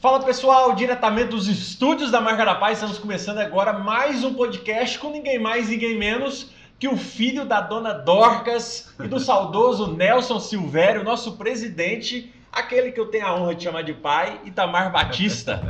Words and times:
Fala 0.00 0.22
pessoal, 0.22 0.76
diretamente 0.76 1.30
dos 1.30 1.48
estúdios 1.48 2.12
da 2.12 2.20
Marca 2.20 2.44
da 2.44 2.54
Paz, 2.54 2.74
estamos 2.74 2.98
começando 2.98 3.38
agora 3.38 3.72
mais 3.72 4.22
um 4.22 4.32
podcast 4.32 4.96
com 4.96 5.10
ninguém 5.10 5.40
mais, 5.40 5.70
ninguém 5.70 5.98
menos 5.98 6.52
que 6.78 6.86
o 6.86 6.96
filho 6.96 7.44
da 7.44 7.60
dona 7.60 7.92
Dorcas 7.94 8.94
e 9.02 9.08
do 9.08 9.18
saudoso 9.18 9.96
Nelson 9.96 10.38
Silvério, 10.38 11.02
nosso 11.02 11.36
presidente, 11.36 12.32
aquele 12.52 12.92
que 12.92 13.00
eu 13.00 13.06
tenho 13.06 13.26
a 13.26 13.34
honra 13.34 13.56
de 13.56 13.64
chamar 13.64 13.82
de 13.82 13.92
pai, 13.92 14.40
Itamar 14.44 14.92
Batista. 14.92 15.60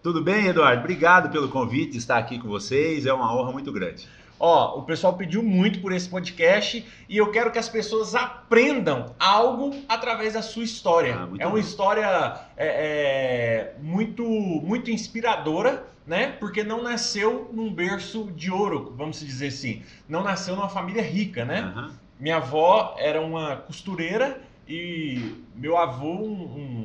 Tudo 0.00 0.22
bem, 0.22 0.46
Eduardo? 0.46 0.82
Obrigado 0.82 1.32
pelo 1.32 1.48
convite 1.48 1.92
de 1.92 1.98
estar 1.98 2.18
aqui 2.18 2.38
com 2.38 2.46
vocês. 2.46 3.06
É 3.06 3.12
uma 3.12 3.34
honra 3.34 3.50
muito 3.50 3.72
grande. 3.72 4.06
Ó, 4.38 4.78
o 4.78 4.82
pessoal 4.82 5.14
pediu 5.14 5.42
muito 5.42 5.80
por 5.80 5.92
esse 5.92 6.08
podcast 6.08 6.84
e 7.08 7.16
eu 7.16 7.30
quero 7.30 7.50
que 7.52 7.58
as 7.58 7.68
pessoas 7.68 8.14
aprendam 8.14 9.14
algo 9.18 9.74
através 9.88 10.34
da 10.34 10.42
sua 10.42 10.64
história. 10.64 11.14
Ah, 11.16 11.28
é 11.38 11.46
uma 11.46 11.52
bom. 11.52 11.58
história 11.58 12.40
é, 12.56 12.66
é, 12.66 13.74
muito, 13.80 14.24
muito 14.24 14.90
inspiradora, 14.90 15.86
né? 16.06 16.32
Porque 16.40 16.62
não 16.64 16.82
nasceu 16.82 17.48
num 17.52 17.72
berço 17.72 18.30
de 18.36 18.50
ouro, 18.50 18.92
vamos 18.96 19.20
dizer 19.20 19.46
assim. 19.48 19.82
Não 20.08 20.22
nasceu 20.22 20.54
numa 20.56 20.68
família 20.68 21.02
rica, 21.02 21.44
né? 21.44 21.60
Aham. 21.60 21.94
Minha 22.18 22.36
avó 22.36 22.94
era 22.98 23.20
uma 23.20 23.56
costureira 23.56 24.40
e 24.68 25.34
meu 25.54 25.76
avô 25.76 26.10
um, 26.12 26.32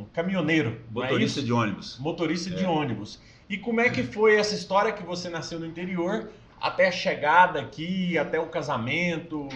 um 0.02 0.06
caminhoneiro. 0.14 0.80
é 0.90 0.94
Motorista 0.94 1.40
isso? 1.40 1.46
de 1.46 1.54
ônibus. 1.54 1.98
motorista 2.00 2.50
de 2.50 2.64
É. 2.64 2.68
ônibus. 2.68 3.20
E 3.50 3.58
como 3.58 3.82
é 3.82 3.90
que 3.90 4.04
foi 4.14 4.36
essa 4.36 4.54
história 4.56 4.92
que 4.92 5.04
você 5.04 5.30
nasceu 5.30 5.60
no 5.60 5.66
interior 5.66 6.30
até 6.62 6.88
a 6.88 6.92
chegada 6.92 7.60
aqui, 7.60 8.18
até 8.18 8.40
o 8.40 8.48
casamento? 8.48 9.48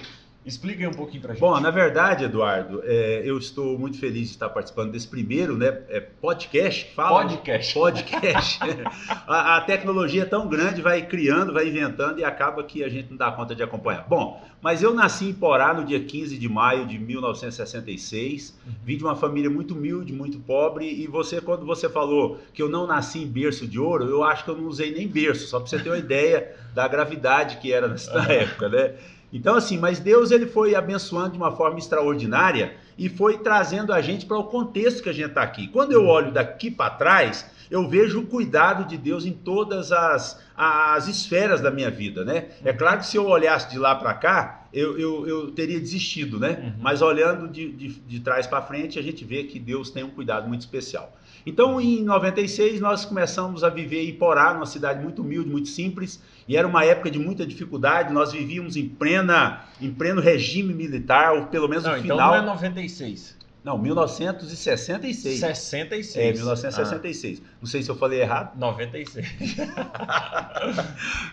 Explica 0.46 0.88
um 0.90 0.94
pouquinho 0.94 1.22
pra 1.22 1.34
gente. 1.34 1.42
Bom, 1.42 1.58
na 1.60 1.72
verdade, 1.72 2.26
Eduardo, 2.26 2.82
é, 2.84 3.22
eu 3.24 3.38
estou 3.38 3.80
muito 3.80 3.98
feliz 3.98 4.28
de 4.28 4.34
estar 4.34 4.50
participando 4.50 4.92
desse 4.92 5.08
primeiro 5.08 5.58
né, 5.58 5.82
é, 5.88 6.02
podcast. 6.02 6.92
Fala, 6.94 7.22
podcast. 7.24 7.74
Podcast. 7.74 8.60
a, 9.26 9.58
a 9.58 9.62
tecnologia 9.62 10.24
é 10.24 10.26
tão 10.26 10.48
grande, 10.50 10.82
vai 10.82 11.06
criando, 11.06 11.54
vai 11.54 11.68
inventando 11.68 12.20
e 12.20 12.26
acaba 12.26 12.64
que 12.64 12.84
a 12.84 12.90
gente 12.90 13.10
não 13.10 13.18
dá 13.18 13.32
conta 13.32 13.56
de 13.56 13.64
acompanhar. 13.64 14.06
Bom, 14.08 14.44
mas 14.62 14.84
eu 14.84 14.94
nasci 14.94 15.30
em 15.30 15.34
Porá 15.34 15.74
no 15.74 15.86
dia 15.86 16.02
15 16.02 16.38
de 16.38 16.50
maio 16.50 16.86
de 16.86 17.00
1966. 17.00 18.58
Vim 18.84 18.98
de 18.98 19.04
uma 19.04 19.16
família 19.16 19.50
muito 19.50 19.74
humilde, 19.74 20.12
muito 20.12 20.40
pobre. 20.40 20.86
E 20.86 21.08
você, 21.08 21.40
quando 21.40 21.66
você 21.66 21.88
falou 21.88 22.40
que 22.54 22.62
eu 22.62 22.68
não 22.68 22.86
nasci 22.86 23.20
em 23.20 23.28
berço 23.28 23.66
de 23.66 23.80
ouro, 23.80 24.06
eu 24.06 24.24
acho 24.24 24.44
que 24.44 24.50
eu 24.50 24.58
não 24.58 24.68
usei 24.68 24.94
nem 24.94 25.08
berço, 25.08 25.48
só 25.48 25.60
para 25.60 25.70
você 25.70 25.80
ter 25.80 25.90
uma 25.90 25.98
ideia 26.00 26.54
da 26.74 26.88
gravidade 26.88 27.58
que 27.58 27.72
era 27.72 27.88
nessa 27.88 28.12
época, 28.32 28.68
né? 28.68 28.96
Então, 29.34 29.56
assim, 29.56 29.80
mas 29.80 30.00
Deus 30.00 30.30
ele 30.30 30.46
foi 30.46 30.76
abençoando 30.76 31.32
de 31.32 31.38
uma 31.38 31.52
forma 31.52 31.80
extraordinária 31.80 32.76
e 32.96 33.10
foi 33.10 33.40
trazendo 33.40 33.92
a 33.92 34.00
gente 34.00 34.28
para 34.28 34.38
o 34.38 34.44
contexto 34.44 35.02
que 35.02 35.10
a 35.10 35.14
gente 35.14 35.30
está 35.30 35.42
aqui. 35.42 35.68
Quando 35.68 35.92
eu 35.92 36.06
olho 36.06 36.32
daqui 36.32 36.70
para 36.70 36.92
trás, 36.92 37.50
eu 37.72 37.90
vejo 37.90 38.20
o 38.20 38.28
cuidado 38.28 38.88
de 38.88 38.96
Deus 38.96 39.26
em 39.26 39.32
todas 39.32 39.92
as, 39.92 40.40
as 40.56 41.08
esferas 41.08 41.60
da 41.60 41.72
minha 41.72 41.90
vida, 41.90 42.24
né? 42.24 42.50
É 42.64 42.72
claro 42.72 43.00
que 43.00 43.08
se 43.08 43.18
eu 43.18 43.26
olhasse 43.26 43.72
de 43.72 43.80
lá 43.80 43.96
para 43.96 44.14
cá, 44.14 44.68
eu, 44.72 45.00
eu, 45.00 45.28
eu 45.28 45.52
teria 45.52 45.80
desistido, 45.80 46.40
né? 46.40 46.62
Uhum. 46.62 46.74
Mas 46.80 47.02
olhando 47.02 47.48
de, 47.48 47.72
de, 47.72 47.88
de 47.90 48.20
trás 48.20 48.46
para 48.46 48.62
frente, 48.62 49.00
a 49.00 49.02
gente 49.02 49.26
vê 49.26 49.46
que 49.46 49.60
Deus 49.60 49.90
tem 49.90 50.04
um 50.04 50.12
cuidado 50.12 50.48
muito 50.48 50.62
especial. 50.62 51.18
Então, 51.46 51.82
em 51.82 52.04
96, 52.04 52.80
nós 52.80 53.04
começamos 53.04 53.64
a 53.64 53.70
viver 53.70 54.08
em 54.08 54.14
Porá, 54.14 54.54
numa 54.54 54.66
cidade 54.66 55.02
muito 55.02 55.22
humilde, 55.22 55.50
muito 55.50 55.68
simples, 55.68 56.22
e 56.48 56.56
era 56.58 56.68
uma 56.68 56.84
época 56.86 57.10
de 57.10 57.20
muita 57.20 57.46
dificuldade. 57.46 58.14
Nós 58.14 58.32
vivíamos 58.32 58.76
em, 58.76 58.88
plena, 58.88 59.62
em 59.82 59.92
pleno 59.92 60.20
regime 60.22 60.74
militar, 60.74 61.34
ou 61.34 61.46
pelo 61.48 61.68
menos 61.68 61.84
Não, 61.84 61.92
no 61.92 61.98
então 61.98 62.18
final. 62.18 62.32
não 62.32 62.38
é 62.38 62.46
96. 62.46 63.42
Não, 63.64 63.78
1966. 63.78 65.40
66. 65.40 66.18
É, 66.18 66.34
1966. 66.34 67.42
Não 67.62 67.68
sei 67.68 67.82
se 67.82 67.90
eu 67.90 67.96
falei 67.96 68.20
errado. 68.22 68.52
Ah, 68.56 68.58
96. 68.60 69.26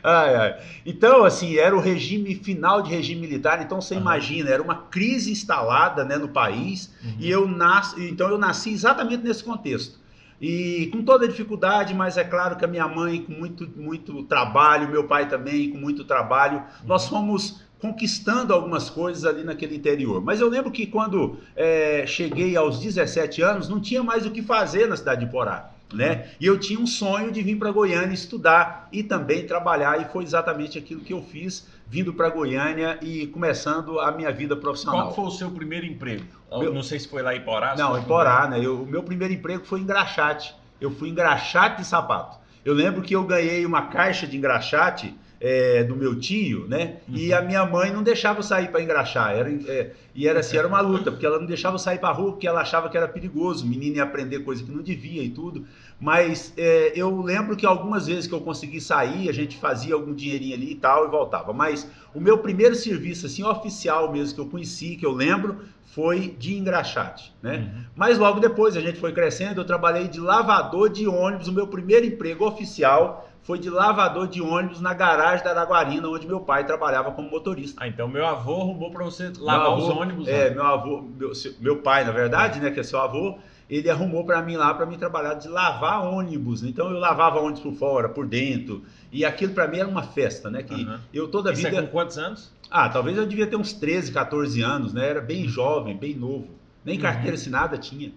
Ai, 0.03 0.35
ai. 0.37 0.61
Então, 0.87 1.25
assim, 1.25 1.57
era 1.57 1.77
o 1.77 1.81
regime 1.81 2.35
final 2.37 2.83
de 2.83 2.91
regime 2.91 3.21
militar, 3.21 3.61
então 3.63 3.81
você 3.81 3.95
Aham. 3.95 4.03
imagina, 4.03 4.51
era 4.51 4.63
uma 4.63 4.77
crise 4.77 5.31
instalada 5.33 6.05
né, 6.05 6.17
no 6.17 6.29
país, 6.29 6.91
Uhum. 7.03 7.17
e 7.19 7.31
eu 7.31 7.49
nasci, 7.49 8.09
então 8.09 8.29
eu 8.29 8.39
nasci 8.39 8.71
exatamente 8.73 9.23
nesse 9.25 9.43
contexto. 9.43 9.99
E 10.41 10.89
com 10.93 11.03
toda 11.03 11.27
a 11.27 11.29
dificuldade, 11.29 11.93
mas 11.93 12.17
é 12.17 12.25
claro 12.25 12.57
que 12.57 12.65
a 12.65 12.69
minha 12.69 12.89
mãe 12.89 13.23
com 13.23 13.33
muito, 13.33 13.69
muito 13.77 14.23
trabalho, 14.25 14.89
meu 14.89 15.05
pai 15.07 15.29
também 15.29 15.71
com 15.71 15.77
muito 15.77 16.05
trabalho, 16.05 16.63
nós 16.87 17.07
fomos 17.07 17.61
conquistando 17.81 18.53
algumas 18.53 18.89
coisas 18.91 19.25
ali 19.25 19.43
naquele 19.43 19.77
interior. 19.77 20.23
Mas 20.23 20.41
eu 20.41 20.49
lembro 20.49 20.71
que 20.71 20.87
quando 20.87 21.39
é, 21.57 22.05
cheguei 22.07 22.57
aos 22.57 22.79
17 22.79 23.43
anos, 23.43 23.69
não 23.69 23.81
tinha 23.81 24.03
mais 24.03 24.27
o 24.27 24.31
que 24.31 24.43
fazer 24.43 24.87
na 24.87 24.97
cidade 24.97 25.25
de 25.25 25.31
Porá. 25.31 25.71
Né? 25.93 26.29
E 26.39 26.47
eu 26.47 26.57
tinha 26.57 26.79
um 26.79 26.87
sonho 26.87 27.33
de 27.33 27.43
vir 27.43 27.59
para 27.59 27.73
Goiânia 27.73 28.15
estudar 28.15 28.89
e 28.93 29.03
também 29.03 29.45
trabalhar, 29.45 30.01
e 30.01 30.05
foi 30.13 30.23
exatamente 30.23 30.79
aquilo 30.79 31.01
que 31.01 31.13
eu 31.13 31.21
fiz, 31.21 31.67
vindo 31.91 32.15
para 32.15 32.31
Goiânia 32.31 32.99
e 33.03 33.27
começando 33.27 33.99
a 33.99 34.13
minha 34.13 34.31
vida 34.31 34.55
profissional. 34.57 35.07
Qual 35.07 35.15
foi 35.17 35.25
o 35.25 35.31
seu 35.33 35.51
primeiro 35.51 35.85
emprego? 35.85 36.25
Meu- 36.61 36.73
Não 36.73 36.85
sei 36.85 37.01
se 37.01 37.09
foi 37.09 37.21
lá 37.21 37.35
em 37.35 37.41
Porá. 37.41 37.75
Não, 37.77 37.99
em 37.99 38.03
Porá, 38.05 38.47
né? 38.49 38.65
Eu- 38.65 38.83
o 38.83 38.87
meu 38.87 39.03
primeiro 39.03 39.35
emprego 39.35 39.65
foi 39.65 39.81
em 39.81 39.83
engraxate. 39.83 40.55
Eu 40.81 40.93
fui 40.93 41.09
engraxate 41.09 41.79
de 41.79 41.85
sapato. 41.87 42.39
Eu 42.65 42.75
lembro 42.75 43.03
que 43.03 43.15
eu 43.17 43.25
ganhei 43.25 43.67
uma 43.67 43.83
caixa 43.87 44.25
de 44.25 44.37
engraxate 44.37 45.13
é, 45.41 45.83
do 45.85 45.97
meu 45.97 46.19
tio, 46.19 46.67
né? 46.69 46.99
E 47.09 47.31
Uhum. 47.33 47.39
a 47.39 47.41
minha 47.43 47.65
mãe 47.67 47.91
não 47.91 48.03
deixava 48.03 48.41
eu 48.41 48.43
sair 48.43 48.69
para 48.71 48.83
engraxar. 48.83 49.35
Era, 49.35 49.51
é, 49.51 49.93
e 50.15 50.29
era 50.29 50.41
assim, 50.41 50.57
era 50.59 50.69
uma 50.69 50.81
luta, 50.81 51.11
porque 51.11 51.25
ela 51.25 51.39
não 51.39 51.47
deixava 51.47 51.77
eu 51.77 51.79
sair 51.79 51.99
para 51.99 52.13
rua, 52.13 52.33
porque 52.33 52.47
ela 52.47 52.61
achava 52.61 52.89
que 52.91 52.97
era 52.97 53.09
perigoso, 53.09 53.65
o 53.65 53.69
menino 53.69 53.97
ia 53.97 54.03
aprender 54.03 54.41
coisa 54.41 54.63
que 54.63 54.71
não 54.71 54.83
devia 54.83 55.23
e 55.23 55.31
tudo. 55.31 55.67
Mas 55.99 56.53
é, 56.57 56.93
eu 56.95 57.21
lembro 57.23 57.57
que 57.57 57.65
algumas 57.67 58.07
vezes 58.07 58.27
que 58.27 58.35
eu 58.35 58.41
consegui 58.41 58.81
sair, 58.81 59.29
a 59.29 59.33
gente 59.33 59.57
fazia 59.57 59.95
algum 59.95 60.15
dinheirinho 60.15 60.55
ali 60.55 60.73
e 60.73 60.75
tal 60.75 61.07
e 61.07 61.11
voltava. 61.11 61.53
Mas 61.53 61.91
o 62.15 62.21
meu 62.21 62.39
primeiro 62.39 62.75
serviço, 62.75 63.27
assim, 63.27 63.43
oficial 63.43 64.13
mesmo, 64.13 64.35
que 64.35 64.41
eu 64.41 64.47
conheci, 64.47 64.97
que 64.97 65.05
eu 65.07 65.13
lembro, 65.13 65.61
foi 65.95 66.37
de 66.39 66.57
engraxate, 66.57 67.35
né? 67.43 67.57
Uhum. 67.59 67.85
Mas 67.97 68.17
logo 68.19 68.39
depois 68.41 68.77
a 68.77 68.81
gente 68.81 68.99
foi 69.01 69.13
crescendo, 69.13 69.61
eu 69.61 69.65
trabalhei 69.65 70.07
de 70.09 70.21
lavador 70.21 70.89
de 70.89 71.07
ônibus. 71.09 71.49
O 71.49 71.53
meu 71.53 71.67
primeiro 71.67 72.07
emprego 72.07 72.47
oficial 72.47 73.29
foi 73.43 73.59
de 73.59 73.69
lavador 73.69 74.29
de 74.29 74.41
ônibus 74.41 74.81
na 74.81 74.95
garagem 74.95 75.43
da 75.45 75.51
Araguarina, 75.51 76.07
onde 76.09 76.27
meu 76.29 76.41
pai 76.41 76.65
trabalhava 76.65 77.11
como 77.11 77.29
motorista. 77.29 77.83
Ah, 77.83 77.89
então 77.89 78.07
meu 78.07 78.25
avô 78.25 78.61
arrumou 78.61 78.91
pra 78.93 79.05
você 79.05 79.33
lavar 79.39 79.69
Meu 79.77 79.79
os 79.85 79.91
avô- 79.91 80.01
ônibus. 80.01 80.29
É, 80.29 80.49
lá. 80.49 80.55
meu 80.55 80.65
avô, 80.65 81.03
meu, 81.03 81.33
meu 81.61 81.77
pai, 81.79 82.05
na 82.05 82.13
verdade, 82.13 82.61
né, 82.61 82.71
que 82.71 82.79
é 82.79 82.83
seu 82.85 83.01
avô, 83.01 83.39
ele 83.69 83.91
arrumou 83.91 84.25
para 84.25 84.41
mim 84.43 84.57
lá 84.57 84.73
para 84.75 84.87
mim 84.87 84.97
trabalhar 84.99 85.35
de 85.35 85.49
lavar 85.49 86.05
ônibus. 86.07 86.63
Então 86.63 86.89
eu 86.91 86.99
lavava 87.01 87.41
ônibus 87.41 87.61
por 87.63 87.73
fora, 87.75 88.09
por 88.09 88.27
dentro, 88.27 88.83
e 89.11 89.25
aquilo 89.25 89.55
para 89.55 89.67
mim 89.67 89.79
era 89.79 89.89
uma 89.89 90.03
festa, 90.05 90.49
né? 90.51 90.63
Que 90.63 90.75
Aham. 90.85 91.01
eu 91.13 91.27
toda 91.29 91.51
a 91.51 91.53
Isso 91.53 91.67
é 91.67 91.71
vida 91.71 91.83
com 91.83 91.89
quantos 91.89 92.17
anos? 92.19 92.53
Ah, 92.71 92.89
talvez 92.89 93.17
eu 93.17 93.27
devia 93.27 93.47
ter 93.47 93.57
uns 93.57 93.73
13, 93.73 94.13
14 94.13 94.63
anos, 94.63 94.93
né? 94.93 95.09
Era 95.09 95.21
bem 95.21 95.49
jovem, 95.49 95.97
bem 95.97 96.15
novo. 96.15 96.49
Nem 96.85 96.97
Uhum. 96.97 97.03
carteira 97.03 97.35
assinada 97.35 97.77
tinha. 97.77 98.13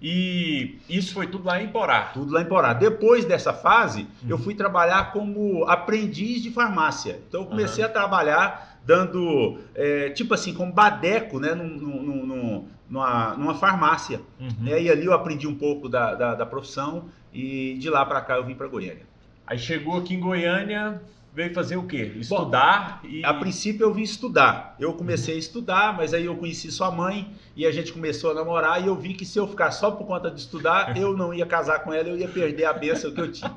E 0.00 0.78
isso 0.88 1.14
foi 1.14 1.26
tudo 1.26 1.44
lá 1.46 1.60
em 1.62 1.68
Porá. 1.68 2.10
Tudo 2.12 2.32
lá 2.32 2.42
em 2.42 2.44
Porá. 2.44 2.72
Depois 2.74 3.24
dessa 3.24 3.52
fase, 3.52 4.02
Uhum. 4.22 4.28
eu 4.28 4.38
fui 4.38 4.54
trabalhar 4.54 5.12
como 5.12 5.64
aprendiz 5.64 6.42
de 6.42 6.50
farmácia. 6.50 7.20
Então 7.28 7.40
eu 7.42 7.46
comecei 7.46 7.82
a 7.82 7.88
trabalhar 7.88 8.78
dando, 8.84 9.58
é, 9.74 10.10
tipo 10.10 10.32
assim, 10.34 10.54
como 10.54 10.72
badeco, 10.72 11.40
né? 11.40 11.54
Num, 11.54 11.66
num- 11.68 12.26
num- 12.26 12.64
numa, 12.88 13.34
numa 13.36 13.54
farmácia. 13.54 14.20
Uhum. 14.38 14.48
Né? 14.60 14.82
E 14.82 14.90
ali 14.90 15.06
eu 15.06 15.12
aprendi 15.12 15.46
um 15.48 15.54
pouco 15.56 15.88
da, 15.88 16.14
da, 16.14 16.34
da 16.36 16.46
profissão 16.46 17.06
e 17.32 17.76
de 17.80 17.90
lá 17.90 18.04
para 18.06 18.20
cá 18.20 18.36
eu 18.36 18.44
vim 18.44 18.54
para 18.54 18.68
Goiânia. 18.68 19.02
Aí 19.46 19.58
chegou 19.58 19.98
aqui 19.98 20.14
em 20.14 20.20
Goiânia, 20.20 21.00
veio 21.36 21.52
fazer 21.52 21.76
o 21.76 21.82
quê? 21.82 22.12
Estudar 22.16 23.00
e. 23.04 23.22
A 23.22 23.34
princípio 23.34 23.84
eu 23.84 23.92
vim 23.92 24.00
estudar. 24.02 24.74
Eu 24.80 24.94
comecei 24.94 25.34
a 25.36 25.38
estudar, 25.38 25.94
mas 25.94 26.14
aí 26.14 26.24
eu 26.24 26.34
conheci 26.34 26.72
sua 26.72 26.90
mãe 26.90 27.30
e 27.54 27.66
a 27.66 27.70
gente 27.70 27.92
começou 27.92 28.30
a 28.30 28.34
namorar 28.34 28.82
e 28.82 28.86
eu 28.86 28.96
vi 28.96 29.12
que 29.12 29.26
se 29.26 29.38
eu 29.38 29.46
ficar 29.46 29.70
só 29.70 29.90
por 29.90 30.06
conta 30.06 30.30
de 30.30 30.40
estudar, 30.40 30.96
eu 30.98 31.14
não 31.14 31.34
ia 31.34 31.44
casar 31.44 31.80
com 31.80 31.92
ela, 31.92 32.08
eu 32.08 32.16
ia 32.16 32.26
perder 32.26 32.64
a 32.64 32.72
bênção 32.72 33.12
que 33.12 33.20
eu 33.20 33.30
tinha. 33.30 33.54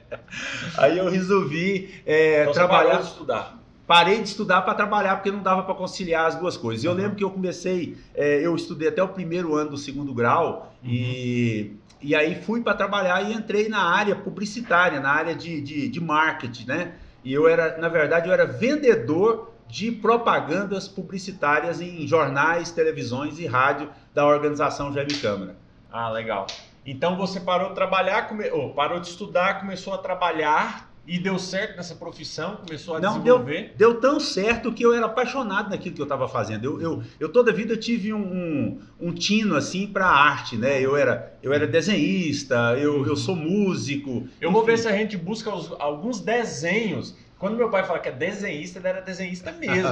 aí 0.78 0.96
eu 0.96 1.10
resolvi 1.10 1.90
é, 2.06 2.40
Então 2.42 2.54
você 2.54 2.58
trabalhar. 2.60 2.88
parou 2.92 3.02
de 3.02 3.08
estudar. 3.08 3.58
Parei 3.86 4.22
de 4.22 4.28
estudar 4.28 4.62
para 4.62 4.74
trabalhar 4.74 5.16
porque 5.16 5.30
não 5.30 5.42
dava 5.42 5.64
para 5.64 5.74
conciliar 5.74 6.24
as 6.26 6.34
duas 6.36 6.56
coisas. 6.56 6.82
Eu 6.82 6.92
Uhum. 6.92 6.96
lembro 6.96 7.14
que 7.16 7.24
eu 7.24 7.30
comecei, 7.30 7.98
é, 8.14 8.40
eu 8.40 8.56
estudei 8.56 8.88
até 8.88 9.02
o 9.02 9.08
primeiro 9.08 9.54
ano 9.54 9.70
do 9.70 9.76
segundo 9.76 10.14
grau 10.14 10.72
e, 10.82 11.72
e 12.00 12.14
aí 12.14 12.40
fui 12.42 12.62
para 12.62 12.72
trabalhar 12.72 13.22
e 13.28 13.34
entrei 13.34 13.68
na 13.68 13.82
área 13.82 14.16
publicitária, 14.16 14.98
na 14.98 15.10
área 15.10 15.34
de, 15.34 15.60
de, 15.60 15.88
de 15.88 16.00
marketing, 16.00 16.64
né? 16.66 16.92
E 17.24 17.32
eu 17.32 17.48
era, 17.48 17.78
na 17.78 17.88
verdade, 17.88 18.28
eu 18.28 18.32
era 18.32 18.46
vendedor 18.46 19.52
de 19.68 19.90
propagandas 19.90 20.86
publicitárias 20.86 21.80
em 21.80 22.06
jornais, 22.06 22.70
televisões 22.70 23.38
e 23.38 23.46
rádio 23.46 23.88
da 24.12 24.26
organização 24.26 24.92
Jaime 24.92 25.14
Câmara. 25.14 25.56
Ah, 25.90 26.10
legal. 26.10 26.46
Então 26.84 27.16
você 27.16 27.40
parou 27.40 27.70
de 27.70 27.74
trabalhar, 27.74 28.28
come... 28.28 28.50
oh, 28.50 28.70
parou 28.70 29.00
de 29.00 29.08
estudar, 29.08 29.60
começou 29.60 29.94
a 29.94 29.98
trabalhar 29.98 30.91
e 31.06 31.18
deu 31.18 31.36
certo 31.38 31.76
nessa 31.76 31.96
profissão, 31.96 32.56
começou 32.64 32.94
a 32.96 33.00
Não, 33.00 33.18
desenvolver. 33.18 33.74
Deu, 33.76 33.92
deu 33.92 34.00
tão 34.00 34.20
certo 34.20 34.72
que 34.72 34.84
eu 34.84 34.92
era 34.94 35.06
apaixonado 35.06 35.70
naquilo 35.70 35.94
que 35.94 36.00
eu 36.00 36.04
estava 36.04 36.28
fazendo. 36.28 36.64
Eu, 36.64 36.80
eu, 36.80 37.02
eu 37.18 37.28
toda 37.32 37.50
a 37.50 37.54
vida 37.54 37.76
tive 37.76 38.12
um, 38.12 38.20
um, 38.22 38.80
um 39.00 39.12
tino 39.12 39.56
assim 39.56 39.86
para 39.86 40.06
arte, 40.06 40.56
né? 40.56 40.80
Eu 40.80 40.96
era, 40.96 41.36
eu 41.42 41.52
era 41.52 41.66
desenhista, 41.66 42.76
eu, 42.78 43.04
eu 43.06 43.16
sou 43.16 43.34
músico. 43.34 44.28
Eu 44.40 44.52
vou 44.52 44.62
enfim. 44.62 44.70
ver 44.72 44.78
se 44.78 44.88
a 44.88 44.92
gente 44.92 45.16
busca 45.16 45.52
os- 45.54 45.72
alguns 45.78 46.20
desenhos. 46.20 47.16
Quando 47.38 47.56
meu 47.56 47.68
pai 47.70 47.82
fala 47.84 47.98
que 47.98 48.08
é 48.08 48.12
desenhista, 48.12 48.78
ele 48.78 48.86
era 48.86 49.00
desenhista 49.00 49.50
mesmo. 49.58 49.88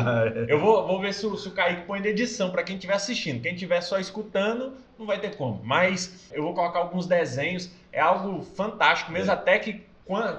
Eu 0.46 0.60
vou, 0.60 0.86
vou 0.86 1.00
ver 1.00 1.12
se 1.12 1.26
o, 1.26 1.36
se 1.36 1.48
o 1.48 1.50
Kaique 1.50 1.82
põe 1.86 1.98
na 1.98 2.06
edição 2.06 2.50
para 2.50 2.62
quem 2.62 2.76
estiver 2.76 2.94
assistindo. 2.94 3.42
Quem 3.42 3.54
estiver 3.54 3.80
só 3.80 3.98
escutando, 3.98 4.74
não 4.96 5.04
vai 5.06 5.18
ter 5.18 5.34
como. 5.34 5.60
Mas 5.64 6.28
eu 6.32 6.44
vou 6.44 6.54
colocar 6.54 6.78
alguns 6.78 7.06
desenhos. 7.06 7.68
É 7.92 8.00
algo 8.00 8.42
fantástico 8.54 9.10
mesmo, 9.10 9.32
até 9.32 9.58
que 9.58 9.89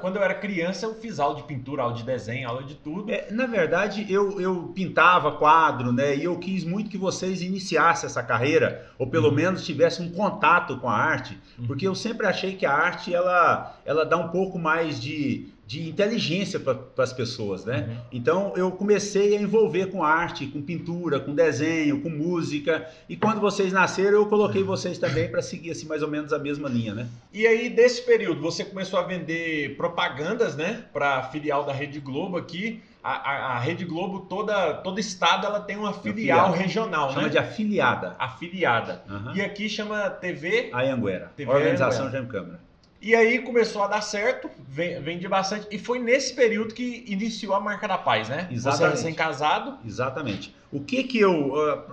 quando 0.01 0.17
eu 0.17 0.23
era 0.23 0.33
criança 0.33 0.85
eu 0.85 0.93
fiz 0.95 1.19
aula 1.19 1.35
de 1.35 1.43
pintura, 1.43 1.83
aula 1.83 1.93
de 1.95 2.03
desenho, 2.03 2.47
aula 2.49 2.63
de 2.63 2.75
tudo. 2.75 3.11
É, 3.11 3.27
na 3.31 3.45
verdade, 3.45 4.05
eu, 4.09 4.39
eu 4.41 4.71
pintava 4.75 5.31
quadro, 5.33 5.93
né? 5.93 6.15
E 6.15 6.23
eu 6.25 6.37
quis 6.37 6.63
muito 6.63 6.89
que 6.89 6.97
vocês 6.97 7.41
iniciassem 7.41 8.07
essa 8.07 8.21
carreira, 8.21 8.89
ou 8.99 9.07
pelo 9.07 9.29
Uhum. 9.29 9.35
menos 9.35 9.65
tivessem 9.65 10.07
um 10.07 10.11
contato 10.11 10.77
com 10.77 10.89
a 10.89 10.95
arte, 10.95 11.39
Uhum. 11.57 11.67
porque 11.67 11.87
eu 11.87 11.95
sempre 11.95 12.27
achei 12.27 12.55
que 12.55 12.65
a 12.65 12.73
arte 12.73 13.13
ela, 13.13 13.77
ela 13.85 14.05
dá 14.05 14.17
um 14.17 14.27
pouco 14.29 14.59
mais 14.59 14.99
de, 14.99 15.47
de 15.71 15.87
inteligência 15.87 16.59
para 16.59 16.77
as 16.97 17.13
pessoas, 17.13 17.63
né? 17.63 17.85
Uhum. 17.87 17.97
Então 18.11 18.53
eu 18.57 18.69
comecei 18.73 19.37
a 19.37 19.41
envolver 19.41 19.85
com 19.85 20.03
arte, 20.03 20.45
com 20.47 20.61
pintura, 20.61 21.17
com 21.17 21.33
desenho, 21.33 22.01
com 22.01 22.09
música. 22.09 22.85
E 23.07 23.15
quando 23.15 23.39
vocês 23.39 23.71
nasceram, 23.71 24.17
eu 24.17 24.25
coloquei 24.25 24.63
vocês 24.63 24.97
também 24.97 25.29
para 25.31 25.41
seguir 25.41 25.71
assim 25.71 25.85
mais 25.87 26.03
ou 26.03 26.09
menos 26.09 26.33
a 26.33 26.39
mesma 26.39 26.67
linha, 26.67 26.93
né? 26.93 27.07
E 27.31 27.47
aí, 27.47 27.69
desse 27.69 28.01
período, 28.01 28.41
você 28.41 28.65
começou 28.65 28.99
a 28.99 29.03
vender 29.03 29.77
propagandas, 29.77 30.57
né? 30.57 30.83
Para 30.91 31.23
filial 31.31 31.63
da 31.63 31.71
Rede 31.71 32.01
Globo 32.01 32.35
aqui. 32.35 32.81
A, 33.01 33.13
a- 33.31 33.55
a 33.55 33.59
Rede 33.59 33.85
Globo, 33.85 34.19
toda, 34.27 34.73
todo 34.73 34.99
estado, 34.99 35.45
ela 35.47 35.61
tem 35.61 35.77
uma 35.77 35.93
filial 35.93 36.51
regional, 36.51 37.11
Chama 37.11 37.23
né? 37.23 37.29
de 37.29 37.37
afiliada. 37.37 38.13
Afiliada. 38.19 39.03
Aham. 39.09 39.33
E 39.35 39.41
aqui 39.41 39.69
chama 39.69 40.09
TV. 40.09 40.69
A 40.73 40.81
Anguera, 40.81 41.31
TV 41.37 41.49
Organização. 41.49 42.11
Jaime 42.11 42.27
Câmara. 42.27 42.59
E 43.01 43.15
aí 43.15 43.39
começou 43.39 43.81
a 43.83 43.87
dar 43.87 44.01
certo, 44.01 44.49
ven- 44.59 45.01
vendi 45.01 45.27
bastante. 45.27 45.67
E 45.71 45.79
foi 45.79 45.97
nesse 45.99 46.33
período 46.35 46.73
que 46.73 47.03
iniciou 47.07 47.55
a 47.55 47.59
marca 47.59 47.87
da 47.87 47.97
paz, 47.97 48.29
né? 48.29 48.45
Você 48.49 48.53
Exatamente. 48.53 48.91
recém-casado. 48.97 49.79
Exatamente. 49.83 50.55
O 50.71 50.79
que 50.79 51.03
que 51.03 51.19
eu, 51.19 51.51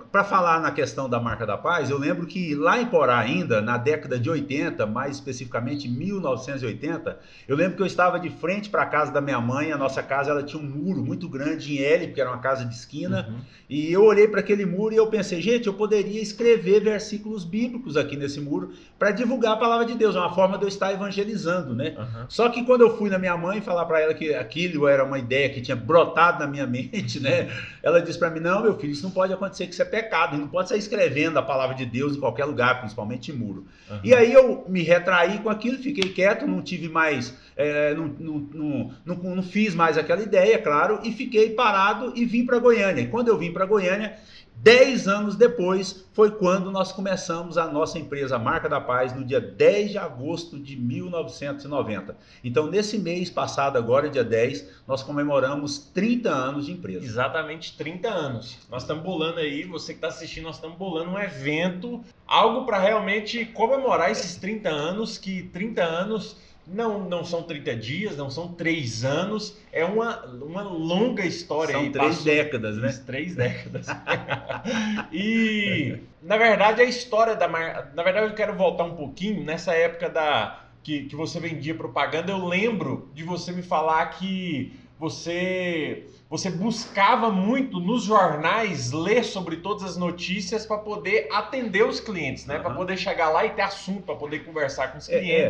para 0.09 0.23
falar 0.23 0.61
na 0.61 0.71
questão 0.71 1.09
da 1.09 1.19
marca 1.19 1.45
da 1.45 1.57
paz, 1.57 1.89
eu 1.89 1.97
lembro 1.97 2.25
que 2.25 2.55
lá 2.55 2.79
em 2.81 2.85
Porá 2.85 3.17
ainda, 3.19 3.59
na 3.61 3.77
década 3.77 4.17
de 4.17 4.29
80, 4.29 4.85
mais 4.85 5.15
especificamente 5.15 5.89
1980, 5.89 7.19
eu 7.45 7.57
lembro 7.57 7.75
que 7.75 7.81
eu 7.81 7.85
estava 7.85 8.17
de 8.17 8.29
frente 8.29 8.69
para 8.69 8.83
a 8.83 8.85
casa 8.85 9.11
da 9.11 9.19
minha 9.19 9.41
mãe, 9.41 9.73
a 9.73 9.77
nossa 9.77 10.01
casa 10.01 10.31
ela 10.31 10.43
tinha 10.43 10.61
um 10.61 10.65
muro 10.65 11.03
muito 11.03 11.27
grande 11.27 11.73
em 11.75 11.79
L, 11.81 12.07
porque 12.07 12.21
era 12.21 12.29
uma 12.29 12.39
casa 12.39 12.63
de 12.63 12.73
esquina, 12.73 13.27
Uhum. 13.29 13.39
e 13.69 13.91
eu 13.91 14.01
olhei 14.03 14.29
para 14.29 14.39
aquele 14.39 14.65
muro 14.65 14.93
e 14.93 14.97
eu 14.97 15.07
pensei, 15.07 15.41
gente, 15.41 15.67
eu 15.67 15.73
poderia 15.73 16.21
escrever 16.21 16.79
versículos 16.81 17.43
bíblicos 17.43 17.97
aqui 17.97 18.15
nesse 18.15 18.39
muro 18.39 18.71
para 18.97 19.11
divulgar 19.11 19.53
a 19.53 19.57
palavra 19.57 19.85
de 19.85 19.95
Deus, 19.95 20.15
é 20.15 20.19
uma 20.19 20.33
forma 20.33 20.57
de 20.57 20.63
eu 20.63 20.69
estar 20.69 20.93
evangelizando, 20.93 21.75
né? 21.75 21.95
Uhum. 21.97 22.25
Só 22.29 22.47
que 22.47 22.63
quando 22.63 22.81
eu 22.81 22.97
fui 22.97 23.09
na 23.09 23.19
minha 23.19 23.35
mãe 23.35 23.59
falar 23.59 23.83
para 23.85 23.99
ela 23.99 24.13
que 24.13 24.33
aquilo 24.33 24.87
era 24.87 25.03
uma 25.03 25.19
ideia 25.19 25.49
que 25.49 25.59
tinha 25.61 25.75
brotado 25.75 26.39
na 26.39 26.47
minha 26.47 26.65
mente, 26.67 27.19
né? 27.19 27.49
Ela 27.83 28.01
disse 28.01 28.17
para 28.17 28.29
mim: 28.29 28.39
"Não, 28.39 28.68
meu 28.69 28.79
filho, 28.79 28.93
isso 28.93 29.03
não 29.03 29.11
pode 29.11 29.33
acontecer, 29.33 29.67
que 29.67 29.73
isso 29.73 29.81
é 29.81 29.85
pecado, 29.85 30.37
não 30.37 30.47
pode 30.47 30.69
sair 30.69 30.79
escrevendo 30.79 31.37
a 31.37 31.41
palavra 31.41 31.75
de 31.75 31.85
Deus 31.85 32.15
em 32.15 32.19
qualquer 32.19 32.45
lugar, 32.45 32.79
principalmente 32.79 33.31
em 33.31 33.35
muro". 33.35 33.65
Uhum. 33.89 33.99
E 34.03 34.13
aí 34.13 34.31
eu 34.31 34.65
me 34.67 34.81
retraí 34.81 35.39
com 35.39 35.49
aquilo, 35.49 35.77
fiquei 35.77 36.11
quieto, 36.13 36.47
não 36.47 36.61
tive 36.61 36.87
mais, 36.87 37.35
é, 37.55 37.93
não, 37.93 38.07
não, 38.19 38.49
não, 38.53 38.91
não, 39.05 39.35
não 39.35 39.43
fiz 39.43 39.75
mais 39.75 39.97
aquela 39.97 40.21
ideia, 40.21 40.57
claro, 40.59 40.99
e 41.03 41.11
fiquei 41.11 41.51
parado 41.51 42.13
e 42.15 42.25
vim 42.25 42.45
para 42.45 42.59
Goiânia. 42.59 43.01
E 43.01 43.07
quando 43.07 43.27
eu 43.27 43.37
vim 43.37 43.51
para 43.51 43.65
Goiânia, 43.65 44.15
dez 44.61 45.07
anos 45.07 45.35
depois, 45.35 46.05
foi 46.13 46.31
quando 46.31 46.69
nós 46.69 46.91
começamos 46.91 47.57
a 47.57 47.65
nossa 47.71 47.97
empresa 47.97 48.37
Marca 48.37 48.67
da 48.67 48.81
Paz, 48.81 49.15
no 49.15 49.23
dia 49.23 49.39
10 49.39 49.91
de 49.91 49.97
agosto 49.97 50.59
de 50.59 50.75
1990. 50.75 52.17
Então, 52.43 52.67
nesse 52.67 52.97
mês 52.99 53.29
passado, 53.29 53.77
agora, 53.77 54.09
dia 54.09 54.23
10, 54.23 54.67
nós 54.85 55.01
comemoramos 55.01 55.79
30 55.93 56.29
anos 56.29 56.65
de 56.65 56.73
empresa. 56.73 57.05
Exatamente 57.05 57.77
30 57.77 58.09
anos. 58.09 58.57
Nós 58.69 58.83
estamos 58.83 59.03
bolando 59.03 59.39
aí, 59.39 59.63
você 59.63 59.93
que 59.93 59.97
está 59.97 60.09
assistindo, 60.09 60.43
nós 60.43 60.55
estamos 60.55 60.77
bolando 60.77 61.11
um 61.11 61.19
evento, 61.19 62.03
algo 62.27 62.65
para 62.65 62.79
realmente 62.79 63.45
comemorar 63.45 64.11
esses 64.11 64.35
30 64.35 64.69
anos, 64.69 65.17
que 65.17 65.43
30 65.43 65.81
anos 65.81 66.35
não, 66.71 66.99
não 66.99 67.23
são 67.25 67.43
30 67.43 67.75
dias, 67.75 68.15
não 68.17 68.29
são 68.29 68.53
3 68.53 69.03
anos, 69.03 69.57
é 69.71 69.83
uma, 69.85 70.25
uma 70.25 70.61
longa 70.61 71.25
história 71.25 71.73
São 71.73 71.81
aí. 71.81 71.89
três 71.91 72.09
passou- 72.09 72.25
décadas, 72.25 72.77
né? 72.77 73.03
Três 73.05 73.35
décadas. 73.35 73.87
e, 75.11 75.97
na 76.21 76.37
verdade, 76.37 76.81
a 76.81 76.85
história 76.85 77.35
da 77.35 77.47
marca. 77.47 77.91
Na 77.95 78.03
verdade, 78.03 78.27
eu 78.27 78.35
quero 78.35 78.55
voltar 78.55 78.83
um 78.83 78.95
pouquinho 78.95 79.43
nessa 79.43 79.73
época 79.73 80.09
da 80.09 80.59
que, 80.83 81.03
que 81.05 81.15
você 81.15 81.39
vendia 81.39 81.75
propaganda. 81.75 82.31
Eu 82.31 82.45
lembro 82.45 83.09
de 83.13 83.23
você 83.23 83.51
me 83.51 83.61
falar 83.61 84.05
que 84.07 84.73
você 84.99 86.05
você 86.29 86.51
buscava 86.51 87.31
muito 87.31 87.79
nos 87.79 88.03
jornais 88.03 88.91
ler 88.91 89.23
sobre 89.23 89.57
todas 89.57 89.83
as 89.83 89.97
notícias 89.97 90.63
para 90.65 90.77
poder 90.77 91.27
atender 91.31 91.83
os 91.83 91.99
clientes, 91.99 92.45
né? 92.45 92.59
Para 92.59 92.69
Aham. 92.69 92.77
poder 92.77 92.97
chegar 92.97 93.29
lá 93.29 93.45
e 93.45 93.49
ter 93.49 93.63
assunto 93.63 94.03
para 94.03 94.15
poder 94.15 94.43
conversar 94.45 94.89
com 94.91 94.99
os 94.99 95.09
É, 95.09 95.15
é. 95.15 95.47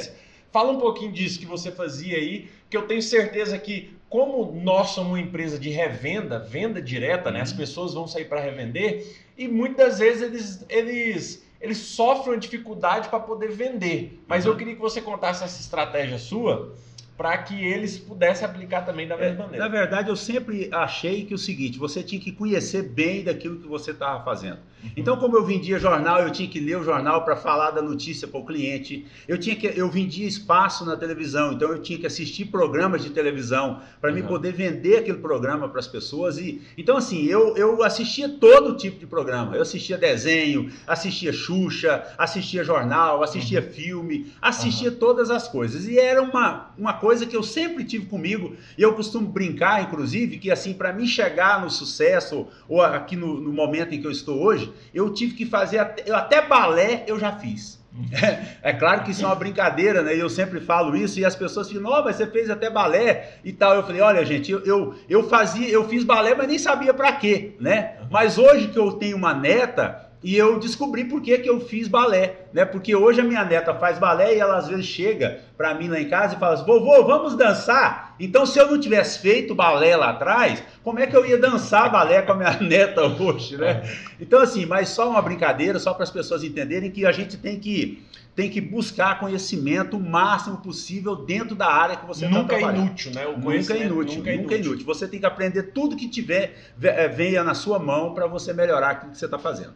Fala 0.51 0.72
um 0.72 0.80
pouquinho 0.80 1.12
disso 1.12 1.40
que 1.40 1.46
você 1.46 1.72
fazia 1.72 2.18
aí, 2.18 2.50
que 2.69 2.75
eu 2.75 2.84
tenho 2.88 3.01
certeza 3.01 3.57
que, 3.57 3.94
como 4.10 4.51
nós 4.63 4.90
somos 4.90 5.12
uma 5.12 5.19
empresa 5.19 5.60
de 5.60 5.69
revenda, 5.69 6.40
venda 6.40 6.81
direta, 6.81 7.30
né? 7.31 7.42
As 7.42 7.51
Uhum. 7.51 7.57
pessoas 7.57 7.94
vão 7.94 8.07
sair 8.07 8.25
para 8.25 8.40
revender 8.40 9.06
e 9.38 9.48
muitas 9.48 10.00
vezes 10.00 10.24
eles, 10.24 10.66
eles, 10.69 11.46
eles 11.62 11.78
sofrem 11.78 12.34
uma 12.34 12.40
dificuldade 12.40 13.10
para 13.10 13.19
poder 13.19 13.51
vender. 13.51 14.24
Mas 14.28 14.46
Uhum. 14.46 14.51
eu 14.51 14.57
queria 14.57 14.75
que 14.75 14.81
você 14.81 15.01
contasse 15.01 15.44
essa 15.44 15.62
estratégia 15.62 16.18
sua 16.18 16.74
para 17.16 17.38
que 17.38 17.63
eles 17.63 17.98
pudessem 18.00 18.46
aplicar 18.48 18.86
também 18.86 19.06
da 19.07 19.16
É, 19.16 19.19
mesma 19.19 19.38
na 19.40 19.44
maneira. 19.44 19.69
verdade, 19.69 20.10
eu 20.10 20.16
sempre 20.16 20.69
achei 20.72 21.25
que 21.25 21.34
o 21.34 21.38
seguinte, 21.38 21.78
você 21.78 22.01
tinha 22.01 22.19
que 22.19 22.31
conhecer 22.31 22.81
bem 22.84 23.24
daquilo 23.24 23.60
que 23.60 23.68
você 23.68 23.92
estava 23.92 24.24
fazendo. 24.24 24.60
Então, 24.96 25.18
como 25.18 25.36
eu 25.38 25.44
vendia 25.46 25.78
jornal, 25.80 26.22
eu 26.22 26.31
tinha 26.31 26.48
que 26.48 26.60
ler 26.60 26.78
o 26.78 26.84
jornal 26.84 27.24
para 27.24 27.36
falar 27.36 27.72
da 27.72 27.81
notícia 27.81 28.28
para 28.28 28.40
o 28.40 28.46
cliente. 28.46 29.06
Eu 29.28 29.38
tinha 29.38 29.56
que, 29.56 29.68
eu 29.68 29.90
vendia 29.90 30.28
espaço 30.28 30.86
na 30.86 30.96
televisão, 30.96 31.54
então 31.54 31.70
eu 31.70 31.81
tinha 31.81 31.98
que 32.00 32.08
assistir 32.08 32.46
programas 32.46 33.04
de 33.04 33.10
televisão 33.10 33.81
para 34.02 34.12
me 34.12 34.22
Uhum. 34.22 34.28
poder 34.28 34.54
vender 34.54 34.98
aquele 34.98 35.18
programa 35.20 35.68
para 35.70 35.80
as 35.80 35.88
pessoas. 35.88 36.38
E 36.38 36.62
então, 36.78 36.98
assim, 36.98 37.26
eu, 37.26 37.56
eu 37.58 37.84
assistia 37.84 38.30
todo 38.30 38.75
tipo 38.77 39.00
de 39.00 39.06
programa. 39.08 39.56
Eu 39.56 39.62
assistia 39.62 39.98
desenho, 39.98 40.72
assistia 40.88 41.32
Xuxa, 41.34 42.03
assistia 42.18 42.63
jornal, 42.63 43.24
assistia 43.24 43.62
filme, 43.62 44.32
assistia 44.42 44.92
todas 44.92 45.30
as 45.30 45.48
coisas. 45.48 45.88
E 45.88 45.98
era 45.98 46.22
uma, 46.22 46.72
uma 46.77 46.94
coisa 46.94 47.25
que 47.25 47.36
eu 47.36 47.44
sempre 47.44 47.84
tive 47.84 48.06
comigo. 48.06 48.56
E 48.77 48.82
eu 48.82 48.94
costumo 48.94 49.27
brincar, 49.27 49.82
inclusive, 49.84 50.38
que 50.38 50.51
assim, 50.51 50.74
para 50.74 50.92
mim 50.94 51.06
chegar 51.08 51.62
no 51.62 51.70
sucesso 51.70 52.48
ou 52.68 52.82
aqui 52.82 53.15
no, 53.15 53.39
no 53.39 53.51
momento 53.51 53.94
em 53.94 54.01
que 54.01 54.08
eu 54.08 54.12
estou 54.12 54.42
hoje, 54.42 54.69
eu 54.94 55.14
tive 55.14 55.36
que 55.36 55.46
fazer 55.46 55.80
até, 55.80 56.04
eu, 56.06 56.16
até 56.16 56.42
balé 56.42 57.04
eu 57.08 57.20
já 57.20 57.32
fiz. 57.34 57.80
É, 58.62 58.74
claro 58.74 59.04
que 59.04 59.12
isso 59.12 59.24
é 59.24 59.26
uma 59.26 59.36
brincadeira, 59.36 60.02
né? 60.02 60.16
E 60.16 60.20
eu 60.20 60.30
sempre 60.30 60.60
falo 60.60 60.96
isso 60.96 61.20
e 61.20 61.26
as 61.26 61.36
pessoas 61.36 61.68
ficam, 61.68 61.84
não, 61.84 62.04
mas 62.04 62.18
você 62.18 62.28
fez 62.28 62.50
até 62.50 62.70
balé 62.70 63.36
e 63.44 63.54
tal. 63.54 63.76
Eu 63.76 63.84
falei, 63.84 64.02
olha, 64.02 64.26
gente, 64.26 64.52
eu, 64.52 64.60
eu, 64.66 64.96
eu 65.10 65.30
fazia, 65.30 65.68
eu 65.70 65.88
fiz 65.88 66.04
balé, 66.04 66.36
mas 66.36 66.48
nem 66.48 66.58
sabia 66.58 66.94
para 66.94 67.12
quê, 67.14 67.56
né? 67.60 67.96
Mas 68.12 68.38
hoje 68.38 68.68
que 68.68 68.78
eu 68.78 68.92
tenho 68.94 69.16
uma 69.16 69.34
neta, 69.34 70.10
e 70.22 70.36
eu 70.36 70.60
descobri 70.60 71.06
por 71.06 71.22
que, 71.22 71.38
que 71.38 71.50
eu 71.50 71.62
fiz 71.62 71.88
balé, 71.88 72.42
né? 72.52 72.66
Porque 72.66 72.94
hoje 72.96 73.22
a 73.22 73.24
minha 73.24 73.46
neta 73.46 73.74
faz 73.74 73.98
balé 73.98 74.36
e 74.36 74.40
ela 74.40 74.58
às 74.58 74.68
vezes 74.68 74.86
chega 74.86 75.40
para 75.58 75.74
mim 75.74 75.88
lá 75.88 76.00
em 76.00 76.10
casa 76.10 76.36
e 76.36 76.40
fala 76.40 76.56
assim, 76.56 76.66
vovô, 76.66 77.06
vamos 77.06 77.36
dançar? 77.38 78.09
Então 78.20 78.46
se 78.46 78.60
eu 78.60 78.70
não 78.70 78.80
tivesse 78.80 79.20
feito 79.20 79.56
balé 79.56 79.96
lá 79.96 80.10
atrás, 80.10 80.62
como 80.84 81.00
é 81.00 81.08
que 81.08 81.16
eu 81.16 81.26
ia 81.26 81.38
dançar 81.38 81.90
balé 81.92 82.22
com 82.22 82.34
a 82.34 82.36
minha 82.36 82.58
neta 82.62 83.04
hoje, 83.06 83.56
né? 83.58 83.82
Então 84.20 84.40
assim, 84.42 84.66
mas 84.66 84.90
só 84.90 85.10
uma 85.10 85.22
brincadeira, 85.22 85.80
só 85.80 85.94
para 85.94 86.04
as 86.04 86.12
pessoas 86.12 86.44
entenderem 86.44 86.92
que 86.92 87.06
a 87.06 87.12
gente 87.12 87.38
tem 87.38 87.60
que 87.60 88.04
tem 88.36 88.50
que 88.50 88.62
buscar 88.62 89.20
conhecimento 89.20 89.98
o 89.98 90.00
máximo 90.00 90.58
possível 90.58 91.14
dentro 91.16 91.56
da 91.56 91.68
área 91.68 91.98
que 91.98 92.06
você 92.06 92.26
está 92.26 92.38
nunca 92.40 92.56
é 92.56 92.60
trabalhando. 92.60 92.86
inútil, 92.88 93.12
né? 93.14 93.28
O 93.28 93.32
Nunca 93.38 93.74
é 93.74 93.86
inútil, 93.86 94.18
nunca 94.18 94.30
é 94.30 94.34
é 94.34 94.60
inútil. 94.62 94.86
Você 94.86 95.08
tem 95.10 95.20
que 95.20 95.26
aprender 95.26 95.64
tudo 95.74 95.98
que 95.98 96.08
tiver, 96.08 96.72
ve- 96.78 96.88
eh, 96.88 97.08
venha 97.10 97.44
na 97.44 97.54
sua 97.54 97.78
mão 97.80 98.14
para 98.14 98.28
você 98.28 98.54
melhorar 98.54 98.92
aquilo 98.92 99.12
que 99.12 99.18
você 99.18 99.26
está 99.26 99.38
fazendo. 99.38 99.74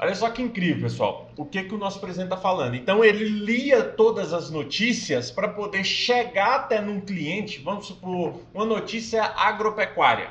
Olha 0.00 0.14
só 0.14 0.30
que 0.30 0.40
incrível, 0.40 0.82
pessoal. 0.82 1.30
O 1.36 1.44
que, 1.44 1.64
que 1.64 1.74
o 1.74 1.78
nosso 1.78 1.98
presidente 1.98 2.26
está 2.26 2.36
falando? 2.36 2.76
Então, 2.76 3.04
ele 3.04 3.24
lia 3.24 3.82
todas 3.82 4.32
as 4.32 4.48
notícias 4.48 5.30
para 5.30 5.48
poder 5.48 5.82
chegar 5.82 6.54
até 6.54 6.80
num 6.80 7.00
cliente, 7.00 7.60
vamos 7.60 7.86
supor, 7.86 8.40
uma 8.54 8.64
notícia 8.64 9.24
agropecuária. 9.24 10.30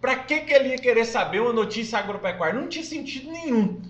Para 0.00 0.16
que, 0.16 0.40
que 0.40 0.52
ele 0.54 0.70
ia 0.70 0.78
querer 0.78 1.04
saber 1.04 1.40
uma 1.40 1.52
notícia 1.52 1.98
agropecuária? 1.98 2.58
Não 2.58 2.68
tinha 2.68 2.84
sentido 2.84 3.30
nenhum. 3.30 3.82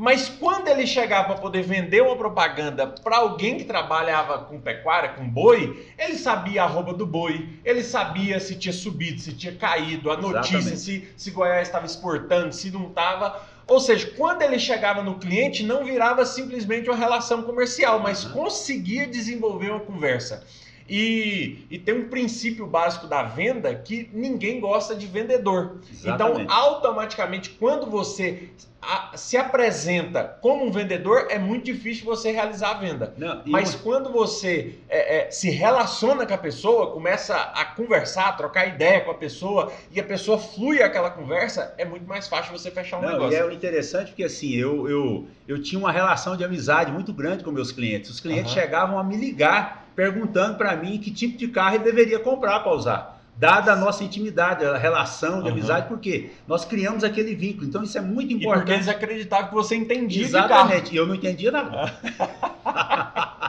Mas 0.00 0.30
quando 0.30 0.68
ele 0.68 0.86
chegava 0.86 1.26
para 1.28 1.42
poder 1.42 1.62
vender 1.62 2.00
uma 2.00 2.16
propaganda 2.16 2.86
para 2.86 3.18
alguém 3.18 3.58
que 3.58 3.64
trabalhava 3.64 4.38
com 4.38 4.58
pecuária, 4.58 5.10
com 5.10 5.28
boi, 5.28 5.86
ele 5.98 6.14
sabia 6.16 6.62
a 6.62 6.64
arroba 6.64 6.94
do 6.94 7.04
boi, 7.04 7.50
ele 7.62 7.82
sabia 7.82 8.40
se 8.40 8.56
tinha 8.56 8.72
subido, 8.72 9.20
se 9.20 9.34
tinha 9.34 9.54
caído, 9.54 10.10
a 10.10 10.16
notícia, 10.16 10.74
se, 10.74 11.06
se 11.14 11.30
Goiás 11.30 11.68
estava 11.68 11.84
exportando, 11.84 12.50
se 12.50 12.70
não 12.70 12.88
estava. 12.88 13.42
Ou 13.70 13.78
seja, 13.78 14.12
quando 14.16 14.42
ele 14.42 14.58
chegava 14.58 15.00
no 15.00 15.16
cliente, 15.16 15.62
não 15.62 15.84
virava 15.84 16.26
simplesmente 16.26 16.90
uma 16.90 16.96
relação 16.96 17.44
comercial, 17.44 18.00
mas 18.00 18.24
uhum. 18.24 18.32
conseguia 18.32 19.06
desenvolver 19.06 19.70
uma 19.70 19.78
conversa. 19.78 20.44
E, 20.88 21.66
e, 21.70 21.78
tem 21.78 21.94
um 21.94 22.08
princípio 22.08 22.66
básico 22.66 23.06
da 23.06 23.22
venda 23.22 23.72
que 23.72 24.10
ninguém 24.12 24.58
gosta 24.58 24.92
de 24.92 25.06
vendedor. 25.06 25.76
Então, 25.84 25.92
Exatamente. 25.92 26.42
Então, 26.42 26.56
automaticamente, 26.56 27.50
quando 27.50 27.88
você 27.88 28.48
a, 28.82 29.16
se 29.16 29.36
apresenta 29.36 30.24
como 30.40 30.64
um 30.64 30.70
vendedor, 30.70 31.26
é 31.28 31.38
muito 31.38 31.64
difícil 31.64 32.04
você 32.04 32.30
realizar 32.30 32.70
a 32.70 32.74
venda. 32.74 33.14
Não, 33.16 33.42
Mas 33.46 33.74
uma... 33.74 33.82
quando 33.82 34.12
você 34.12 34.76
é, 34.88 35.18
é, 35.18 35.30
se 35.30 35.50
relaciona 35.50 36.26
com 36.26 36.34
a 36.34 36.38
pessoa, 36.38 36.92
começa 36.92 37.36
a 37.36 37.64
conversar, 37.64 38.28
a 38.28 38.32
trocar 38.32 38.66
ideia 38.66 39.00
com 39.00 39.10
a 39.10 39.14
pessoa 39.14 39.70
e 39.90 40.00
a 40.00 40.04
pessoa 40.04 40.38
flui 40.38 40.82
aquela 40.82 41.10
conversa, 41.10 41.74
é 41.76 41.84
muito 41.84 42.06
mais 42.06 42.26
fácil 42.26 42.56
você 42.56 42.70
fechar 42.70 42.98
um 42.98 43.02
Não, 43.02 43.12
negócio. 43.12 43.32
E 43.32 43.36
é 43.36 43.52
interessante 43.52 44.08
porque 44.08 44.24
assim, 44.24 44.54
eu, 44.54 44.88
eu, 44.88 45.26
eu 45.46 45.62
tinha 45.62 45.78
uma 45.78 45.92
relação 45.92 46.36
de 46.36 46.44
amizade 46.44 46.90
muito 46.90 47.12
grande 47.12 47.44
com 47.44 47.50
meus 47.50 47.72
clientes. 47.72 48.10
Os 48.10 48.20
clientes 48.20 48.52
uhum. 48.52 48.60
chegavam 48.60 48.98
a 48.98 49.04
me 49.04 49.16
ligar 49.16 49.90
perguntando 49.94 50.56
para 50.56 50.74
mim 50.76 50.98
que 50.98 51.10
tipo 51.10 51.36
de 51.36 51.48
carro 51.48 51.74
ele 51.74 51.84
deveria 51.84 52.18
comprar 52.18 52.60
para 52.60 52.72
usar 52.72 53.19
dada 53.40 53.72
a 53.72 53.76
nossa 53.76 54.04
intimidade, 54.04 54.66
a 54.66 54.76
relação 54.76 55.40
de 55.40 55.48
uhum. 55.48 55.54
amizade, 55.54 55.88
porque 55.88 56.30
nós 56.46 56.62
criamos 56.66 57.02
aquele 57.02 57.34
vínculo. 57.34 57.66
Então 57.66 57.82
isso 57.82 57.96
é 57.96 58.00
muito 58.02 58.34
importante. 58.34 58.44
E 58.44 58.58
porque 58.58 58.72
eles 58.72 58.88
acreditavam 58.88 59.48
que 59.48 59.54
você 59.54 59.74
entendia 59.74 60.24
Exatamente, 60.24 60.92
e 60.92 60.98
eu 60.98 61.06
não 61.06 61.14
entendia 61.14 61.50
nada. 61.50 61.90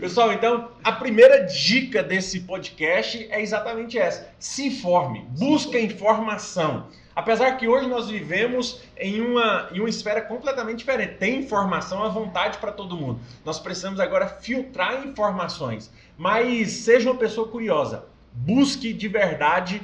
Pessoal, 0.00 0.32
então 0.32 0.72
a 0.82 0.90
primeira 0.90 1.46
dica 1.46 2.02
desse 2.02 2.40
podcast 2.40 3.28
é 3.30 3.40
exatamente 3.40 3.96
essa: 3.96 4.28
se 4.40 4.66
informe, 4.66 5.24
busque 5.38 5.78
informação. 5.78 6.88
Apesar 7.14 7.52
que 7.58 7.68
hoje 7.68 7.86
nós 7.86 8.08
vivemos 8.08 8.80
em 8.96 9.20
uma, 9.20 9.68
em 9.72 9.78
uma 9.78 9.88
esfera 9.88 10.20
completamente 10.20 10.78
diferente. 10.78 11.14
Tem 11.14 11.38
informação 11.38 12.02
à 12.02 12.08
vontade 12.08 12.58
para 12.58 12.72
todo 12.72 12.96
mundo. 12.96 13.20
Nós 13.44 13.60
precisamos 13.60 14.00
agora 14.00 14.26
filtrar 14.26 15.06
informações. 15.06 15.92
Mas 16.16 16.70
seja 16.70 17.10
uma 17.10 17.18
pessoa 17.18 17.48
curiosa 17.48 18.09
busque 18.32 18.92
de 18.92 19.08
verdade 19.08 19.82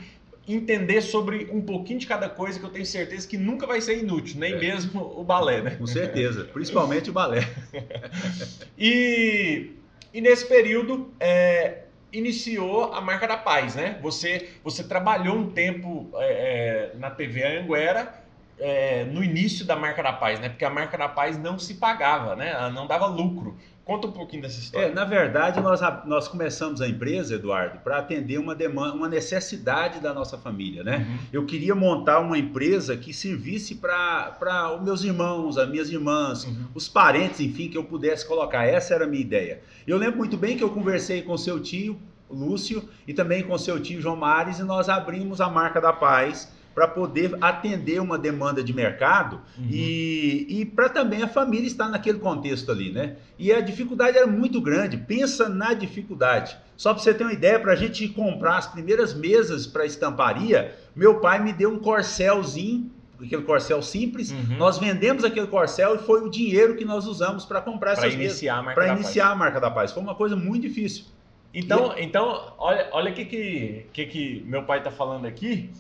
entender 0.48 1.00
sobre 1.00 1.48
um 1.52 1.60
pouquinho 1.60 1.98
de 1.98 2.06
cada 2.06 2.28
coisa 2.28 2.58
que 2.58 2.64
eu 2.64 2.70
tenho 2.70 2.86
certeza 2.86 3.26
que 3.26 3.36
nunca 3.36 3.66
vai 3.66 3.80
ser 3.80 3.98
inútil, 3.98 4.38
nem 4.38 4.54
é. 4.54 4.58
mesmo 4.58 5.00
o 5.00 5.24
balé, 5.24 5.60
né? 5.60 5.70
Com 5.72 5.86
certeza, 5.86 6.44
principalmente 6.44 7.10
o 7.10 7.12
balé. 7.12 7.40
e, 8.78 9.72
e 10.14 10.20
nesse 10.20 10.46
período 10.46 11.10
é, 11.18 11.82
iniciou 12.12 12.92
a 12.92 13.00
marca 13.00 13.26
da 13.26 13.36
paz, 13.36 13.74
né? 13.74 13.98
Você, 14.02 14.50
você 14.62 14.84
trabalhou 14.84 15.36
um 15.36 15.50
tempo 15.50 16.10
é, 16.14 16.92
é, 16.94 16.98
na 16.98 17.10
TV 17.10 17.42
Anguera 17.44 18.24
é, 18.58 19.04
no 19.04 19.22
início 19.22 19.66
da 19.66 19.76
marca 19.76 20.02
da 20.02 20.12
paz, 20.12 20.40
né? 20.40 20.48
Porque 20.48 20.64
a 20.64 20.70
marca 20.70 20.96
da 20.96 21.08
paz 21.08 21.36
não 21.38 21.58
se 21.58 21.74
pagava, 21.74 22.36
né? 22.36 22.50
Ela 22.50 22.70
não 22.70 22.86
dava 22.86 23.06
lucro. 23.06 23.56
Conta 23.87 24.09
um 24.09 24.11
pouquinho 24.11 24.43
dessa 24.43 24.59
história. 24.59 24.87
É, 24.87 24.93
na 24.93 25.05
verdade, 25.05 25.61
nós, 25.61 25.81
nós 26.07 26.26
começamos 26.26 26.81
a 26.81 26.88
empresa, 26.88 27.37
Eduardo, 27.37 27.78
para 27.78 27.99
atender 27.99 28.37
uma 28.37 28.52
demanda, 28.52 28.97
uma 28.97 29.09
necessidade 29.09 30.00
da 30.00 30.12
nossa 30.12 30.37
família, 30.37 30.83
né? 30.83 31.07
Uhum. 31.09 31.19
Eu 31.33 31.47
queria 31.47 31.73
montar 31.73 32.19
uma 32.19 32.37
empresa 32.37 32.97
que 32.97 33.14
servisse 33.14 33.76
para 33.76 34.75
os 34.76 34.83
meus 34.83 35.05
irmãos, 35.05 35.57
as 35.57 35.69
minhas 35.71 35.88
irmãs, 35.88 36.43
uhum. 36.43 36.66
os 36.75 36.88
parentes, 36.88 37.38
enfim, 37.38 37.69
que 37.69 37.78
eu 37.78 37.85
pudesse 37.85 38.26
colocar. 38.26 38.64
Essa 38.64 38.93
era 38.93 39.05
a 39.05 39.07
minha 39.07 39.23
ideia. 39.23 39.62
Eu 39.87 39.97
lembro 39.97 40.19
muito 40.19 40.37
bem 40.37 40.57
que 40.57 40.64
eu 40.64 40.71
conversei 40.71 41.23
com 41.23 41.38
seu 41.38 41.61
tio, 41.61 41.97
Lúcio, 42.28 42.88
e 43.07 43.14
também 43.14 43.45
com 43.45 43.57
seu 43.57 43.81
tio 43.81 44.02
João 44.02 44.16
Mares, 44.16 44.59
e 44.59 44.64
nós 44.64 44.88
abrimos 44.88 45.40
a 45.40 45.49
marca 45.49 45.81
da 45.81 45.93
paz 45.93 46.55
para 46.76 46.87
poder 46.87 47.38
atender 47.40 48.02
uma 48.02 48.18
demanda 48.18 48.62
de 48.62 48.71
mercado 48.75 49.40
uhum. 49.56 49.66
e, 49.71 50.47
e 50.47 50.66
para 50.66 50.90
também 50.90 51.23
a 51.23 51.26
família 51.26 51.66
estar 51.66 51.88
naquele 51.88 52.18
contexto 52.18 52.71
ali, 52.71 52.92
né? 52.92 53.16
E 53.38 53.50
a 53.50 53.62
dificuldade 53.62 54.18
era 54.18 54.26
muito 54.26 54.61
grande. 54.61 54.99
Pensa 54.99 55.49
na 55.49 55.73
dificuldade. 55.73 56.54
Só 56.76 56.92
para 56.92 57.02
você 57.02 57.14
ter 57.14 57.25
uma 57.25 57.33
ideia, 57.33 57.59
para 57.59 57.73
a 57.73 57.76
gente 57.76 58.06
comprar 58.11 58.59
as 58.59 58.66
primeiras 58.66 59.14
mesas 59.14 59.66
para 59.66 59.87
estamparia, 59.87 60.76
meu 60.95 61.18
pai 61.18 61.42
me 61.42 61.50
deu 61.54 61.71
um 61.71 61.78
corcelzinho 61.78 62.90
aquele 63.18 63.45
corcel 63.45 63.80
simples, 63.80 64.30
uhum. 64.30 64.59
nós 64.59 64.76
vendemos 64.76 65.25
aquele 65.25 65.47
corcel 65.47 65.95
e 65.95 65.99
foi 66.00 66.21
o 66.21 66.28
dinheiro 66.28 66.76
que 66.76 66.85
nós 66.85 67.06
usamos 67.06 67.47
para 67.47 67.62
comprar 67.62 67.95
pra 67.97 68.06
essas 68.06 68.12
iniciar 68.12 68.61
mesas. 68.61 68.75
Para 68.75 68.88
iniciar 68.92 69.30
a 69.30 69.35
marca 69.35 69.59
da 69.59 69.71
paz. 69.71 69.90
Foi 69.92 70.02
uma 70.02 70.14
coisa 70.14 70.37
muito 70.37 70.68
difícil. 70.68 71.06
Então, 71.54 71.97
e... 71.97 72.04
então 72.04 72.52
olha, 72.59 72.87
olha 72.92 73.11
o 73.11 73.14
que, 73.14 73.25
que, 73.25 73.87
que, 73.90 74.04
que 74.04 74.45
meu 74.47 74.64
pai 74.64 74.78
está 74.78 74.90
falando 74.90 75.25
aqui 75.25 75.71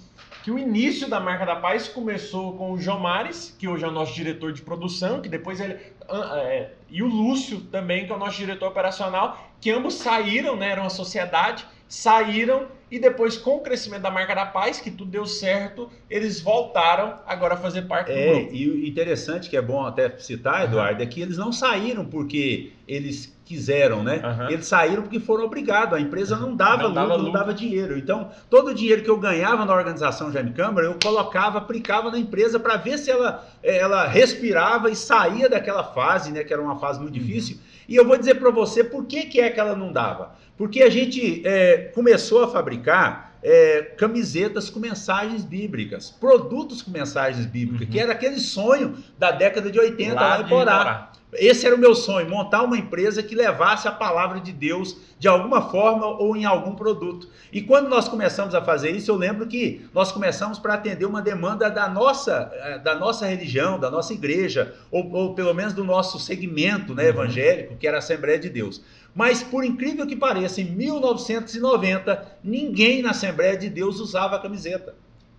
que 0.46 0.50
o 0.52 0.56
início 0.60 1.08
da 1.08 1.18
marca 1.18 1.44
da 1.44 1.56
paz 1.56 1.88
começou 1.88 2.56
com 2.56 2.70
o 2.70 2.78
João 2.78 3.00
Mares, 3.00 3.52
que 3.58 3.66
hoje 3.66 3.84
é 3.84 3.88
o 3.88 3.90
nosso 3.90 4.14
diretor 4.14 4.52
de 4.52 4.62
produção, 4.62 5.20
que 5.20 5.28
depois 5.28 5.60
ele. 5.60 5.74
É, 5.74 6.70
e 6.88 7.02
o 7.02 7.08
Lúcio 7.08 7.62
também, 7.62 8.06
que 8.06 8.12
é 8.12 8.14
o 8.14 8.18
nosso 8.18 8.36
diretor 8.36 8.68
operacional, 8.68 9.44
que 9.60 9.72
ambos 9.72 9.94
saíram, 9.94 10.54
né? 10.54 10.70
Era 10.70 10.82
uma 10.82 10.88
sociedade, 10.88 11.66
saíram 11.88 12.66
e 12.88 13.00
depois, 13.00 13.36
com 13.36 13.56
o 13.56 13.60
crescimento 13.60 14.02
da 14.02 14.12
marca 14.12 14.32
da 14.32 14.46
paz, 14.46 14.78
que 14.78 14.92
tudo 14.92 15.10
deu 15.10 15.26
certo, 15.26 15.90
eles 16.08 16.40
voltaram 16.40 17.18
agora 17.26 17.54
a 17.54 17.56
fazer 17.56 17.82
parte 17.82 18.12
é, 18.12 18.14
do 18.14 18.38
grupo. 18.38 18.54
E 18.54 18.70
o 18.70 18.86
interessante, 18.86 19.50
que 19.50 19.56
é 19.56 19.62
bom 19.62 19.84
até 19.84 20.16
citar, 20.18 20.64
Eduardo, 20.64 21.02
uhum. 21.02 21.02
é 21.02 21.06
que 21.06 21.20
eles 21.20 21.36
não 21.36 21.52
saíram 21.52 22.04
porque 22.04 22.70
eles 22.86 23.36
quiseram, 23.44 24.04
né? 24.04 24.22
Uhum. 24.24 24.50
Eles 24.50 24.66
saíram 24.66 25.02
porque 25.02 25.18
foram 25.18 25.44
obrigados. 25.44 25.94
A 25.94 26.00
empresa 26.00 26.36
não 26.36 26.54
dava 26.54 26.84
não 26.84 26.88
lucro, 26.90 27.08
dava 27.08 27.22
não 27.22 27.32
dava 27.32 27.54
dinheiro. 27.54 27.98
Então, 27.98 28.30
todo 28.48 28.68
o 28.68 28.74
dinheiro 28.74 29.02
que 29.02 29.10
eu 29.10 29.18
ganhava 29.18 29.64
na 29.64 29.74
organização 29.74 30.30
Jaime 30.30 30.52
Câmara, 30.52 30.86
eu 30.86 30.96
colocava, 31.02 31.58
aplicava 31.58 32.12
na 32.12 32.18
empresa 32.18 32.60
para 32.60 32.76
ver 32.76 32.98
se 32.98 33.10
ela, 33.10 33.44
eh, 33.64 33.78
ela 33.78 34.06
respirava 34.06 34.88
e 34.90 34.94
saía 34.94 35.48
daquela 35.48 35.82
fase, 35.82 36.30
né? 36.30 36.44
Que 36.44 36.52
era 36.52 36.62
uma 36.62 36.78
fase 36.78 37.00
muito 37.00 37.16
uhum. 37.16 37.20
difícil. 37.20 37.58
E 37.88 37.96
eu 37.96 38.06
vou 38.06 38.16
dizer 38.16 38.34
para 38.34 38.50
você 38.50 38.82
por 38.82 39.06
que, 39.06 39.24
que 39.26 39.40
é 39.40 39.50
que 39.50 39.58
ela 39.58 39.74
não 39.74 39.92
dava. 39.92 40.34
Porque 40.56 40.82
a 40.82 40.90
gente 40.90 41.46
é, 41.46 41.90
começou 41.94 42.42
a 42.42 42.48
fabricar 42.48 43.36
é, 43.42 43.82
camisetas 43.96 44.70
com 44.70 44.80
mensagens 44.80 45.44
bíblicas, 45.44 46.10
produtos 46.10 46.82
com 46.82 46.90
mensagens 46.90 47.46
bíblicas, 47.46 47.86
uhum. 47.86 47.92
que 47.92 48.00
era 48.00 48.12
aquele 48.12 48.40
sonho 48.40 48.96
da 49.18 49.30
década 49.30 49.70
de 49.70 49.78
80 49.78 50.14
lá, 50.14 50.36
lá 50.38 50.42
em 50.42 50.48
Porá. 50.48 51.12
Esse 51.32 51.66
era 51.66 51.74
o 51.74 51.78
meu 51.78 51.94
sonho, 51.94 52.28
montar 52.28 52.62
uma 52.62 52.78
empresa 52.78 53.22
que 53.22 53.34
levasse 53.34 53.86
a 53.86 53.92
palavra 53.92 54.40
de 54.40 54.52
Deus 54.52 54.96
de 55.18 55.28
alguma 55.28 55.70
forma 55.70 56.06
ou 56.06 56.36
em 56.36 56.44
algum 56.44 56.74
produto. 56.74 57.28
E 57.52 57.62
quando 57.62 57.88
nós 57.88 58.08
começamos 58.08 58.54
a 58.54 58.62
fazer 58.62 58.90
isso, 58.90 59.10
eu 59.10 59.16
lembro 59.16 59.46
que 59.46 59.86
nós 59.92 60.12
começamos 60.12 60.58
para 60.58 60.74
atender 60.74 61.04
uma 61.04 61.20
demanda 61.20 61.68
da 61.68 61.88
nossa, 61.88 62.50
eh, 62.54 62.78
da 62.78 62.94
nossa 62.94 63.26
religião, 63.26 63.78
da 63.78 63.90
nossa 63.90 64.12
igreja, 64.12 64.74
ou, 64.90 65.10
ou 65.12 65.34
pelo 65.34 65.52
menos 65.52 65.72
do 65.72 65.84
nosso 65.84 66.18
segmento 66.18 66.94
né, 66.94 67.04
uhum. 67.04 67.08
evangélico, 67.10 67.76
que 67.76 67.86
era 67.86 67.96
a 67.96 68.00
Assembleia 68.00 68.38
de 68.38 68.48
Deus. 68.48 68.82
Mas 69.16 69.42
por 69.42 69.64
incrível 69.64 70.06
que 70.06 70.14
pareça, 70.14 70.60
em 70.60 70.66
1990, 70.66 72.38
ninguém 72.44 73.00
na 73.00 73.10
Assembleia 73.10 73.56
de 73.56 73.70
Deus 73.70 73.98
usava 73.98 74.36
a 74.36 74.38
camiseta. 74.38 74.94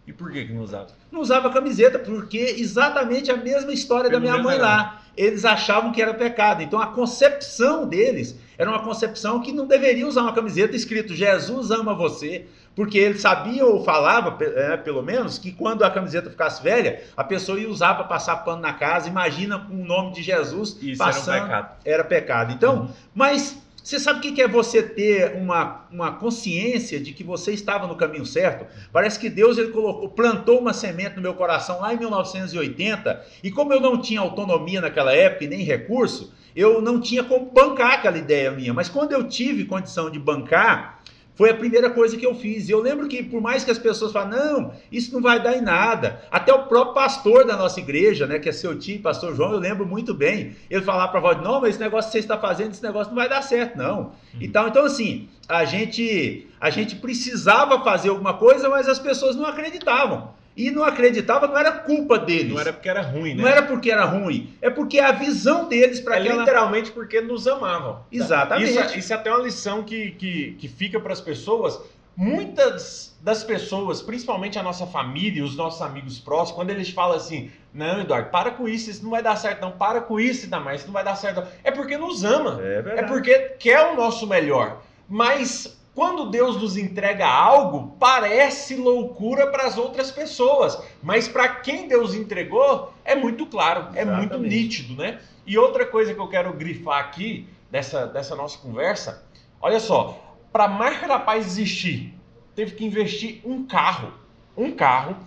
E 0.07 0.11
por 0.11 0.31
que, 0.31 0.45
que 0.45 0.53
não 0.53 0.63
usava? 0.63 0.87
Não 1.11 1.21
usava 1.21 1.51
camiseta, 1.51 1.99
porque 1.99 2.55
exatamente 2.57 3.29
a 3.29 3.37
mesma 3.37 3.71
história 3.71 4.09
Pelo 4.09 4.21
da 4.21 4.31
minha 4.31 4.41
mãe 4.41 4.57
lá. 4.57 5.03
Eles 5.15 5.45
achavam 5.45 5.91
que 5.91 6.01
era 6.01 6.13
pecado. 6.13 6.63
Então 6.63 6.79
a 6.79 6.87
concepção 6.87 7.87
deles 7.87 8.39
era 8.57 8.69
uma 8.69 8.81
concepção 8.83 9.41
que 9.41 9.51
não 9.51 9.67
deveria 9.67 10.07
usar 10.07 10.21
uma 10.21 10.33
camiseta 10.33 10.75
escrito 10.75 11.13
Jesus 11.13 11.69
ama 11.69 11.93
você, 11.93 12.45
porque 12.75 12.97
eles 12.97 13.21
sabiam 13.21 13.67
ou 13.67 13.83
falava, 13.83 14.37
é, 14.43 14.77
pelo 14.77 15.03
menos, 15.03 15.37
que 15.37 15.51
quando 15.51 15.83
a 15.83 15.91
camiseta 15.91 16.29
ficasse 16.29 16.63
velha, 16.63 17.03
a 17.15 17.23
pessoa 17.23 17.59
ia 17.59 17.69
usar 17.69 17.95
para 17.95 18.05
passar 18.05 18.37
pano 18.37 18.61
na 18.61 18.73
casa. 18.73 19.09
Imagina 19.09 19.59
com 19.59 19.73
o 19.73 19.85
nome 19.85 20.13
de 20.13 20.23
Jesus 20.23 20.77
Isso 20.81 20.97
passando. 20.97 21.35
Era, 21.35 21.43
um 21.43 21.47
pecado. 21.47 21.75
era 21.85 22.03
pecado. 22.03 22.53
Então, 22.53 22.75
uhum. 22.81 22.89
mas 23.13 23.66
você 23.87 24.01
sabe 24.01 24.19
o 24.19 24.33
que 24.33 24.41
é 24.41 24.47
você 24.49 24.83
ter 24.83 25.37
uma, 25.37 25.87
uma 25.89 26.11
consciência 26.11 26.99
de 26.99 27.13
que 27.13 27.23
você 27.23 27.53
estava 27.53 27.87
no 27.87 27.95
caminho 27.95 28.25
certo? 28.25 28.65
Parece 28.91 29.17
que 29.17 29.29
Deus 29.29 29.57
ele 29.57 29.69
colocou, 29.69 30.09
plantou 30.09 30.59
uma 30.59 30.73
semente 30.73 31.15
no 31.15 31.21
meu 31.21 31.33
coração 31.33 31.79
lá 31.79 31.93
em 31.93 31.97
1980, 31.97 33.25
e 33.41 33.49
como 33.49 33.71
eu 33.71 33.79
não 33.79 34.01
tinha 34.01 34.19
autonomia 34.19 34.81
naquela 34.81 35.13
época 35.13 35.45
e 35.45 35.47
nem 35.47 35.63
recurso, 35.63 36.33
eu 36.53 36.81
não 36.81 36.99
tinha 36.99 37.23
como 37.23 37.49
bancar 37.49 37.93
aquela 37.93 38.17
ideia 38.17 38.51
minha. 38.51 38.73
Mas 38.73 38.89
quando 38.89 39.13
eu 39.13 39.25
tive 39.25 39.63
condição 39.63 40.09
de 40.09 40.19
bancar, 40.19 41.01
foi 41.37 41.51
a 41.51 41.53
primeira 41.53 41.89
coisa 41.91 42.17
que 42.17 42.25
eu 42.25 42.33
fiz. 42.33 42.67
E 42.67 42.71
eu 42.71 42.81
lembro 42.81 43.07
que, 43.07 43.21
por 43.21 43.39
mais 43.39 43.63
que 43.63 43.69
as 43.69 43.77
pessoas 43.77 44.11
falem, 44.11 44.37
não, 44.37 44.73
isso 44.91 45.13
não 45.13 45.21
vai 45.21 45.41
dar 45.41 45.55
em 45.55 45.61
nada. 45.61 46.19
Até 46.31 46.51
o 46.51 46.63
próprio 46.63 46.95
pastor 46.95 47.45
da 47.45 47.55
nossa 47.55 47.79
igreja, 47.79 48.25
né, 48.25 48.39
que 48.39 48.49
é 48.49 48.51
seu 48.51 48.77
tio, 48.77 48.99
pastor 48.99 49.35
João, 49.35 49.53
eu 49.53 49.59
lembro 49.59 49.85
muito 49.85 50.15
bem. 50.15 50.55
Ele 50.67 50.81
falava 50.81 51.09
para 51.09 51.19
a 51.19 51.21
voz, 51.21 51.41
não, 51.43 51.61
mas 51.61 51.71
esse 51.71 51.79
negócio 51.79 52.09
que 52.09 52.13
você 52.13 52.19
está 52.19 52.39
fazendo, 52.39 52.71
esse 52.71 52.81
negócio 52.81 53.09
não 53.09 53.15
vai 53.15 53.29
dar 53.29 53.43
certo, 53.43 53.77
não. 53.77 53.99
Uhum. 53.99 54.11
Então, 54.41 54.67
então, 54.67 54.83
assim, 54.83 55.29
a 55.47 55.63
gente, 55.63 56.47
a 56.59 56.71
gente 56.71 56.95
precisava 56.95 57.83
fazer 57.83 58.09
alguma 58.09 58.33
coisa, 58.33 58.67
mas 58.67 58.89
as 58.89 58.97
pessoas 58.97 59.35
não 59.35 59.45
acreditavam. 59.45 60.35
E 60.57 60.71
não 60.71 60.83
acreditava, 60.83 61.47
não 61.47 61.57
era 61.57 61.71
culpa 61.71 62.17
deles. 62.17 62.51
Não 62.51 62.59
era 62.59 62.73
porque 62.73 62.89
era 62.89 63.01
ruim, 63.01 63.35
né? 63.35 63.43
Não 63.43 63.47
era 63.47 63.61
porque 63.61 63.91
era 63.91 64.05
ruim, 64.05 64.51
é 64.59 64.71
porque 64.71 64.99
a 64.99 65.11
visão 65.11 65.69
deles 65.69 65.99
para 65.99 66.17
é 66.17 66.21
aquela... 66.21 66.39
literalmente 66.39 66.91
porque 66.91 67.21
nos 67.21 67.47
amavam. 67.47 67.99
Exatamente. 68.11 68.71
Isso, 68.71 68.97
isso 68.97 69.13
é 69.13 69.15
até 69.15 69.31
uma 69.31 69.43
lição 69.43 69.83
que, 69.83 70.11
que, 70.11 70.57
que 70.59 70.67
fica 70.67 70.99
para 70.99 71.13
as 71.13 71.21
pessoas. 71.21 71.79
Muitas 72.15 73.15
das 73.21 73.43
pessoas, 73.43 74.01
principalmente 74.01 74.57
a 74.57 74.63
nossa 74.63 74.87
família, 74.87 75.43
os 75.43 75.55
nossos 75.55 75.83
amigos 75.83 76.17
próximos, 76.17 76.55
quando 76.55 76.71
eles 76.71 76.89
falam 76.89 77.15
assim, 77.15 77.51
não, 77.71 78.01
Eduardo, 78.01 78.31
para 78.31 78.49
com 78.49 78.67
isso, 78.67 78.89
isso 78.89 79.03
não 79.03 79.11
vai 79.11 79.21
dar 79.21 79.35
certo, 79.35 79.61
não, 79.61 79.71
para 79.71 80.01
com 80.01 80.19
isso, 80.19 80.49
mais, 80.49 80.79
isso 80.79 80.87
não 80.87 80.93
vai 80.93 81.03
dar 81.03 81.15
certo. 81.15 81.41
Não. 81.41 81.47
É 81.63 81.69
porque 81.69 81.95
nos 81.95 82.23
ama. 82.23 82.59
É, 82.63 83.01
é 83.01 83.03
porque 83.03 83.37
quer 83.59 83.91
o 83.91 83.95
nosso 83.95 84.25
melhor. 84.25 84.81
Mas 85.07 85.76
quando 85.97 86.29
Deus 86.29 86.61
nos 86.61 86.77
entrega 86.77 87.25
algo, 87.25 87.95
parece 87.99 88.75
loucura 88.75 89.47
para 89.47 89.65
as 89.65 89.79
outras 89.79 90.11
pessoas, 90.11 90.79
mas 91.01 91.27
para 91.27 91.47
quem 91.49 91.87
Deus 91.87 92.13
entregou, 92.13 92.93
é 93.03 93.15
muito 93.15 93.47
claro, 93.47 93.79
Exatamente. 93.95 94.07
é 94.07 94.15
muito 94.15 94.37
nítido, 94.37 94.95
né? 94.95 95.19
E 95.43 95.57
outra 95.57 95.87
coisa 95.87 96.13
que 96.13 96.19
eu 96.19 96.27
quero 96.27 96.53
grifar 96.53 96.99
aqui 96.99 97.49
dessa, 97.71 98.05
dessa 98.05 98.35
nossa 98.35 98.59
conversa, 98.59 99.25
olha 99.59 99.79
só, 99.79 100.37
para 100.53 100.65
a 100.65 100.67
marca 100.67 101.07
da 101.07 101.17
paz 101.17 101.47
existir, 101.47 102.13
teve 102.53 102.75
que 102.75 102.85
investir 102.85 103.41
um 103.43 103.65
carro, 103.65 104.13
um 104.55 104.73
carro, 104.73 105.17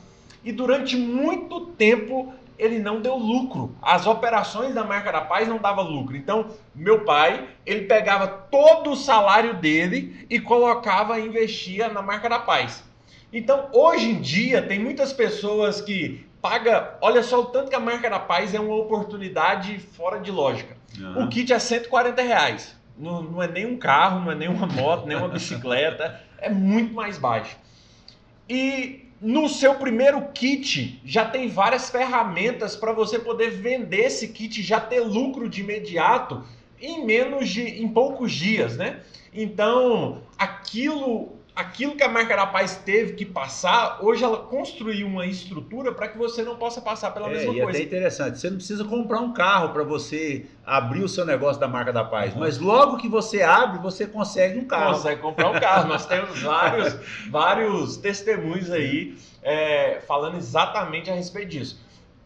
e 0.45 0.53
durante 0.53 0.97
muito 0.97 1.67
tempo 1.73 2.33
ele 2.61 2.79
não 2.79 3.01
deu 3.01 3.17
lucro. 3.17 3.75
As 3.81 4.07
operações 4.07 4.75
da 4.75 4.85
marca 4.85 5.11
da 5.11 5.23
paz 5.23 5.49
não 5.49 5.59
davam 5.59 5.85
lucro. 5.85 6.17
Então, 6.17 6.51
meu 6.75 7.05
pai, 7.05 7.49
ele 7.65 7.87
pegava 7.87 8.29
todo 8.29 8.91
o 8.91 8.97
salário 8.97 9.55
dele 9.55 10.27
e 10.29 10.39
colocava 10.39 11.19
e 11.19 11.27
investia 11.27 11.89
na 11.89 12.03
marca 12.03 12.29
da 12.29 12.39
paz. 12.39 12.85
Então, 13.33 13.69
hoje 13.73 14.11
em 14.11 14.21
dia, 14.21 14.61
tem 14.61 14.79
muitas 14.79 15.13
pessoas 15.13 15.81
que 15.81 16.27
paga, 16.43 16.99
olha 17.01 17.23
só 17.23 17.41
o 17.41 17.47
tanto 17.47 17.71
que 17.71 17.77
a 17.77 17.81
marca 17.81 18.11
da 18.11 18.19
paz 18.19 18.55
é 18.55 18.61
uma 18.61 18.77
oportunidade 18.77 19.79
fora 19.79 20.21
de 20.21 20.31
lógica. 20.31 20.77
Uhum. 20.99 21.25
O 21.25 21.29
kit 21.29 21.53
é 21.53 21.59
140 21.59 22.21
reais. 22.21 22.77
Não, 22.99 23.23
não 23.23 23.43
é 23.43 23.49
nem 23.49 23.65
um 23.65 23.79
carro, 23.79 24.21
não 24.21 24.33
é 24.33 24.35
nem 24.35 24.49
uma 24.49 24.67
moto, 24.67 25.07
nem 25.07 25.17
uma 25.17 25.29
bicicleta, 25.29 26.21
é 26.39 26.51
muito 26.51 26.93
mais 26.93 27.17
baixo. 27.17 27.57
E 28.49 29.10
no 29.21 29.49
seu 29.49 29.75
primeiro 29.75 30.29
kit 30.33 31.01
já 31.05 31.25
tem 31.25 31.49
várias 31.49 31.91
ferramentas 31.91 32.75
para 32.75 32.93
você 32.93 33.19
poder 33.19 33.51
vender 33.51 34.07
esse 34.07 34.29
kit, 34.29 34.63
já 34.63 34.81
ter 34.81 35.01
lucro 35.01 35.49
de 35.49 35.61
imediato 35.61 36.43
em 36.81 37.05
menos 37.05 37.49
de 37.49 37.63
em 37.63 37.89
poucos 37.89 38.33
dias, 38.33 38.77
né? 38.77 39.01
Então, 39.33 40.23
aquilo 40.39 41.40
aquilo 41.61 41.95
que 41.95 42.03
a 42.03 42.09
marca 42.09 42.35
da 42.35 42.47
paz 42.47 42.77
teve 42.77 43.13
que 43.13 43.25
passar, 43.25 43.99
hoje 44.03 44.25
ela 44.25 44.39
construiu 44.39 45.07
uma 45.07 45.27
estrutura 45.27 45.93
para 45.93 46.09
que 46.09 46.17
você 46.17 46.43
não 46.43 46.57
possa 46.57 46.81
passar 46.81 47.13
pela 47.13 47.29
é, 47.29 47.35
mesma 47.35 47.55
e 47.55 47.61
coisa. 47.61 47.79
É 47.79 47.83
interessante. 47.83 48.39
Você 48.39 48.49
não 48.49 48.57
precisa 48.57 48.85
comprar 48.85 49.21
um 49.21 49.33
carro 49.33 49.71
para 49.71 49.85
você 49.85 50.47
abrir 50.65 51.03
o 51.03 51.09
seu 51.09 51.25
negócio 51.25 51.61
da 51.61 51.69
marca 51.69 51.93
da 51.93 52.05
paz, 52.05 52.35
mas 52.35 52.59
logo 52.59 52.97
que 52.97 53.09
você 53.09 53.43
abre, 53.43 53.79
você 53.79 54.07
consegue 54.07 54.59
um 54.59 54.65
carro. 54.65 54.95
Consegue 54.95 55.21
comprar 55.21 55.51
um 55.51 55.61
carro. 55.61 55.89
Nós 55.89 56.05
temos 56.07 56.41
vários, 56.41 56.97
vários 57.29 57.97
testemunhos 57.97 58.71
aí 58.71 59.17
é, 59.43 60.01
falando 60.07 60.37
exatamente 60.37 61.11
a 61.11 61.15
respeito 61.15 61.51
disso. 61.51 61.81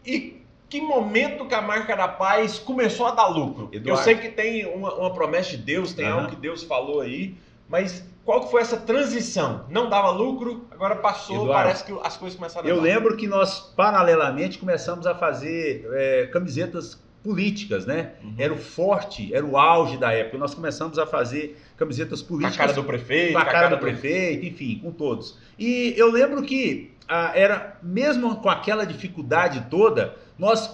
E 0.05 0.41
que 0.69 0.81
momento 0.81 1.47
que 1.47 1.55
a 1.55 1.61
marca 1.61 1.95
da 1.95 2.07
paz 2.07 2.57
começou 2.57 3.07
a 3.07 3.11
dar 3.11 3.27
lucro? 3.27 3.69
Eduardo. 3.71 3.89
Eu 3.89 3.97
sei 3.97 4.15
que 4.15 4.29
tem 4.29 4.65
uma, 4.65 4.93
uma 4.95 5.13
promessa 5.13 5.51
de 5.51 5.57
Deus, 5.57 5.93
tem 5.93 6.05
uhum. 6.05 6.13
algo 6.13 6.29
que 6.29 6.35
Deus 6.35 6.63
falou 6.63 7.01
aí, 7.01 7.35
mas 7.67 8.03
qual 8.23 8.45
que 8.45 8.51
foi 8.51 8.61
essa 8.61 8.77
transição? 8.77 9.65
Não 9.69 9.89
dava 9.89 10.09
lucro, 10.09 10.67
agora 10.71 10.95
passou, 10.95 11.43
Eduardo, 11.43 11.53
parece 11.53 11.83
que 11.83 11.93
as 12.03 12.17
coisas 12.17 12.37
começaram 12.37 12.67
a 12.67 12.69
Eu 12.69 12.81
lembro 12.81 13.15
que 13.15 13.27
nós, 13.27 13.59
paralelamente, 13.75 14.57
começamos 14.57 15.05
a 15.05 15.13
fazer 15.13 15.87
é, 15.93 16.25
camisetas 16.27 16.99
políticas, 17.23 17.85
né? 17.85 18.13
Uhum. 18.23 18.35
Era 18.37 18.53
o 18.53 18.57
forte, 18.57 19.33
era 19.33 19.43
o 19.43 19.57
auge 19.57 19.97
da 19.97 20.11
época. 20.11 20.37
Nós 20.37 20.53
começamos 20.53 20.99
a 20.99 21.07
fazer 21.07 21.59
camisetas 21.75 22.21
políticas. 22.21 22.55
Com 22.55 22.63
a 22.63 22.65
cara 22.67 22.73
do 22.73 22.83
prefeito. 22.83 23.33
Com 23.33 23.39
a 23.39 23.45
cara, 23.45 23.67
do, 23.69 23.75
do 23.75 23.79
prefeito, 23.79 24.45
enfim, 24.45 24.79
com 24.79 24.91
todos. 24.91 25.37
E 25.57 25.93
eu 25.97 26.11
lembro 26.11 26.43
que 26.43 26.95
ah, 27.07 27.31
era, 27.35 27.77
mesmo 27.81 28.35
com 28.37 28.49
aquela 28.49 28.85
dificuldade 28.85 29.67
toda, 29.69 30.15
nós 30.37 30.67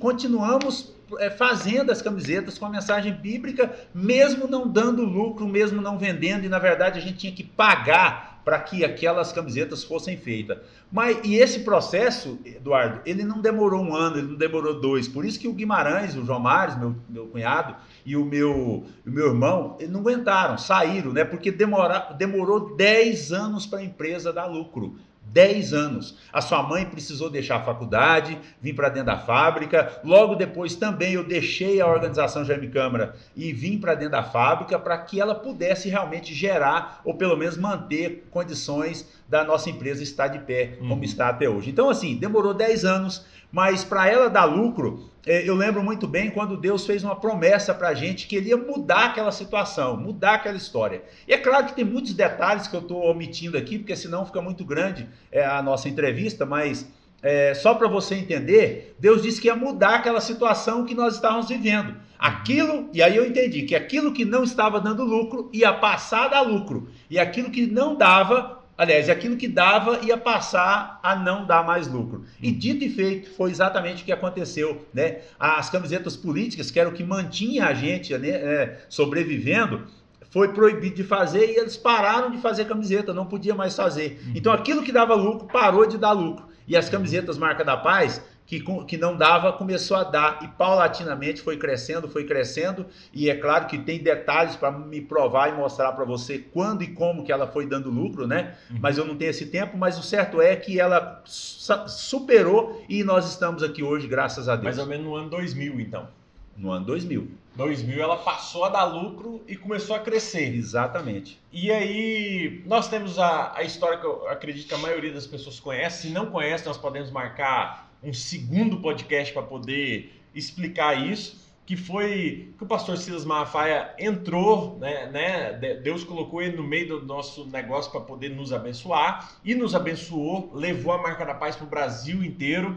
continuamos 0.00 0.94
fazendo 1.36 1.92
as 1.92 2.02
camisetas 2.02 2.58
com 2.58 2.66
a 2.66 2.70
mensagem 2.70 3.12
bíblica, 3.12 3.72
mesmo 3.94 4.48
não 4.48 4.66
dando 4.66 5.04
lucro, 5.04 5.46
mesmo 5.46 5.80
não 5.80 5.98
vendendo, 5.98 6.44
e 6.44 6.48
na 6.48 6.58
verdade 6.58 6.98
a 6.98 7.02
gente 7.02 7.18
tinha 7.18 7.32
que 7.32 7.44
pagar 7.44 8.36
para 8.46 8.60
que 8.60 8.84
aquelas 8.84 9.32
camisetas 9.32 9.82
fossem 9.82 10.16
feitas. 10.16 10.58
Mas 10.90 11.18
e 11.24 11.34
esse 11.34 11.60
processo, 11.64 12.38
Eduardo, 12.44 13.00
ele 13.04 13.24
não 13.24 13.40
demorou 13.40 13.82
um 13.82 13.92
ano, 13.92 14.18
ele 14.18 14.28
não 14.28 14.36
demorou 14.36 14.80
dois. 14.80 15.08
Por 15.08 15.24
isso 15.24 15.40
que 15.40 15.48
o 15.48 15.52
Guimarães, 15.52 16.14
o 16.14 16.24
João 16.24 16.38
Mares, 16.38 16.78
meu, 16.78 16.94
meu 17.08 17.26
cunhado, 17.26 17.74
e 18.04 18.16
o 18.16 18.24
meu, 18.24 18.84
o 19.04 19.10
meu 19.10 19.26
irmão, 19.26 19.76
não 19.88 19.98
aguentaram, 19.98 20.56
saíram, 20.56 21.12
né? 21.12 21.24
Porque 21.24 21.50
demora, 21.50 22.14
demorou 22.16 22.76
10 22.76 23.32
anos 23.32 23.66
para 23.66 23.80
a 23.80 23.84
empresa 23.84 24.32
dar 24.32 24.46
lucro. 24.46 24.96
10 25.32 25.72
anos. 25.72 26.16
A 26.32 26.40
sua 26.40 26.62
mãe 26.62 26.84
precisou 26.84 27.28
deixar 27.28 27.56
a 27.56 27.64
faculdade, 27.64 28.38
vim 28.60 28.74
para 28.74 28.88
dentro 28.88 29.06
da 29.06 29.18
fábrica. 29.18 30.00
Logo 30.04 30.34
depois 30.34 30.74
também 30.74 31.14
eu 31.14 31.24
deixei 31.24 31.80
a 31.80 31.86
organização 31.86 32.44
Jaime 32.44 32.68
Câmara 32.68 33.14
e 33.34 33.52
vim 33.52 33.78
para 33.78 33.94
dentro 33.94 34.12
da 34.12 34.22
fábrica 34.22 34.78
para 34.78 34.98
que 34.98 35.20
ela 35.20 35.34
pudesse 35.34 35.88
realmente 35.88 36.34
gerar 36.34 37.00
ou 37.04 37.14
pelo 37.14 37.36
menos 37.36 37.56
manter 37.56 38.26
condições 38.30 39.08
da 39.28 39.44
nossa 39.44 39.68
empresa 39.70 40.02
estar 40.02 40.28
de 40.28 40.38
pé, 40.38 40.76
como 40.78 40.94
uhum. 40.94 41.02
está 41.02 41.28
até 41.28 41.48
hoje. 41.48 41.70
Então, 41.70 41.90
assim, 41.90 42.16
demorou 42.16 42.54
10 42.54 42.84
anos, 42.84 43.26
mas 43.50 43.84
para 43.84 44.08
ela 44.08 44.30
dar 44.30 44.44
lucro, 44.44 45.10
eu 45.26 45.56
lembro 45.56 45.82
muito 45.82 46.06
bem 46.06 46.30
quando 46.30 46.56
Deus 46.56 46.86
fez 46.86 47.02
uma 47.02 47.16
promessa 47.16 47.74
para 47.74 47.88
a 47.88 47.94
gente 47.94 48.28
que 48.28 48.36
ele 48.36 48.50
ia 48.50 48.56
mudar 48.56 49.06
aquela 49.06 49.32
situação, 49.32 49.96
mudar 49.96 50.34
aquela 50.34 50.56
história. 50.56 51.02
E 51.26 51.34
é 51.34 51.38
claro 51.38 51.66
que 51.66 51.74
tem 51.74 51.84
muitos 51.84 52.12
detalhes 52.12 52.68
que 52.68 52.76
eu 52.76 52.80
estou 52.80 53.04
omitindo 53.04 53.58
aqui, 53.58 53.76
porque 53.76 53.96
senão 53.96 54.24
fica 54.24 54.40
muito 54.40 54.64
grande 54.64 55.08
é, 55.32 55.44
a 55.44 55.60
nossa 55.60 55.88
entrevista, 55.88 56.46
mas 56.46 56.88
é, 57.22 57.54
só 57.54 57.74
para 57.74 57.88
você 57.88 58.14
entender, 58.14 58.94
Deus 59.00 59.20
disse 59.20 59.40
que 59.40 59.48
ia 59.48 59.56
mudar 59.56 59.96
aquela 59.96 60.20
situação 60.20 60.84
que 60.84 60.94
nós 60.94 61.16
estávamos 61.16 61.48
vivendo. 61.48 61.96
Aquilo, 62.16 62.88
e 62.92 63.02
aí 63.02 63.16
eu 63.16 63.26
entendi 63.26 63.62
que 63.62 63.74
aquilo 63.74 64.12
que 64.12 64.24
não 64.24 64.44
estava 64.44 64.80
dando 64.80 65.02
lucro 65.04 65.50
ia 65.52 65.72
passar 65.72 66.26
a 66.26 66.28
dar 66.28 66.40
lucro, 66.42 66.88
e 67.10 67.18
aquilo 67.18 67.50
que 67.50 67.66
não 67.66 67.96
dava 67.96 68.55
Aliás, 68.78 69.08
aquilo 69.08 69.36
que 69.36 69.48
dava 69.48 70.00
ia 70.04 70.18
passar 70.18 71.00
a 71.02 71.16
não 71.16 71.46
dar 71.46 71.64
mais 71.64 71.88
lucro. 71.88 72.24
E 72.40 72.50
uhum. 72.50 72.58
dito 72.58 72.84
e 72.84 72.90
feito, 72.90 73.30
foi 73.30 73.50
exatamente 73.50 74.02
o 74.02 74.06
que 74.06 74.12
aconteceu. 74.12 74.86
Né? 74.92 75.20
As 75.38 75.70
camisetas 75.70 76.16
políticas, 76.16 76.70
que 76.70 76.78
era 76.78 76.88
o 76.88 76.92
que 76.92 77.02
mantinha 77.02 77.66
a 77.66 77.74
gente 77.74 78.16
né, 78.18 78.28
é, 78.28 78.80
sobrevivendo, 78.88 79.86
foi 80.30 80.52
proibido 80.52 80.96
de 80.96 81.04
fazer 81.04 81.52
e 81.52 81.56
eles 81.56 81.76
pararam 81.76 82.30
de 82.30 82.38
fazer 82.38 82.66
camiseta, 82.66 83.14
não 83.14 83.24
podia 83.24 83.54
mais 83.54 83.74
fazer. 83.74 84.20
Uhum. 84.26 84.32
Então 84.34 84.52
aquilo 84.52 84.82
que 84.82 84.92
dava 84.92 85.14
lucro 85.14 85.48
parou 85.48 85.86
de 85.86 85.96
dar 85.96 86.12
lucro. 86.12 86.46
E 86.68 86.76
as 86.76 86.88
camisetas 86.88 87.38
Marca 87.38 87.64
da 87.64 87.76
Paz 87.76 88.20
que, 88.46 88.62
que 88.86 88.96
não 88.96 89.16
dava, 89.16 89.52
começou 89.52 89.96
a 89.96 90.04
dar 90.04 90.38
e 90.42 90.48
paulatinamente 90.48 91.42
foi 91.42 91.56
crescendo, 91.56 92.08
foi 92.08 92.24
crescendo. 92.24 92.86
E 93.12 93.28
é 93.28 93.34
claro 93.34 93.66
que 93.66 93.76
tem 93.76 93.98
detalhes 93.98 94.54
para 94.54 94.70
me 94.70 95.00
provar 95.00 95.48
e 95.48 95.56
mostrar 95.56 95.92
para 95.92 96.04
você 96.04 96.38
quando 96.38 96.82
e 96.82 96.86
como 96.86 97.24
que 97.24 97.32
ela 97.32 97.48
foi 97.48 97.66
dando 97.66 97.90
lucro, 97.90 98.26
né? 98.26 98.56
Uhum. 98.70 98.78
Mas 98.80 98.96
eu 98.96 99.04
não 99.04 99.16
tenho 99.16 99.30
esse 99.30 99.46
tempo. 99.46 99.76
Mas 99.76 99.98
o 99.98 100.02
certo 100.02 100.40
é 100.40 100.54
que 100.54 100.78
ela 100.78 101.22
superou 101.24 102.84
e 102.88 103.02
nós 103.02 103.28
estamos 103.28 103.64
aqui 103.64 103.82
hoje, 103.82 104.06
graças 104.06 104.48
a 104.48 104.54
Deus. 104.54 104.64
Mais 104.64 104.78
ou 104.78 104.86
menos 104.86 105.04
no 105.04 105.16
ano 105.16 105.28
2000, 105.28 105.80
então. 105.80 106.08
No 106.56 106.70
ano 106.70 106.86
2000. 106.86 107.28
2000 107.56 108.00
ela 108.00 108.18
passou 108.18 108.64
a 108.64 108.68
dar 108.68 108.84
lucro 108.84 109.42
e 109.48 109.56
começou 109.56 109.96
a 109.96 109.98
crescer. 109.98 110.54
Exatamente. 110.54 111.40
E 111.50 111.72
aí, 111.72 112.62
nós 112.66 112.88
temos 112.88 113.18
a, 113.18 113.54
a 113.56 113.62
história 113.62 113.98
que 113.98 114.06
eu 114.06 114.28
acredito 114.28 114.68
que 114.68 114.74
a 114.74 114.78
maioria 114.78 115.12
das 115.12 115.26
pessoas 115.26 115.58
conhece. 115.58 116.02
Se 116.02 116.12
não 116.12 116.26
conhece, 116.26 116.64
nós 116.66 116.76
podemos 116.76 117.10
marcar 117.10 117.85
um 118.02 118.12
segundo 118.12 118.78
podcast 118.78 119.32
para 119.32 119.42
poder 119.42 120.12
explicar 120.34 121.06
isso, 121.06 121.46
que 121.64 121.76
foi 121.76 122.52
que 122.56 122.62
o 122.62 122.66
pastor 122.66 122.96
Silas 122.96 123.24
Malafaia 123.24 123.92
entrou, 123.98 124.78
né, 124.78 125.10
né, 125.10 125.52
Deus 125.82 126.04
colocou 126.04 126.40
ele 126.40 126.56
no 126.56 126.62
meio 126.62 127.00
do 127.00 127.06
nosso 127.06 127.44
negócio 127.46 127.90
para 127.90 128.02
poder 128.02 128.28
nos 128.28 128.52
abençoar 128.52 129.32
e 129.44 129.52
nos 129.54 129.74
abençoou, 129.74 130.52
levou 130.54 130.92
a 130.92 131.02
marca 131.02 131.26
da 131.26 131.34
paz 131.34 131.56
para 131.56 131.66
o 131.66 131.68
Brasil 131.68 132.22
inteiro. 132.22 132.76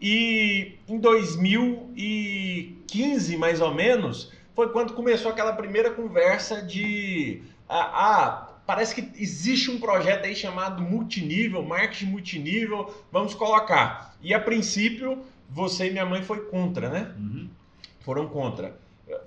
E 0.00 0.76
em 0.86 1.00
2015, 1.00 3.36
mais 3.36 3.60
ou 3.60 3.74
menos, 3.74 4.32
foi 4.54 4.68
quando 4.68 4.92
começou 4.92 5.32
aquela 5.32 5.52
primeira 5.52 5.90
conversa 5.90 6.62
de 6.62 7.42
ah, 7.68 7.90
ah 7.92 8.48
parece 8.68 8.94
que 8.94 9.10
existe 9.18 9.70
um 9.70 9.80
projeto 9.80 10.26
aí 10.26 10.36
chamado 10.36 10.82
multinível, 10.82 11.62
marketing 11.62 12.10
multinível, 12.10 12.94
vamos 13.10 13.32
colocar. 13.32 14.14
E 14.20 14.34
a 14.34 14.38
princípio, 14.38 15.24
você 15.48 15.86
e 15.86 15.90
minha 15.90 16.04
mãe 16.04 16.22
foi 16.22 16.44
contra, 16.50 16.90
né? 16.90 17.14
Uhum. 17.16 17.48
Foram 18.00 18.28
contra. 18.28 18.76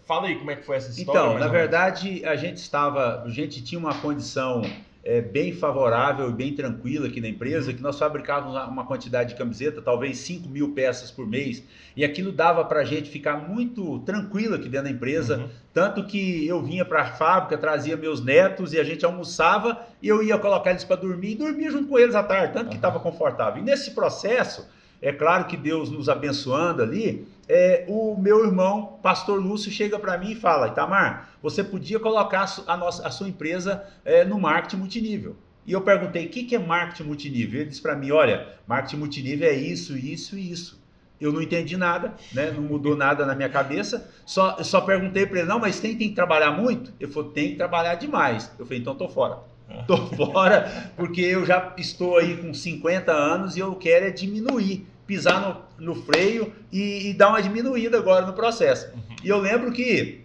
Fala 0.05 0.27
aí 0.27 0.35
como 0.35 0.51
é 0.51 0.55
que 0.57 0.63
foi 0.63 0.75
essa 0.77 0.91
história. 0.91 1.19
Então, 1.19 1.39
na 1.39 1.47
verdade, 1.47 2.23
a 2.23 2.35
gente 2.35 2.57
estava, 2.57 3.23
a 3.23 3.29
gente 3.29 3.63
tinha 3.63 3.79
uma 3.79 3.95
condição 3.95 4.61
é, 5.03 5.19
bem 5.19 5.51
favorável 5.51 6.29
e 6.29 6.33
bem 6.33 6.53
tranquila 6.53 7.07
aqui 7.07 7.19
na 7.19 7.27
empresa, 7.27 7.73
que 7.73 7.81
nós 7.81 7.97
fabricávamos 7.97 8.55
uma 8.67 8.85
quantidade 8.85 9.29
de 9.29 9.35
camiseta, 9.35 9.81
talvez 9.81 10.17
5 10.19 10.47
mil 10.47 10.73
peças 10.73 11.09
por 11.09 11.27
mês, 11.27 11.63
e 11.95 12.05
aquilo 12.05 12.31
dava 12.31 12.63
para 12.65 12.81
a 12.81 12.83
gente 12.83 13.09
ficar 13.09 13.37
muito 13.37 13.99
tranquilo 13.99 14.55
aqui 14.55 14.69
dentro 14.69 14.85
da 14.85 14.91
empresa, 14.91 15.37
uhum. 15.37 15.49
tanto 15.73 16.05
que 16.05 16.47
eu 16.47 16.61
vinha 16.61 16.85
para 16.85 17.01
a 17.01 17.05
fábrica, 17.05 17.57
trazia 17.57 17.97
meus 17.97 18.23
netos 18.23 18.73
e 18.73 18.79
a 18.79 18.83
gente 18.83 19.03
almoçava 19.03 19.79
e 20.01 20.07
eu 20.07 20.21
ia 20.21 20.37
colocar 20.37 20.69
eles 20.69 20.83
para 20.83 20.97
dormir 20.97 21.31
e 21.31 21.35
dormia 21.35 21.71
junto 21.71 21.87
com 21.87 21.97
eles 21.97 22.13
à 22.13 22.23
tarde, 22.23 22.53
tanto 22.53 22.69
que 22.69 22.75
estava 22.75 22.99
confortável. 22.99 23.61
E 23.61 23.65
nesse 23.65 23.91
processo, 23.91 24.67
é 25.01 25.11
claro 25.11 25.45
que 25.45 25.57
Deus 25.57 25.89
nos 25.89 26.07
abençoando 26.09 26.83
ali, 26.83 27.27
é, 27.53 27.83
o 27.89 28.15
meu 28.17 28.45
irmão, 28.45 28.97
pastor 29.03 29.37
Lúcio, 29.37 29.69
chega 29.69 29.99
para 29.99 30.17
mim 30.17 30.31
e 30.31 30.35
fala: 30.35 30.69
Itamar, 30.69 31.31
você 31.43 31.61
podia 31.61 31.99
colocar 31.99 32.45
a, 32.65 32.77
nossa, 32.77 33.05
a 33.05 33.11
sua 33.11 33.27
empresa 33.27 33.85
é, 34.05 34.23
no 34.23 34.39
marketing 34.39 34.77
multinível. 34.77 35.35
E 35.67 35.73
eu 35.73 35.81
perguntei: 35.81 36.27
o 36.27 36.29
que, 36.29 36.45
que 36.45 36.55
é 36.55 36.59
marketing 36.59 37.03
multinível? 37.03 37.59
Ele 37.59 37.69
disse 37.69 37.81
para 37.81 37.93
mim: 37.93 38.09
olha, 38.11 38.47
marketing 38.65 38.95
multinível 38.95 39.49
é 39.49 39.53
isso, 39.53 39.97
isso 39.97 40.37
e 40.37 40.49
isso. 40.49 40.81
Eu 41.19 41.33
não 41.33 41.41
entendi 41.41 41.75
nada, 41.75 42.13
né? 42.33 42.51
não 42.51 42.63
mudou 42.63 42.95
nada 42.95 43.25
na 43.25 43.35
minha 43.35 43.49
cabeça. 43.49 44.09
Só, 44.25 44.63
só 44.63 44.79
perguntei 44.79 45.25
para 45.25 45.39
ele: 45.39 45.49
não, 45.49 45.59
mas 45.59 45.77
tem, 45.77 45.97
tem 45.97 46.07
que 46.07 46.15
trabalhar 46.15 46.51
muito? 46.51 46.93
Ele 47.01 47.11
falou: 47.11 47.31
tem 47.31 47.49
que 47.49 47.55
trabalhar 47.57 47.95
demais. 47.95 48.49
Eu 48.57 48.65
falei: 48.65 48.79
então 48.79 48.93
estou 48.93 49.09
fora. 49.09 49.39
Estou 49.81 50.07
fora 50.15 50.89
porque 50.95 51.19
eu 51.19 51.45
já 51.45 51.73
estou 51.77 52.17
aí 52.17 52.37
com 52.37 52.53
50 52.53 53.11
anos 53.11 53.57
e 53.57 53.59
eu 53.59 53.75
quero 53.75 54.05
é 54.05 54.09
diminuir 54.09 54.87
pisar 55.05 55.65
no, 55.77 55.93
no 55.93 55.95
freio 55.95 56.53
e, 56.71 57.09
e, 57.09 57.13
dar 57.13 57.29
uma 57.29 57.41
diminuída 57.41 57.97
agora 57.97 58.25
no 58.25 58.33
processo. 58.33 58.93
Uhum. 58.93 59.15
E 59.23 59.29
eu 59.29 59.37
lembro 59.37 59.71
que, 59.71 60.21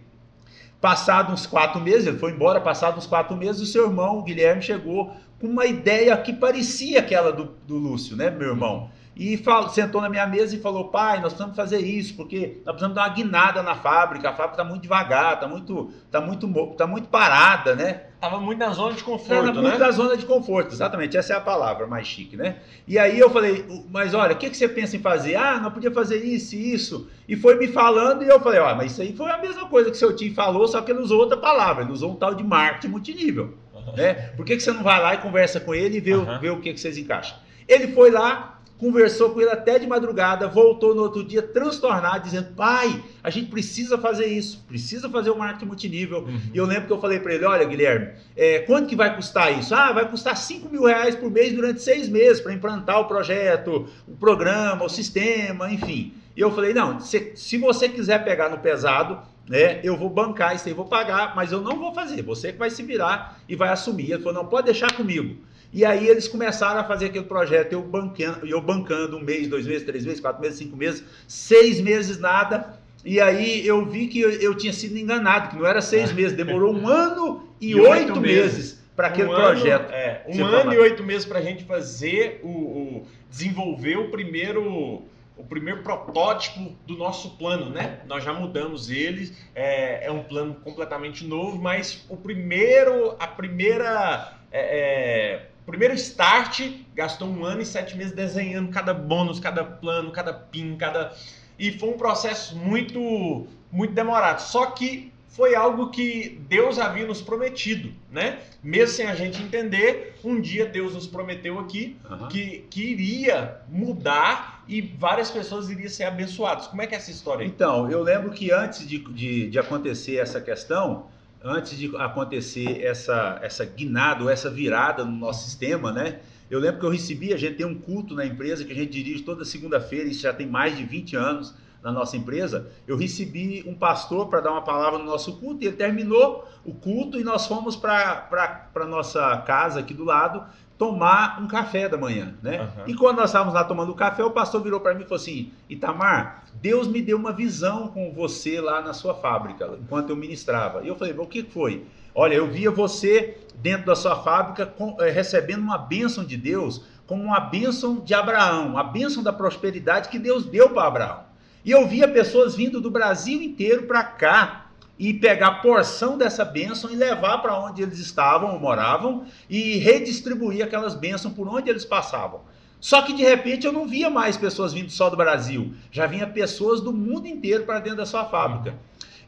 passado 0.81 1.33
uns 1.33 1.47
quatro 1.47 1.81
meses, 1.81 2.07
ele 2.07 2.19
foi 2.19 2.33
embora, 2.33 2.61
passado 2.61 2.99
uns 2.99 3.07
quatro 3.07 3.37
meses, 3.37 3.61
o 3.61 3.67
seu 3.67 3.87
irmão, 3.87 4.19
o 4.19 4.23
Guilherme, 4.23 4.62
chegou 4.62 5.17
com 5.41 5.47
uma 5.47 5.67
ideia 5.67 6.17
que 6.17 6.33
parecia 6.33 7.01
aquela 7.01 7.33
do, 7.33 7.55
do 7.67 7.77
Lúcio, 7.77 8.17
né, 8.17 8.31
meu 8.31 8.49
irmão? 8.49 8.91
E 9.16 9.38
falou, 9.38 9.70
sentou 9.70 10.02
na 10.02 10.11
minha 10.11 10.26
mesa 10.26 10.55
e 10.55 10.61
falou: 10.61 10.88
pai, 10.88 11.16
nós 11.20 11.33
precisamos 11.33 11.57
fazer 11.57 11.79
isso, 11.79 12.14
porque 12.14 12.61
nós 12.66 12.74
precisamos 12.74 12.94
dar 12.94 13.09
uma 13.09 13.14
guinada 13.14 13.62
na 13.62 13.74
fábrica, 13.74 14.29
a 14.29 14.33
fábrica 14.35 14.61
está 14.61 14.64
muito 14.64 14.83
devagar, 14.83 15.35
está 15.35 15.48
muito, 15.48 15.90
tá 16.11 16.20
muito, 16.20 16.46
tá 16.76 16.87
muito 16.87 17.09
parada, 17.09 17.74
né? 17.74 18.02
Tava 18.20 18.38
muito 18.38 18.59
na 18.59 18.70
zona 18.70 18.94
de 18.94 19.02
conforto, 19.02 19.46
Tava 19.46 19.52
muito 19.55 19.79
né? 19.79 19.87
na 19.87 19.90
zona 19.90 20.16
de 20.18 20.26
conforto, 20.26 20.74
exatamente, 20.74 21.16
essa 21.16 21.33
é 21.33 21.37
a 21.37 21.40
palavra 21.40 21.87
mais 21.87 22.07
chique, 22.07 22.37
né? 22.37 22.57
E 22.87 22.98
aí 22.98 23.18
eu 23.18 23.31
falei, 23.31 23.64
mas 23.90 24.12
olha, 24.12 24.35
o 24.35 24.37
que, 24.37 24.50
que 24.50 24.57
você 24.57 24.68
pensa 24.68 24.96
em 24.96 25.00
fazer? 25.00 25.37
Ah, 25.37 25.61
não 25.61 25.70
podia 25.70 25.90
fazer 25.90 26.22
isso 26.22 26.55
e 26.55 26.74
isso. 26.74 27.09
E 27.26 27.37
foi 27.37 27.57
me 27.57 27.68
falando 27.68 28.22
e 28.22 28.29
eu 28.29 28.40
falei, 28.40 28.61
ó, 28.61 28.74
mas 28.74 28.92
isso 28.92 29.00
aí 29.00 29.16
foi 29.16 29.31
a 29.31 29.38
mesma 29.38 29.66
coisa 29.66 29.90
que 29.90 29.96
o 29.96 29.98
seu 29.98 30.14
tio 30.14 30.35
falou, 30.35 30.68
só 30.68 30.83
que 30.83 30.92
ele 30.92 31.00
usou 31.00 31.20
outra 31.20 31.38
palavra, 31.38 31.85
ele 31.85 31.92
usou 31.92 32.12
um 32.12 32.16
tal 32.16 32.35
de 32.35 32.44
marketing 32.44 32.88
multinível. 32.88 33.55
Né? 33.96 34.14
Por 34.37 34.44
que, 34.44 34.57
que 34.57 34.62
você 34.62 34.72
não 34.72 34.83
vai 34.83 35.00
lá 35.00 35.14
e 35.14 35.18
conversa 35.18 35.61
com 35.61 35.74
ele 35.74 35.98
e 35.98 36.00
vê, 36.00 36.14
uhum. 36.14 36.38
vê 36.40 36.50
o 36.50 36.61
que, 36.61 36.72
que 36.72 36.81
vocês 36.81 36.98
encaixam? 36.98 37.38
Ele 37.68 37.88
foi 37.88 38.11
lá, 38.11 38.56
conversou 38.79 39.31
com 39.31 39.41
ele 39.41 39.51
até 39.51 39.79
de 39.79 39.87
madrugada, 39.87 40.49
voltou 40.49 40.95
no 40.95 41.03
outro 41.03 41.25
dia 41.25 41.43
transtornado, 41.43 42.25
dizendo: 42.25 42.55
pai, 42.55 43.03
a 43.23 43.31
gente 43.31 43.51
precisa 43.51 43.99
fazer 43.99 44.27
isso, 44.27 44.65
precisa 44.69 45.09
fazer 45.09 45.31
o 45.31 45.39
marketing 45.39 45.67
multinível. 45.67 46.21
Uhum. 46.21 46.41
E 46.53 46.57
eu 46.57 46.67
lembro 46.67 46.87
que 46.87 46.93
eu 46.93 47.01
falei 47.01 47.21
para 47.21 47.35
ele: 47.35 47.45
olha, 47.45 47.65
Guilherme, 47.65 48.12
é, 48.37 48.61
quanto 48.61 48.89
que 48.89 48.97
vai 48.97 49.15
custar 49.15 49.59
isso? 49.59 49.75
Ah, 49.75 49.93
vai 49.93 50.09
custar 50.09 50.37
5 50.37 50.69
mil 50.69 50.85
reais 50.85 51.15
por 51.15 51.31
mês 51.31 51.53
durante 51.53 51.81
seis 51.83 52.09
meses 52.09 52.41
para 52.41 52.53
implantar 52.53 53.01
o 53.01 53.07
projeto, 53.07 53.89
o 54.07 54.17
programa, 54.17 54.85
o 54.85 54.89
sistema, 54.89 55.73
enfim. 55.73 56.12
E 56.37 56.41
eu 56.41 56.51
falei: 56.53 56.75
não, 56.75 57.01
se, 57.01 57.33
se 57.35 57.57
você 57.57 57.89
quiser 57.89 58.25
pegar 58.25 58.51
no 58.51 58.59
pesado, 58.59 59.21
né, 59.49 59.81
eu 59.83 59.97
vou 59.97 60.11
bancar 60.11 60.55
isso 60.55 60.69
aí, 60.69 60.75
vou 60.75 60.85
pagar, 60.85 61.35
mas 61.35 61.51
eu 61.53 61.62
não 61.62 61.79
vou 61.79 61.95
fazer, 61.95 62.23
você 62.23 62.53
que 62.53 62.59
vai 62.59 62.69
se 62.69 62.83
virar 62.83 63.41
e 63.49 63.57
vai 63.57 63.71
assumir. 63.71 64.12
Ele 64.12 64.23
falou: 64.23 64.43
não, 64.43 64.47
pode 64.47 64.67
deixar 64.67 64.93
comigo. 64.95 65.37
E 65.77 65.85
aí 65.85 66.09
eles 66.09 66.27
começaram 66.27 66.81
a 66.81 66.85
fazer 66.85 67.05
aquele 67.05 67.27
projeto, 67.27 67.75
eu 67.75 67.83
bancando, 67.83 68.47
eu 68.47 68.62
bancando 68.62 69.19
um 69.19 69.21
mês, 69.21 69.47
dois 69.47 69.67
meses, 69.67 69.85
três 69.85 70.07
meses, 70.07 70.21
quatro 70.21 70.41
meses, 70.41 70.57
cinco 70.57 70.75
meses, 70.75 71.05
seis 71.29 71.83
meses 71.83 72.19
nada. 72.19 72.81
E 73.05 73.21
aí 73.21 73.67
eu 73.67 73.85
vi 73.85 74.07
que 74.07 74.19
eu, 74.19 74.31
eu 74.31 74.55
tinha 74.55 74.73
sido 74.73 74.97
enganado, 74.97 75.51
que 75.51 75.57
não 75.57 75.67
era 75.67 75.83
seis 75.83 76.11
meses, 76.12 76.35
demorou 76.35 76.75
um 76.75 76.89
ano 76.89 77.47
e, 77.61 77.73
e 77.73 77.75
oito, 77.75 77.91
oito, 77.91 78.21
meses 78.23 78.83
para 78.97 79.09
aquele 79.09 79.29
um 79.29 79.35
projeto. 79.35 79.89
Ano, 79.89 79.95
é, 79.95 80.25
um 80.27 80.47
ano 80.47 80.73
e 80.73 80.79
oito 80.79 81.03
meses 81.03 81.27
para 81.27 81.41
a 81.41 81.43
gente 81.43 81.65
fazer 81.65 82.41
o, 82.43 82.49
o, 82.49 83.07
desenvolver 83.29 83.99
o 83.99 84.11
primeiro 84.11 85.03
o 85.37 85.45
primeiro 85.45 85.83
protótipo 85.83 86.75
do 86.87 86.97
nosso 86.97 87.37
plano, 87.37 87.69
né? 87.69 88.01
Nós 88.07 88.25
já 88.25 88.33
mudamos 88.33 88.89
ele, 88.89 89.31
é, 89.55 90.07
é 90.07 90.11
um 90.11 90.23
plano 90.23 90.55
completamente 90.55 91.27
novo, 91.27 91.61
mas 91.61 92.07
o 92.09 92.17
primeiro, 92.17 93.15
a 93.19 93.27
primeira 93.27 94.33
é, 94.51 94.79
é 94.79 95.47
primeiro 95.66 95.94
start, 95.94 96.61
gastou 96.94 97.29
um 97.29 97.44
ano 97.44 97.61
e 97.61 97.66
sete 97.66 97.96
meses 97.96 98.12
desenhando 98.12 98.70
cada 98.70 98.94
bônus, 98.94 99.40
cada 99.40 99.64
plano, 99.64 100.12
cada 100.12 100.33
pin, 100.33 100.76
cada. 100.76 101.12
E 101.59 101.72
foi 101.72 101.90
um 101.90 101.96
processo 101.98 102.57
muito, 102.57 103.46
muito 103.72 103.92
demorado. 103.92 104.40
Só 104.40 104.66
que 104.66 105.12
foi 105.29 105.55
algo 105.55 105.90
que 105.90 106.40
Deus 106.48 106.79
havia 106.79 107.07
nos 107.07 107.20
prometido, 107.20 107.92
né? 108.11 108.38
Mesmo 108.62 108.94
sem 108.94 109.07
a 109.07 109.14
gente 109.14 109.42
entender, 109.42 110.14
um 110.24 110.40
dia 110.40 110.64
Deus 110.64 110.94
nos 110.94 111.07
prometeu 111.07 111.59
aqui 111.59 111.98
uhum. 112.09 112.29
que, 112.29 112.64
que 112.70 112.83
iria 112.83 113.61
mudar 113.68 114.64
e 114.66 114.81
várias 114.81 115.31
pessoas 115.31 115.68
iriam 115.68 115.90
ser 115.90 116.05
abençoadas. 116.05 116.66
Como 116.68 116.81
é 116.81 116.87
que 116.87 116.94
é 116.94 116.98
essa 116.98 117.11
história 117.11 117.42
aí? 117.44 117.48
Então, 117.48 117.90
eu 117.90 118.02
lembro 118.02 118.31
que 118.31 118.50
antes 118.50 118.88
de, 118.88 118.98
de, 118.98 119.50
de 119.50 119.59
acontecer 119.59 120.16
essa 120.16 120.40
questão, 120.40 121.07
antes 121.42 121.77
de 121.79 121.94
acontecer 121.96 122.83
essa, 122.85 123.38
essa 123.42 123.64
guinada, 123.64 124.31
essa 124.31 124.51
virada 124.51 125.05
no 125.05 125.12
nosso 125.12 125.44
sistema, 125.44 125.92
né? 125.92 126.20
Eu 126.51 126.61
lembro 126.61 126.81
que 126.81 126.87
eu 126.87 126.90
recebi, 126.90 127.33
a 127.33 127.37
gente 127.37 127.57
tem 127.57 127.66
um 127.66 127.75
culto 127.75 128.14
na 128.14 128.25
empresa 128.25 128.64
que 128.64 128.72
a 128.72 128.75
gente 128.75 128.90
dirige 128.90 129.22
toda 129.22 129.44
segunda-feira, 129.44 130.09
isso 130.09 130.22
já 130.22 130.33
tem 130.33 130.46
mais 130.46 130.77
de 130.77 130.85
20 130.85 131.16
anos 131.16 131.55
na 131.83 131.92
nossa 131.92 132.16
empresa. 132.16 132.68
Eu 132.87 132.96
recebi 132.96 133.64
um 133.66 133.75
pastor 133.75 134.29
para 134.29 134.40
dar 134.40 134.53
uma 134.53 134.62
palavra 134.62 134.99
no 134.99 135.05
nosso 135.05 135.38
culto 135.38 135.62
e 135.62 135.66
ele 135.68 135.77
terminou 135.77 136.49
o 136.64 136.75
culto 136.75 137.18
e 137.18 137.25
nós 137.25 137.46
fomos 137.46 137.77
para 137.77 138.29
a 138.75 138.87
nossa 138.87 139.37
casa 139.38 139.81
aqui 139.81 139.94
do 139.94 140.05
lado 140.05 140.44
tomar 140.79 141.41
um 141.43 141.47
café 141.47 141.89
da 141.89 141.97
manhã, 141.97 142.35
né? 142.43 142.61
Uhum. 142.61 142.85
E 142.87 142.95
quando 142.95 143.17
nós 143.17 143.31
estávamos 143.31 143.55
lá 143.55 143.65
tomando 143.65 143.93
o 143.93 143.95
café, 143.95 144.23
o 144.25 144.31
pastor 144.31 144.62
virou 144.62 144.81
para 144.81 144.95
mim 144.95 145.03
e 145.03 145.05
falou 145.05 145.21
assim: 145.21 145.53
Itamar, 145.69 146.45
Deus 146.55 146.87
me 146.87 147.01
deu 147.01 147.17
uma 147.17 147.33
visão 147.33 147.89
com 147.89 148.12
você 148.12 148.61
lá 148.61 148.81
na 148.83 148.93
sua 148.93 149.15
fábrica, 149.15 149.71
enquanto 149.81 150.11
eu 150.11 150.17
ministrava. 150.17 150.83
E 150.83 150.89
eu 150.89 150.97
falei: 150.97 151.15
o 151.17 151.27
que 151.27 151.43
foi? 151.43 151.87
Olha, 152.15 152.35
eu 152.35 152.47
via 152.47 152.71
você 152.71 153.39
dentro 153.57 153.87
da 153.87 153.97
sua 153.97 154.17
fábrica 154.17 154.67
com, 154.67 154.97
é, 155.01 155.11
recebendo 155.11 155.61
uma 155.61 155.79
bênção 155.79 156.25
de 156.25 156.37
Deus, 156.37 156.83
como 157.07 157.23
uma 157.23 157.41
bênção 157.41 158.01
de 158.01 158.15
Abraão, 158.15 158.79
a 158.79 158.83
bênção 158.83 159.23
da 159.23 159.33
prosperidade 159.33 160.09
que 160.09 160.19
Deus 160.19 160.45
deu 160.45 160.71
para 160.71 160.87
Abraão. 160.87 161.21
E 161.65 161.71
eu 161.71 161.87
via 161.87 162.07
pessoas 162.07 162.55
vindo 162.55 162.81
do 162.81 162.91
Brasil 162.91 163.43
inteiro 163.43 163.83
para 163.83 164.03
cá 164.05 164.65
e 164.98 165.12
pegar 165.12 165.62
porção 165.62 166.16
dessa 166.16 166.44
bênção 166.44 166.90
e 166.90 166.96
levar 166.96 167.38
para 167.38 167.59
onde 167.59 167.82
eles 167.82 167.98
estavam 167.98 168.52
ou 168.52 168.61
moravam 168.61 169.24
e 169.48 169.76
redistribuir 169.78 170.64
aquelas 170.64 170.94
bênçãos 170.94 171.35
por 171.35 171.48
onde 171.48 171.68
eles 171.68 171.85
passavam. 171.85 172.40
Só 172.80 173.02
que 173.02 173.12
de 173.12 173.22
repente 173.22 173.66
eu 173.66 173.72
não 173.72 173.87
via 173.87 174.09
mais 174.09 174.37
pessoas 174.37 174.72
vindo 174.72 174.90
só 174.90 175.11
do 175.11 175.16
Brasil, 175.16 175.72
já 175.90 176.06
vinha 176.06 176.26
pessoas 176.26 176.80
do 176.80 176.92
mundo 176.92 177.26
inteiro 177.26 177.64
para 177.64 177.80
dentro 177.80 177.98
da 177.98 178.06
sua 178.06 178.24
fábrica. 178.24 178.74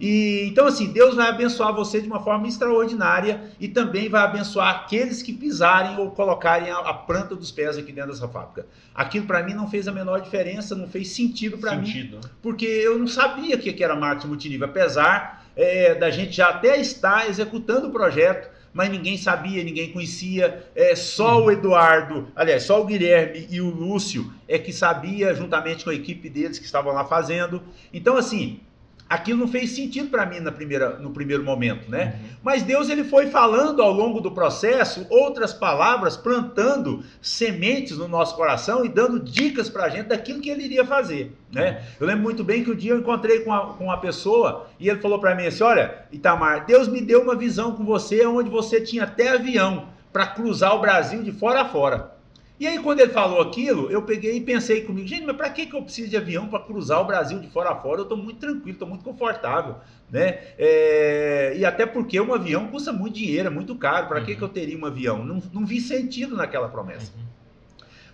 E 0.01 0.47
então 0.47 0.67
assim, 0.67 0.93
Deus 0.93 1.17
vai 1.17 1.29
abençoar 1.29 1.75
você 1.75 2.01
de 2.01 2.07
uma 2.07 2.21
forma 2.21 2.47
extraordinária 2.47 3.51
e 3.59 3.67
também 3.67 4.09
vai 4.09 4.23
abençoar 4.23 4.69
aqueles 4.69 5.23
que 5.23 5.33
pisarem 5.33 5.99
ou 5.99 6.13
colocarem 6.13 6.71
a, 6.71 6.79
a 6.79 6.95
planta 6.95 7.35
dos 7.35 7.51
pés 7.51 7.77
aqui 7.77 7.91
dentro 7.91 8.13
dessa 8.13 8.29
fábrica. 8.29 8.67
Aquilo 8.95 9.27
para 9.27 9.43
mim 9.43 9.55
não 9.55 9.69
fez 9.69 9.89
a 9.89 9.93
menor 9.93 10.21
diferença, 10.21 10.77
não 10.77 10.87
fez 10.87 11.09
sentido 11.09 11.59
para 11.59 11.75
mim, 11.75 12.17
porque 12.41 12.65
eu 12.65 12.97
não 12.97 13.09
sabia 13.09 13.57
o 13.57 13.59
que 13.59 13.83
era 13.83 13.97
marketing 13.97 14.29
multinível, 14.29 14.69
apesar 14.69 15.38
é, 15.59 15.97
da 15.97 16.09
gente 16.09 16.37
já 16.37 16.51
até 16.51 16.81
estar 16.81 17.29
executando 17.29 17.89
o 17.89 17.93
projeto, 17.93 18.49
mas 18.73 18.89
ninguém 18.89 19.19
sabia, 19.19 19.65
ninguém 19.65 19.93
conhecia. 19.93 20.65
É, 20.73 20.95
só 20.95 21.43
o 21.43 21.51
Eduardo, 21.51 22.29
aliás, 22.37 22.63
só 22.63 22.81
o 22.81 22.85
Guilherme 22.85 23.49
e 23.51 23.61
o 23.61 23.69
Lúcio 23.69 24.33
é 24.47 24.57
que 24.57 24.73
sabia, 24.73 25.35
juntamente 25.35 25.83
com 25.83 25.91
a 25.91 25.95
equipe 25.95 26.31
deles 26.31 26.61
que 26.61 26.65
estavam 26.65 26.93
lá 26.93 27.05
fazendo. 27.05 27.61
Então, 27.93 28.17
assim, 28.17 28.61
aquilo 29.09 29.39
não 29.39 29.49
fez 29.49 29.71
sentido 29.71 30.11
para 30.11 30.27
mim 30.27 30.41
na 30.41 30.53
primeira, 30.53 30.99
no 30.99 31.11
primeiro 31.11 31.43
momento, 31.43 31.91
né? 31.91 32.17
Uhum. 32.21 32.29
Mas 32.43 32.63
Deus 32.63 32.91
ele 32.91 33.05
foi 33.05 33.29
falando 33.29 33.81
ao 33.81 33.91
longo 33.91 34.21
do 34.21 34.31
processo 34.31 35.07
outras 35.09 35.53
palavras, 35.53 36.17
plantando 36.17 37.03
sementes 37.23 37.97
no 37.97 38.07
nosso 38.07 38.37
coração 38.37 38.85
e 38.85 38.89
dando 38.89 39.19
dicas 39.19 39.71
para 39.71 39.85
a 39.85 39.89
gente 39.89 40.09
daquilo 40.09 40.41
que 40.41 40.51
ele 40.51 40.65
iria 40.65 40.85
fazer, 40.85 41.33
né? 41.51 41.83
Eu 41.99 42.07
lembro 42.07 42.23
muito 42.23 42.45
bem 42.45 42.63
que 42.63 42.71
o 42.71 42.75
um 42.75 42.77
dia 42.77 42.93
eu 42.93 42.99
encontrei 42.99 43.41
com, 43.41 43.53
a, 43.53 43.75
com 43.75 43.85
uma 43.85 43.99
pessoa 43.99 44.67
e 44.79 44.89
ele 44.89 45.01
falou 45.01 45.19
para 45.19 45.35
mim 45.35 45.47
assim, 45.47 45.63
olha, 45.63 46.05
Itamar, 46.13 46.67
Deus 46.67 46.89
me 46.89 47.01
deu 47.01 47.23
uma 47.23 47.35
visão 47.35 47.73
com 47.73 47.85
você 47.85 48.27
onde 48.27 48.51
você 48.51 48.81
tinha 48.81 49.05
até 49.05 49.31
avião 49.31 49.89
para 50.13 50.27
cruzar 50.27 50.75
o 50.75 50.81
Brasil 50.81 51.23
de 51.23 51.33
fora 51.33 51.63
a 51.63 51.65
fora. 51.65 52.18
E 52.61 52.67
aí, 52.67 52.79
quando 52.81 52.99
ele 52.99 53.13
falou 53.13 53.41
aquilo, 53.41 53.89
eu 53.89 54.03
peguei 54.03 54.37
e 54.37 54.41
pensei 54.41 54.83
comigo, 54.83 55.07
gente, 55.07 55.25
mas 55.25 55.37
para 55.37 55.49
que, 55.51 55.67
que 55.67 55.77
eu 55.77 55.83
preciso 55.83 56.11
de 56.11 56.17
avião 56.17 56.49
para 56.49 56.59
cruzar 56.59 57.01
o 57.01 57.05
Brasil 57.05 57.39
de 57.39 57.49
fora 57.49 57.71
a 57.71 57.77
fora? 57.77 58.01
Eu 58.01 58.03
estou 58.03 58.19
muito 58.19 58.41
tranquilo, 58.41 58.73
estou 58.73 58.89
muito 58.89 59.05
confortável, 59.05 59.77
né? 60.11 60.41
É... 60.59 61.55
E 61.57 61.65
até 61.65 61.87
porque 61.87 62.21
um 62.21 62.35
avião 62.35 62.67
custa 62.67 62.93
muito 62.93 63.15
dinheiro, 63.15 63.47
é 63.47 63.51
muito 63.51 63.77
caro. 63.77 64.09
Para 64.09 64.19
uhum. 64.19 64.27
que, 64.27 64.35
que 64.35 64.43
eu 64.43 64.49
teria 64.49 64.77
um 64.77 64.85
avião? 64.85 65.25
Não, 65.25 65.41
não 65.53 65.65
vi 65.65 65.81
sentido 65.81 66.35
naquela 66.35 66.69
promessa. 66.69 67.13
Uhum. 67.17 67.25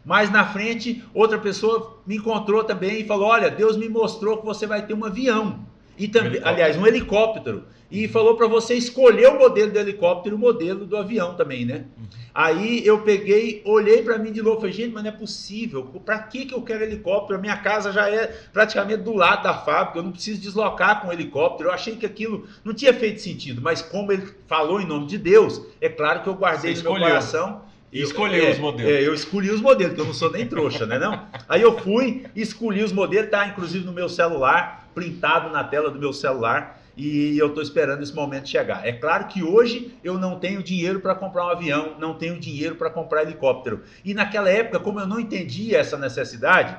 Mas 0.04 0.30
na 0.30 0.44
frente, 0.44 1.02
outra 1.14 1.38
pessoa 1.38 1.98
me 2.07 2.16
encontrou 2.16 2.62
também 2.62 3.00
e 3.00 3.07
falou: 3.07 3.28
Olha, 3.28 3.50
Deus 3.50 3.78
me 3.78 3.88
mostrou 3.88 4.37
que 4.37 4.44
você 4.44 4.66
vai 4.66 4.87
ter 4.87 4.92
um 4.92 5.04
avião. 5.04 5.64
E 5.96 6.09
também, 6.09 6.40
um 6.40 6.46
aliás, 6.46 6.76
um 6.76 6.87
helicóptero. 6.87 7.64
E 7.90 8.09
falou 8.09 8.37
para 8.37 8.48
você 8.48 8.74
escolher 8.74 9.28
o 9.28 9.38
modelo 9.38 9.70
do 9.70 9.78
helicóptero 9.78 10.35
e 10.35 10.37
o 10.37 10.40
modelo 10.40 10.85
do 10.85 10.96
avião 10.96 11.35
também, 11.35 11.64
né? 11.64 11.85
Uhum. 11.96 12.04
Aí 12.35 12.85
eu 12.85 13.02
peguei, 13.02 13.62
olhei 13.64 14.02
para 14.02 14.18
mim 14.18 14.33
de 14.33 14.42
novo, 14.42 14.57
falei, 14.57 14.72
gente, 14.72 14.92
mas 14.92 15.04
não 15.04 15.11
é 15.11 15.12
possível. 15.12 15.85
Para 16.04 16.18
que, 16.18 16.46
que 16.46 16.54
eu 16.54 16.62
quero 16.62 16.83
helicóptero? 16.83 17.38
A 17.38 17.40
minha 17.40 17.57
casa 17.59 17.92
já 17.92 18.11
é 18.11 18.26
praticamente 18.52 19.02
do 19.02 19.14
lado 19.14 19.44
da 19.44 19.54
fábrica, 19.54 20.00
eu 20.00 20.02
não 20.02 20.11
preciso 20.11 20.40
deslocar 20.40 21.00
com 21.00 21.12
helicóptero. 21.12 21.68
Eu 21.68 21.72
achei 21.72 21.94
que 21.94 22.04
aquilo 22.04 22.48
não 22.64 22.74
tinha 22.74 22.92
feito 22.92 23.20
sentido, 23.20 23.62
mas 23.62 23.80
como 23.80 24.11
ele 24.11 24.26
falou 24.48 24.80
em 24.80 24.87
nome 24.87 25.07
de 25.07 25.16
Deus, 25.16 25.62
é 25.80 25.88
claro 25.88 26.22
que 26.24 26.28
eu 26.28 26.35
guardei 26.35 26.74
no 26.74 26.83
meu 26.83 26.96
coração 26.96 27.62
e 27.92 28.02
escolheu 28.02 28.44
é, 28.44 28.50
os 28.50 28.59
modelos. 28.59 28.92
É, 28.92 29.07
eu 29.07 29.14
escolhi 29.14 29.50
os 29.52 29.61
modelos, 29.61 29.92
porque 29.92 30.02
eu 30.02 30.07
não 30.07 30.14
sou 30.14 30.33
nem 30.33 30.44
trouxa, 30.44 30.85
né? 30.85 30.98
Não? 30.98 31.28
Aí 31.48 31.62
eu 31.62 31.78
fui, 31.78 32.24
escolhi 32.35 32.83
os 32.83 32.92
modelos, 32.92 33.30
tá 33.30 33.46
inclusive 33.46 33.87
no 33.87 33.92
meu 33.92 34.09
celular, 34.09 34.84
printado 34.94 35.50
na 35.50 35.64
tela 35.64 35.90
do 35.90 35.98
meu 35.98 36.12
celular, 36.12 36.80
e 36.96 37.37
eu 37.37 37.48
estou 37.48 37.62
esperando 37.62 38.02
esse 38.02 38.14
momento 38.14 38.48
chegar. 38.48 38.87
É 38.87 38.92
claro 38.92 39.26
que 39.26 39.42
hoje 39.42 39.98
eu 40.04 40.16
não 40.16 40.38
tenho 40.38 40.62
dinheiro 40.62 41.00
para 41.00 41.14
comprar 41.14 41.46
um 41.46 41.50
avião, 41.50 41.96
não 41.98 42.14
tenho 42.14 42.38
dinheiro 42.38 42.76
para 42.76 42.88
comprar 42.88 43.22
helicóptero. 43.22 43.83
E 44.04 44.14
naquela 44.14 44.48
época, 44.48 44.78
como 44.78 45.00
eu 45.00 45.07
não 45.07 45.18
entendia 45.18 45.78
essa 45.78 45.98
necessidade, 45.98 46.76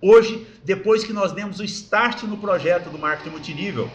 hoje, 0.00 0.46
depois 0.64 1.02
que 1.02 1.12
nós 1.12 1.32
demos 1.32 1.58
o 1.58 1.64
start 1.64 2.22
no 2.22 2.36
projeto 2.36 2.90
do 2.90 2.98
marketing 2.98 3.30
multinível, 3.30 3.90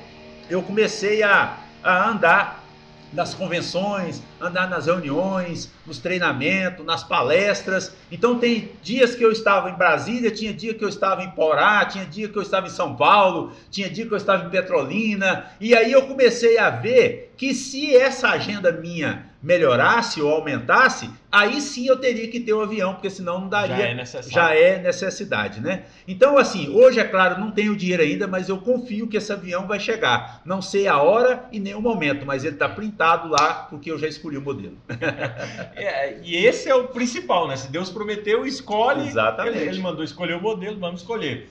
eu 0.50 0.62
comecei 0.62 1.24
a, 1.24 1.58
a 1.82 2.10
andar 2.10 2.65
nas 3.14 3.34
convenções, 3.34 4.22
andar 4.40 4.70
nas 4.70 4.88
reuniões, 4.88 5.72
nos 5.86 6.00
treinamentos, 6.00 6.86
nas 6.86 7.04
palestras. 7.04 7.96
Então 8.12 8.38
tem 8.38 8.72
dias 8.84 9.16
que 9.16 9.24
eu 9.24 9.32
estava 9.32 9.70
em 9.70 9.76
Brasília, 9.76 10.32
tinha 10.32 10.54
dia 10.54 10.74
que 10.74 10.84
eu 10.84 10.90
estava 10.90 11.24
em 11.24 11.32
Porá, 11.32 11.86
tinha 11.86 12.06
dia 12.06 12.28
que 12.28 12.38
eu 12.38 12.42
estava 12.42 12.68
em 12.68 12.72
São 12.72 12.96
Paulo, 12.96 13.54
tinha 13.72 13.90
dia 13.90 14.06
que 14.06 14.14
eu 14.14 14.18
estava 14.18 14.46
em 14.46 14.50
Petrolina. 14.50 15.46
E 15.60 15.76
aí 15.76 15.92
eu 15.92 16.08
comecei 16.08 16.58
a 16.58 16.70
ver 16.70 17.34
que 17.38 17.54
se 17.54 17.96
essa 17.96 18.30
agenda 18.30 18.72
minha 18.72 19.26
melhorasse 19.46 20.20
ou 20.20 20.32
aumentasse, 20.32 21.08
aí 21.32 21.62
sim 21.62 21.88
eu 21.88 21.96
teria 21.98 22.28
que 22.28 22.40
ter 22.40 22.52
o 22.52 22.60
um 22.60 22.62
avião, 22.64 22.94
porque 22.96 23.12
senão 23.12 23.42
não 23.42 23.48
daria. 23.48 23.78
Já 23.78 23.84
é, 23.84 23.94
necessário. 23.94 24.32
já 24.32 24.56
é 24.56 24.80
necessidade, 24.82 25.62
né? 25.62 25.84
Então, 26.08 26.36
assim, 26.36 26.68
hoje, 26.70 27.00
é 27.00 27.04
claro, 27.04 27.40
não 27.40 27.52
tenho 27.52 27.76
dinheiro 27.76 28.02
ainda, 28.02 28.28
mas 28.28 28.50
eu 28.50 28.58
confio 28.58 29.08
que 29.08 29.18
esse 29.18 29.32
avião 29.32 29.68
vai 29.68 29.80
chegar. 29.80 30.42
Não 30.44 30.64
sei 30.64 30.88
a 30.88 30.98
hora 30.98 31.46
e 31.52 31.60
nem 31.60 31.76
o 31.76 31.82
momento, 31.82 32.26
mas 32.26 32.44
ele 32.44 32.56
está 32.56 32.68
printado 32.68 33.30
lá 33.30 33.68
porque 33.70 33.92
eu 33.92 34.00
já 34.00 34.08
escolhi 34.08 34.36
o 34.36 34.42
modelo. 34.42 34.78
é, 35.76 36.20
e 36.24 36.36
esse 36.36 36.68
é 36.68 36.74
o 36.74 36.88
principal, 36.88 37.48
né? 37.48 37.56
Se 37.56 37.72
Deus 37.72 37.92
prometeu, 37.92 38.48
escolhe. 38.48 39.08
Exatamente. 39.08 39.60
Ele, 39.60 39.70
ele 39.70 39.80
mandou 39.80 40.04
escolher 40.04 40.34
o 40.38 40.42
modelo, 40.42 40.80
vamos 40.80 41.02
escolher. 41.02 41.48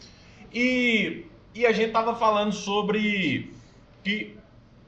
E, 0.53 1.27
e 1.55 1.65
a 1.65 1.71
gente 1.71 1.89
estava 1.89 2.17
falando 2.17 2.53
sobre 2.53 3.53
que 4.03 4.37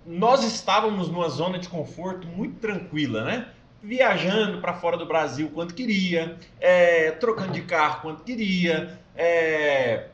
nós 0.06 0.44
estávamos 0.44 1.08
numa 1.08 1.28
zona 1.28 1.58
de 1.58 1.68
conforto 1.68 2.26
muito 2.26 2.60
tranquila, 2.60 3.24
né? 3.24 3.48
Viajando 3.82 4.60
para 4.60 4.74
fora 4.74 4.96
do 4.96 5.06
Brasil 5.06 5.50
quando 5.52 5.74
queria, 5.74 6.36
é, 6.60 7.10
trocando 7.12 7.52
de 7.52 7.62
carro 7.62 8.02
quando 8.02 8.22
queria, 8.22 8.98
é, 9.16 10.06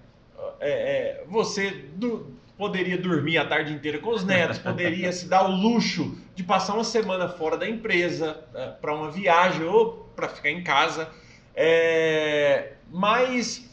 é, 0.61 0.61
é 0.61 1.25
você 1.29 1.71
do, 1.95 2.33
poderia 2.57 2.97
dormir 2.97 3.39
a 3.39 3.45
tarde 3.47 3.73
inteira 3.73 3.99
com 3.99 4.11
os 4.11 4.25
netos, 4.25 4.59
poderia 4.61 5.13
se 5.13 5.29
dar 5.29 5.49
o 5.49 5.51
luxo 5.51 6.17
de 6.35 6.43
passar 6.43 6.75
uma 6.75 6.85
semana 6.85 7.29
fora 7.29 7.57
da 7.57 7.69
empresa 7.69 8.43
é, 8.55 8.69
para 8.69 8.95
uma 8.95 9.11
viagem 9.11 9.65
ou 9.65 10.09
para 10.17 10.29
ficar 10.29 10.51
em 10.51 10.63
casa, 10.63 11.09
é, 11.55 12.73
mas 12.91 13.72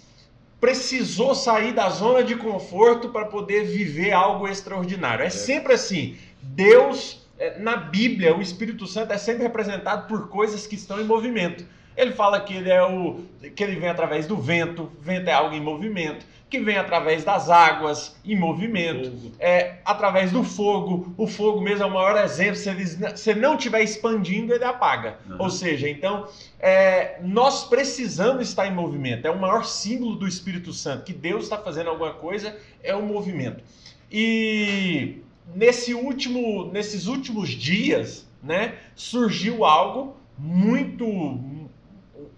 precisou 0.59 1.33
sair 1.33 1.73
da 1.73 1.89
zona 1.89 2.23
de 2.23 2.35
conforto 2.35 3.09
para 3.09 3.25
poder 3.25 3.65
viver 3.65 4.11
algo 4.11 4.47
extraordinário. 4.47 5.23
É, 5.23 5.27
é. 5.27 5.29
sempre 5.29 5.73
assim. 5.73 6.17
Deus, 6.41 7.25
é, 7.37 7.59
na 7.59 7.75
Bíblia, 7.75 8.35
o 8.35 8.41
Espírito 8.41 8.85
Santo 8.85 9.13
é 9.13 9.17
sempre 9.17 9.43
representado 9.43 10.07
por 10.07 10.27
coisas 10.29 10.67
que 10.67 10.75
estão 10.75 10.99
em 10.99 11.05
movimento. 11.05 11.65
Ele 11.95 12.11
fala 12.11 12.39
que 12.39 12.53
ele 12.53 12.69
é 12.69 12.81
o 12.81 13.25
que 13.55 13.63
ele 13.63 13.75
vem 13.75 13.89
através 13.89 14.25
do 14.25 14.37
vento, 14.37 14.89
vento 15.01 15.27
é 15.27 15.33
algo 15.33 15.53
em 15.53 15.59
movimento, 15.59 16.25
que 16.49 16.59
vem 16.59 16.77
através 16.77 17.23
das 17.23 17.49
águas 17.49 18.15
em 18.25 18.35
movimento, 18.35 19.31
é 19.39 19.75
através 19.85 20.31
do 20.31 20.43
fogo. 20.43 21.13
O 21.15 21.27
fogo 21.27 21.61
mesmo 21.61 21.83
é 21.83 21.85
o 21.85 21.93
maior 21.93 22.17
exemplo. 22.23 22.55
Se 22.55 22.69
ele, 22.69 22.85
se 23.15 23.35
não 23.35 23.55
estiver 23.55 23.83
expandindo, 23.83 24.53
ele 24.53 24.63
apaga. 24.63 25.19
Uhum. 25.29 25.35
Ou 25.39 25.49
seja, 25.49 25.87
então 25.87 26.27
é, 26.59 27.19
nós 27.21 27.65
precisamos 27.65 28.49
estar 28.49 28.65
em 28.65 28.73
movimento. 28.73 29.25
É 29.25 29.29
o 29.29 29.39
maior 29.39 29.63
símbolo 29.63 30.15
do 30.15 30.27
Espírito 30.27 30.73
Santo 30.73 31.03
que 31.03 31.13
Deus 31.13 31.43
está 31.43 31.57
fazendo 31.57 31.89
alguma 31.89 32.13
coisa 32.13 32.57
é 32.83 32.95
o 32.95 33.03
movimento. 33.03 33.63
E 34.11 35.21
nesse 35.53 35.93
último, 35.93 36.71
nesses 36.71 37.05
últimos 37.05 37.49
dias, 37.49 38.27
né, 38.41 38.75
surgiu 38.95 39.63
algo 39.65 40.17
muito 40.37 41.05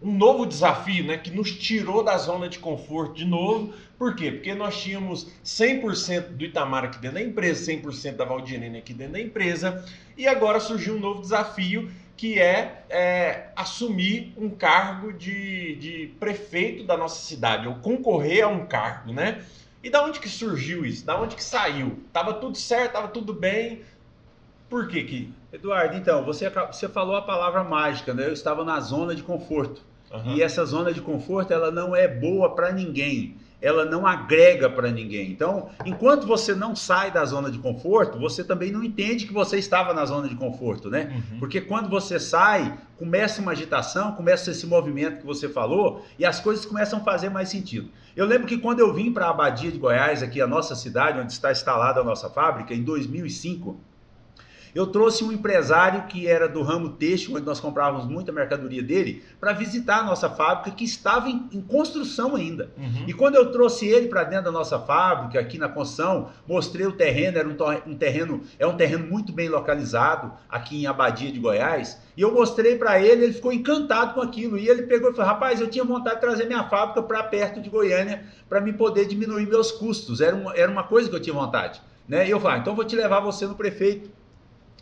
um 0.02 0.12
novo 0.12 0.46
desafio, 0.46 1.06
né, 1.06 1.18
que 1.18 1.30
nos 1.30 1.52
tirou 1.52 2.04
da 2.04 2.18
zona 2.18 2.50
de 2.50 2.58
conforto 2.58 3.14
de 3.14 3.26
novo. 3.26 3.74
Por 3.98 4.16
quê? 4.16 4.32
Porque 4.32 4.54
nós 4.56 4.82
tínhamos 4.82 5.28
100% 5.46 6.30
do 6.30 6.44
Itamar 6.44 6.86
aqui 6.86 7.00
dentro 7.00 7.16
da 7.16 7.24
empresa, 7.24 7.72
100% 7.72 8.16
da 8.16 8.26
Valdirene 8.26 8.80
aqui 8.80 8.94
dentro 8.94 9.14
da 9.14 9.22
empresa, 9.22 9.86
e 10.18 10.28
agora 10.28 10.60
surgiu 10.60 10.96
um 10.96 11.00
novo 11.00 11.22
desafio 11.22 11.92
que 12.18 12.40
é, 12.40 12.84
é 12.90 13.50
assumir 13.56 14.34
um 14.38 14.50
cargo 14.50 15.14
de, 15.14 15.76
de 15.76 16.14
prefeito 16.20 16.84
da 16.84 16.98
nossa 16.98 17.22
cidade, 17.22 17.68
ou 17.68 17.76
concorrer 17.76 18.44
a 18.44 18.48
um 18.48 18.66
cargo, 18.66 19.14
né? 19.14 19.44
E 19.84 19.90
da 19.90 20.04
onde 20.04 20.20
que 20.20 20.30
surgiu 20.30 20.86
isso? 20.86 21.06
Da 21.06 21.20
onde 21.20 21.36
que 21.36 21.44
saiu? 21.44 22.00
Tava 22.14 22.36
tudo 22.36 22.58
certo, 22.58 22.94
tava 22.94 23.08
tudo 23.08 23.34
bem. 23.34 23.82
Por 24.70 24.88
que 24.88 25.04
que... 25.04 25.34
Eduardo, 25.52 25.98
então, 25.98 26.24
você, 26.24 26.50
você 26.50 26.88
falou 26.88 27.16
a 27.16 27.22
palavra 27.22 27.64
mágica, 27.64 28.14
né? 28.14 28.28
Eu 28.28 28.34
estava 28.34 28.64
na 28.64 28.80
zona 28.80 29.14
de 29.16 29.24
conforto. 29.24 29.82
Uhum. 30.14 30.36
E 30.36 30.42
essa 30.42 30.66
zona 30.66 30.94
de 30.94 31.02
conforto, 31.02 31.54
ela 31.54 31.72
não 31.72 31.96
é 31.96 32.08
boa 32.08 32.54
para 32.54 32.72
ninguém 32.72 33.36
ela 33.62 33.86
não 33.86 34.08
agrega 34.08 34.70
para 34.70 34.90
ninguém. 34.90 35.32
Então, 35.32 35.70
enquanto 35.86 36.26
você 36.26 36.56
não 36.56 36.76
sai 36.76 37.12
da 37.12 37.24
zona 37.24 37.52
de 37.52 37.60
conforto, 37.60 38.18
você 38.18 38.44
também 38.44 38.72
não 38.72 38.84
entende 38.84 39.28
que 39.28 39.34
você 39.34 39.58
estava 39.58 39.94
na 39.94 40.04
zona 40.04 40.28
de 40.28 40.36
conforto, 40.36 40.90
né? 40.90 41.14
Uhum. 41.32 41.40
Porque 41.40 41.62
quando 41.62 41.88
você 41.88 42.20
sai, 42.20 42.76
começa 42.98 43.40
uma 43.40 43.52
agitação, 43.52 44.14
começa 44.14 44.50
esse 44.50 44.66
movimento 44.66 45.20
que 45.20 45.26
você 45.26 45.48
falou 45.48 46.04
e 46.18 46.26
as 46.26 46.40
coisas 46.40 46.66
começam 46.66 47.00
a 47.00 47.04
fazer 47.04 47.30
mais 47.30 47.50
sentido. 47.50 47.90
Eu 48.16 48.26
lembro 48.26 48.48
que 48.48 48.58
quando 48.58 48.80
eu 48.80 48.92
vim 48.94 49.14
para 49.14 49.28
a 49.28 49.30
Abadia 49.30 49.72
de 49.72 49.78
Goiás, 49.78 50.24
aqui 50.24 50.42
a 50.42 50.48
nossa 50.48 50.76
cidade, 50.76 51.20
onde 51.20 51.32
está 51.32 51.52
instalada 51.52 52.02
a 52.02 52.04
nossa 52.04 52.30
fábrica, 52.30 52.74
em 52.74 52.84
2005, 52.84 53.80
eu 54.74 54.88
trouxe 54.88 55.24
um 55.24 55.32
empresário 55.32 56.04
que 56.04 56.28
era 56.28 56.48
do 56.48 56.62
ramo 56.62 56.90
têxtil, 56.90 57.36
onde 57.36 57.46
nós 57.46 57.60
comprávamos 57.60 58.06
muita 58.06 58.32
mercadoria 58.32 58.82
dele, 58.82 59.24
para 59.40 59.54
visitar 59.54 60.00
a 60.00 60.04
nossa 60.04 60.30
fábrica 60.30 60.72
que 60.72 60.84
estava 60.84 61.30
em, 61.30 61.50
em 61.52 61.62
construção 61.62 62.36
ainda. 62.36 62.72
Uhum. 62.78 63.06
E 63.08 63.14
quando 63.14 63.36
eu 63.36 63.52
trouxe 63.52 63.88
ele 63.88 64.08
para 64.08 64.24
dentro 64.24 64.46
da 64.46 64.52
nossa 64.52 64.80
fábrica, 64.80 65.40
aqui 65.40 65.58
na 65.58 65.68
construção, 65.68 66.30
mostrei 66.48 66.86
o 66.86 66.92
terreno, 66.92 67.38
era 67.38 67.48
um, 67.48 67.56
um, 67.92 67.96
terreno, 67.96 68.42
é 68.58 68.66
um 68.66 68.76
terreno 68.76 69.06
muito 69.06 69.34
bem 69.34 69.50
localizado 69.50 70.32
aqui 70.50 70.82
em 70.82 70.88
Abadia 70.88 71.32
de 71.32 71.40
Goiás. 71.40 72.00
E 72.16 72.22
eu 72.22 72.34
mostrei 72.34 72.78
para 72.78 73.00
ele, 73.00 73.26
ele 73.26 73.34
ficou 73.34 73.52
encantado 73.52 74.14
com 74.14 74.22
aquilo. 74.22 74.58
E 74.58 74.68
ele 74.68 74.84
pegou 74.84 75.12
e 75.12 75.14
falou: 75.14 75.32
Rapaz, 75.32 75.60
eu 75.60 75.70
tinha 75.70 75.84
vontade 75.84 76.16
de 76.16 76.22
trazer 76.22 76.46
minha 76.46 76.64
fábrica 76.64 77.02
para 77.02 77.24
perto 77.24 77.62
de 77.62 77.70
Goiânia 77.70 78.26
para 78.48 78.62
me 78.62 78.74
poder 78.74 79.06
diminuir 79.06 79.48
meus 79.48 79.72
custos. 79.72 80.22
Era 80.22 80.36
uma, 80.36 80.56
era 80.56 80.72
uma 80.72 80.84
coisa 80.84 81.10
que 81.10 81.16
eu 81.16 81.22
tinha 81.22 81.34
vontade. 81.34 81.82
Né? 82.08 82.28
E 82.28 82.32
eu 82.32 82.40
falei: 82.40 82.58
ah, 82.58 82.60
Então 82.62 82.76
vou 82.76 82.86
te 82.86 82.96
levar 82.96 83.20
você 83.20 83.46
no 83.46 83.56
prefeito 83.56 84.10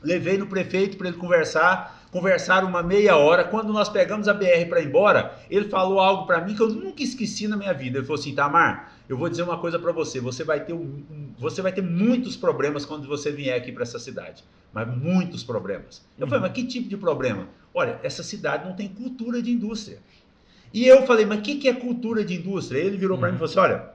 Levei 0.02 0.38
no 0.38 0.48
prefeito 0.48 0.98
para 0.98 1.10
ele 1.10 1.18
conversar, 1.18 2.06
conversaram 2.12 2.68
uma 2.68 2.82
meia 2.82 3.18
hora. 3.18 3.44
Quando 3.44 3.74
nós 3.74 3.90
pegamos 3.90 4.28
a 4.28 4.34
BR 4.34 4.66
para 4.70 4.82
ir 4.82 4.88
embora, 4.88 5.38
ele 5.50 5.70
falou 5.70 6.00
algo 6.00 6.26
para 6.26 6.42
mim 6.42 6.56
que 6.56 6.62
eu 6.62 6.70
nunca 6.70 7.04
esqueci 7.04 7.48
na 7.48 7.58
minha 7.58 7.74
vida. 7.74 7.98
Ele 7.98 8.06
falou 8.06 8.20
assim: 8.20 8.34
Tamar, 8.34 8.94
eu 9.10 9.18
vou 9.18 9.30
dizer 9.30 9.44
uma 9.44 9.58
coisa 9.58 9.78
para 9.78 9.92
você. 9.92 10.20
Você 10.20 10.44
vai 10.44 10.64
ter 10.64 10.74
um, 10.74 11.04
você 11.38 11.62
vai 11.62 11.72
ter 11.72 11.82
muitos 11.82 12.38
problemas 12.38 12.86
quando 12.86 13.08
você 13.08 13.32
vier 13.32 13.58
aqui 13.58 13.72
para 13.72 13.84
essa 13.84 14.00
cidade, 14.00 14.44
mas 14.74 14.88
muitos 14.88 15.44
problemas. 15.44 16.06
Eu 16.18 16.28
falei: 16.28 16.42
mas 16.42 16.54
que 16.54 16.64
tipo 16.64 16.88
de 16.88 16.98
problema? 16.98 17.48
Olha, 17.74 18.00
essa 18.02 18.24
cidade 18.24 18.66
não 18.66 18.76
tem 18.76 18.88
cultura 18.88 19.42
de 19.42 19.52
indústria. 19.52 20.00
E 20.74 20.88
eu 20.88 21.06
falei: 21.06 21.26
mas 21.26 21.40
o 21.40 21.42
que, 21.42 21.56
que 21.56 21.68
é 21.68 21.74
cultura 21.74 22.24
de 22.24 22.36
indústria? 22.36 22.80
Ele 22.80 22.98
virou 22.98 23.18
para 23.18 23.30
mim 23.30 23.36
e 23.36 23.40
falou 23.40 23.50
assim: 23.50 23.60
olha, 23.60 23.90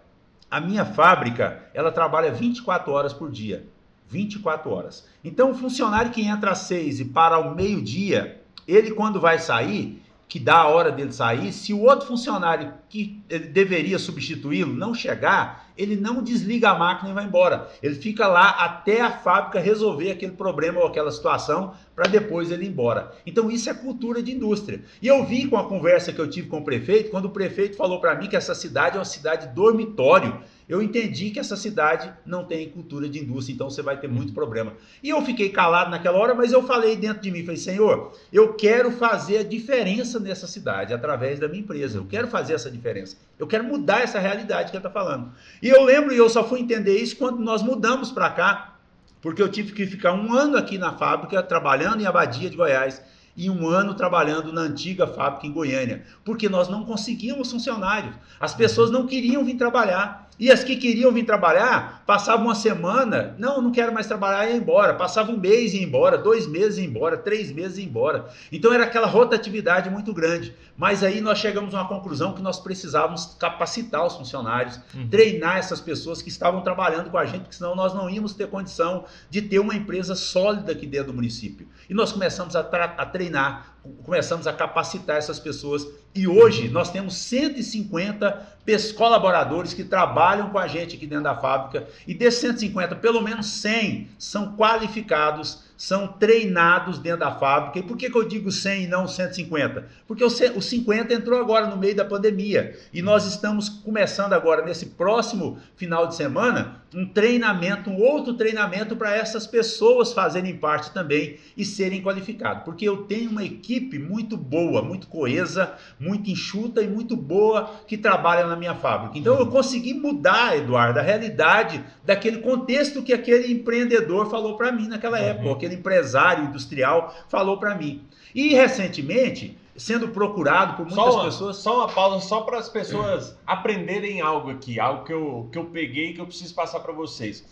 a 0.50 0.60
minha 0.60 0.84
fábrica 0.84 1.62
ela 1.72 1.90
trabalha 1.90 2.32
24 2.32 2.92
horas 2.92 3.12
por 3.12 3.30
dia. 3.30 3.66
24 4.14 4.70
horas. 4.70 5.04
Então, 5.24 5.50
o 5.50 5.54
funcionário 5.54 6.12
que 6.12 6.22
entra 6.22 6.52
às 6.52 6.58
6 6.58 7.00
e 7.00 7.04
para 7.06 7.34
ao 7.34 7.54
meio-dia, 7.54 8.40
ele 8.66 8.92
quando 8.92 9.20
vai 9.20 9.40
sair, 9.40 10.00
que 10.28 10.38
dá 10.38 10.56
a 10.56 10.68
hora 10.68 10.90
dele 10.90 11.12
sair, 11.12 11.52
se 11.52 11.72
o 11.72 11.82
outro 11.82 12.06
funcionário 12.06 12.72
que 12.88 13.22
deveria 13.52 13.98
substituí-lo 13.98 14.74
não 14.74 14.94
chegar, 14.94 15.68
ele 15.76 15.96
não 15.96 16.22
desliga 16.22 16.70
a 16.70 16.78
máquina 16.78 17.10
e 17.10 17.12
vai 17.12 17.24
embora. 17.24 17.68
Ele 17.82 17.94
fica 17.94 18.26
lá 18.26 18.50
até 18.50 19.00
a 19.00 19.10
fábrica 19.10 19.60
resolver 19.60 20.10
aquele 20.10 20.32
problema 20.32 20.80
ou 20.80 20.86
aquela 20.86 21.10
situação 21.10 21.74
para 21.94 22.08
depois 22.08 22.50
ele 22.50 22.64
ir 22.64 22.68
embora. 22.68 23.12
Então 23.26 23.50
isso 23.50 23.68
é 23.68 23.74
cultura 23.74 24.22
de 24.22 24.32
indústria. 24.32 24.82
E 25.00 25.06
eu 25.06 25.24
vi 25.24 25.46
com 25.46 25.56
a 25.56 25.68
conversa 25.68 26.12
que 26.12 26.20
eu 26.20 26.30
tive 26.30 26.48
com 26.48 26.58
o 26.58 26.64
prefeito, 26.64 27.10
quando 27.10 27.26
o 27.26 27.30
prefeito 27.30 27.76
falou 27.76 28.00
para 28.00 28.14
mim 28.14 28.28
que 28.28 28.36
essa 28.36 28.54
cidade 28.54 28.96
é 28.96 28.98
uma 28.98 29.04
cidade 29.04 29.54
dormitório, 29.54 30.40
eu 30.68 30.82
entendi 30.82 31.30
que 31.30 31.38
essa 31.38 31.56
cidade 31.56 32.10
não 32.24 32.44
tem 32.44 32.70
cultura 32.70 33.08
de 33.08 33.18
indústria, 33.18 33.54
então 33.54 33.68
você 33.68 33.82
vai 33.82 33.98
ter 33.98 34.08
muito 34.08 34.32
problema. 34.32 34.72
E 35.02 35.10
eu 35.10 35.20
fiquei 35.22 35.50
calado 35.50 35.90
naquela 35.90 36.18
hora, 36.18 36.34
mas 36.34 36.52
eu 36.52 36.62
falei 36.62 36.96
dentro 36.96 37.22
de 37.22 37.30
mim, 37.30 37.42
falei, 37.42 37.58
Senhor, 37.58 38.12
eu 38.32 38.54
quero 38.54 38.90
fazer 38.90 39.38
a 39.38 39.42
diferença 39.42 40.18
nessa 40.18 40.46
cidade 40.46 40.94
através 40.94 41.38
da 41.38 41.48
minha 41.48 41.60
empresa. 41.60 41.98
Eu 41.98 42.06
quero 42.06 42.28
fazer 42.28 42.54
essa 42.54 42.70
diferença. 42.70 43.16
Eu 43.38 43.46
quero 43.46 43.64
mudar 43.64 44.00
essa 44.00 44.18
realidade 44.18 44.70
que 44.70 44.76
ele 44.76 44.86
está 44.86 44.90
falando. 44.90 45.32
E 45.62 45.68
eu 45.68 45.82
lembro, 45.82 46.14
e 46.14 46.16
eu 46.16 46.30
só 46.30 46.42
fui 46.42 46.60
entender 46.60 46.96
isso 46.96 47.16
quando 47.16 47.40
nós 47.40 47.62
mudamos 47.62 48.10
para 48.10 48.30
cá, 48.30 48.78
porque 49.20 49.42
eu 49.42 49.48
tive 49.48 49.72
que 49.72 49.86
ficar 49.86 50.12
um 50.12 50.32
ano 50.32 50.56
aqui 50.56 50.78
na 50.78 50.92
fábrica, 50.92 51.42
trabalhando 51.42 52.00
em 52.00 52.06
Abadia 52.06 52.48
de 52.48 52.56
Goiás 52.56 53.02
e 53.36 53.50
um 53.50 53.66
ano 53.66 53.94
trabalhando 53.94 54.52
na 54.52 54.62
antiga 54.62 55.06
fábrica 55.06 55.46
em 55.46 55.52
Goiânia, 55.52 56.04
porque 56.24 56.48
nós 56.48 56.68
não 56.68 56.84
conseguíamos 56.84 57.50
funcionários. 57.50 58.14
As 58.38 58.54
pessoas 58.54 58.90
não 58.90 59.06
queriam 59.06 59.44
vir 59.44 59.56
trabalhar. 59.56 60.23
E 60.38 60.50
as 60.50 60.64
que 60.64 60.76
queriam 60.76 61.12
vir 61.12 61.24
trabalhar, 61.24 62.02
passavam 62.06 62.46
uma 62.46 62.54
semana, 62.54 63.34
não, 63.38 63.60
não 63.62 63.70
quero 63.70 63.92
mais 63.92 64.06
trabalhar 64.06 64.46
e 64.46 64.52
ia 64.52 64.56
embora. 64.56 64.94
Passava 64.94 65.30
um 65.30 65.38
mês 65.38 65.72
e 65.72 65.78
ia 65.78 65.84
embora, 65.84 66.18
dois 66.18 66.46
meses 66.46 66.78
e 66.78 66.82
ia 66.82 66.86
embora, 66.86 67.16
três 67.16 67.52
meses 67.52 67.78
e 67.78 67.82
ia 67.82 67.86
embora. 67.86 68.26
Então 68.50 68.72
era 68.72 68.84
aquela 68.84 69.06
rotatividade 69.06 69.88
muito 69.90 70.12
grande. 70.12 70.54
Mas 70.76 71.04
aí 71.04 71.20
nós 71.20 71.38
chegamos 71.38 71.74
a 71.74 71.82
uma 71.82 71.88
conclusão 71.88 72.32
que 72.32 72.42
nós 72.42 72.58
precisávamos 72.58 73.36
capacitar 73.38 74.04
os 74.04 74.16
funcionários, 74.16 74.80
uhum. 74.94 75.08
treinar 75.08 75.58
essas 75.58 75.80
pessoas 75.80 76.20
que 76.20 76.28
estavam 76.28 76.62
trabalhando 76.62 77.10
com 77.10 77.18
a 77.18 77.24
gente, 77.24 77.42
porque 77.42 77.54
senão 77.56 77.76
nós 77.76 77.94
não 77.94 78.10
íamos 78.10 78.34
ter 78.34 78.48
condição 78.48 79.04
de 79.30 79.40
ter 79.40 79.60
uma 79.60 79.74
empresa 79.74 80.16
sólida 80.16 80.72
aqui 80.72 80.86
dentro 80.86 81.08
do 81.08 81.14
município. 81.14 81.68
E 81.88 81.94
nós 81.94 82.10
começamos 82.10 82.56
a, 82.56 82.60
a 82.60 83.06
treinar 83.06 83.74
começamos 84.02 84.46
a 84.46 84.52
capacitar 84.52 85.16
essas 85.16 85.38
pessoas 85.38 85.86
e 86.14 86.28
hoje 86.28 86.68
nós 86.68 86.90
temos 86.90 87.16
150 87.16 88.54
colaboradores 88.96 89.74
que 89.74 89.82
trabalham 89.82 90.50
com 90.50 90.58
a 90.58 90.68
gente 90.68 90.94
aqui 90.94 91.06
dentro 91.06 91.24
da 91.24 91.36
fábrica. 91.36 91.88
E 92.06 92.14
desses 92.14 92.40
150, 92.40 92.94
pelo 92.96 93.20
menos 93.20 93.46
100 93.46 94.08
são 94.16 94.56
qualificados 94.56 95.63
são 95.76 96.06
treinados 96.06 96.98
dentro 96.98 97.20
da 97.20 97.32
fábrica. 97.32 97.78
E 97.78 97.82
por 97.82 97.96
que, 97.96 98.10
que 98.10 98.16
eu 98.16 98.26
digo 98.26 98.50
100 98.50 98.84
e 98.84 98.86
não 98.86 99.08
150? 99.08 99.86
Porque 100.06 100.24
o, 100.24 100.30
50 100.30 101.12
entrou 101.12 101.40
agora 101.40 101.66
no 101.66 101.76
meio 101.76 101.96
da 101.96 102.04
pandemia. 102.04 102.76
E 102.92 103.02
nós 103.02 103.26
estamos 103.26 103.68
começando 103.68 104.32
agora, 104.32 104.64
nesse 104.64 104.86
próximo 104.86 105.58
final 105.76 106.06
de 106.06 106.14
semana, 106.14 106.82
um 106.94 107.06
treinamento, 107.06 107.90
um 107.90 108.00
outro 108.00 108.34
treinamento 108.34 108.94
para 108.94 109.14
essas 109.14 109.46
pessoas 109.46 110.12
fazerem 110.12 110.56
parte 110.56 110.92
também 110.92 111.38
e 111.56 111.64
serem 111.64 112.00
qualificados. 112.00 112.62
Porque 112.64 112.88
eu 112.88 112.98
tenho 112.98 113.30
uma 113.30 113.44
equipe 113.44 113.98
muito 113.98 114.36
boa, 114.36 114.80
muito 114.80 115.08
coesa, 115.08 115.74
muito 115.98 116.30
enxuta 116.30 116.82
e 116.82 116.86
muito 116.86 117.16
boa 117.16 117.80
que 117.86 117.98
trabalha 117.98 118.46
na 118.46 118.54
minha 118.54 118.74
fábrica. 118.74 119.18
Então 119.18 119.38
eu 119.38 119.48
consegui 119.48 119.92
mudar, 119.92 120.56
Eduardo, 120.56 121.00
a 121.00 121.02
realidade 121.02 121.82
daquele 122.04 122.38
contexto 122.38 123.02
que 123.02 123.12
aquele 123.12 123.52
empreendedor 123.52 124.30
falou 124.30 124.56
para 124.56 124.70
mim 124.70 124.86
naquela 124.86 125.18
época, 125.18 125.48
uhum. 125.48 125.63
Aquele 125.64 125.80
empresário 125.80 126.44
industrial 126.44 127.14
falou 127.28 127.58
para 127.58 127.74
mim. 127.74 128.06
E 128.34 128.54
recentemente, 128.54 129.56
sendo 129.76 130.08
procurado 130.08 130.76
por 130.76 130.86
muitas 130.86 131.04
só 131.04 131.14
uma, 131.14 131.24
pessoas. 131.24 131.56
Só 131.56 131.76
uma 131.78 131.88
pausa, 131.88 132.26
só 132.26 132.40
para 132.42 132.58
as 132.58 132.68
pessoas 132.68 133.36
aprenderem 133.46 134.20
algo 134.20 134.50
aqui, 134.50 134.78
algo 134.78 135.04
que 135.04 135.12
eu, 135.12 135.48
que 135.50 135.58
eu 135.58 135.66
peguei 135.66 136.12
que 136.12 136.20
eu 136.20 136.26
preciso 136.26 136.54
passar 136.54 136.80
para 136.80 136.92
vocês. 136.92 137.44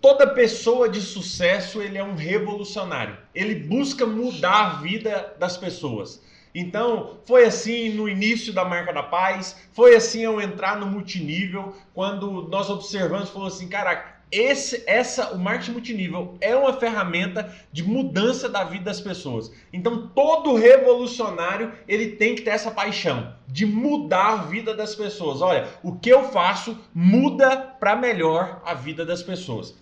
Toda 0.00 0.26
pessoa 0.26 0.88
de 0.88 1.00
sucesso, 1.00 1.80
ele 1.80 1.96
é 1.96 2.02
um 2.02 2.16
revolucionário. 2.16 3.16
Ele 3.34 3.54
busca 3.54 4.04
mudar 4.04 4.60
a 4.60 4.68
vida 4.80 5.34
das 5.38 5.56
pessoas. 5.56 6.20
Então, 6.54 7.18
foi 7.24 7.44
assim 7.44 7.90
no 7.90 8.08
início 8.08 8.52
da 8.52 8.64
Marca 8.64 8.92
da 8.92 9.02
Paz, 9.02 9.56
foi 9.72 9.94
assim 9.94 10.24
ao 10.24 10.40
entrar 10.40 10.78
no 10.78 10.86
multinível, 10.86 11.74
quando 11.94 12.48
nós 12.48 12.68
observamos, 12.68 13.30
falou 13.30 13.48
assim, 13.48 13.68
cara, 13.68 14.16
esse, 14.32 14.82
essa, 14.86 15.32
o 15.32 15.38
marketing 15.38 15.72
multinível 15.72 16.38
é 16.40 16.56
uma 16.56 16.72
ferramenta 16.72 17.54
de 17.70 17.82
mudança 17.82 18.48
da 18.48 18.64
vida 18.64 18.84
das 18.84 19.00
pessoas. 19.00 19.52
Então, 19.70 20.08
todo 20.08 20.54
revolucionário 20.54 21.70
ele 21.86 22.12
tem 22.12 22.34
que 22.34 22.40
ter 22.40 22.50
essa 22.50 22.70
paixão 22.70 23.34
de 23.46 23.66
mudar 23.66 24.32
a 24.32 24.36
vida 24.36 24.74
das 24.74 24.94
pessoas. 24.94 25.42
Olha, 25.42 25.68
o 25.82 25.94
que 25.94 26.08
eu 26.08 26.24
faço 26.30 26.78
muda 26.94 27.56
para 27.56 27.94
melhor 27.94 28.62
a 28.64 28.72
vida 28.72 29.04
das 29.04 29.22
pessoas. 29.22 29.74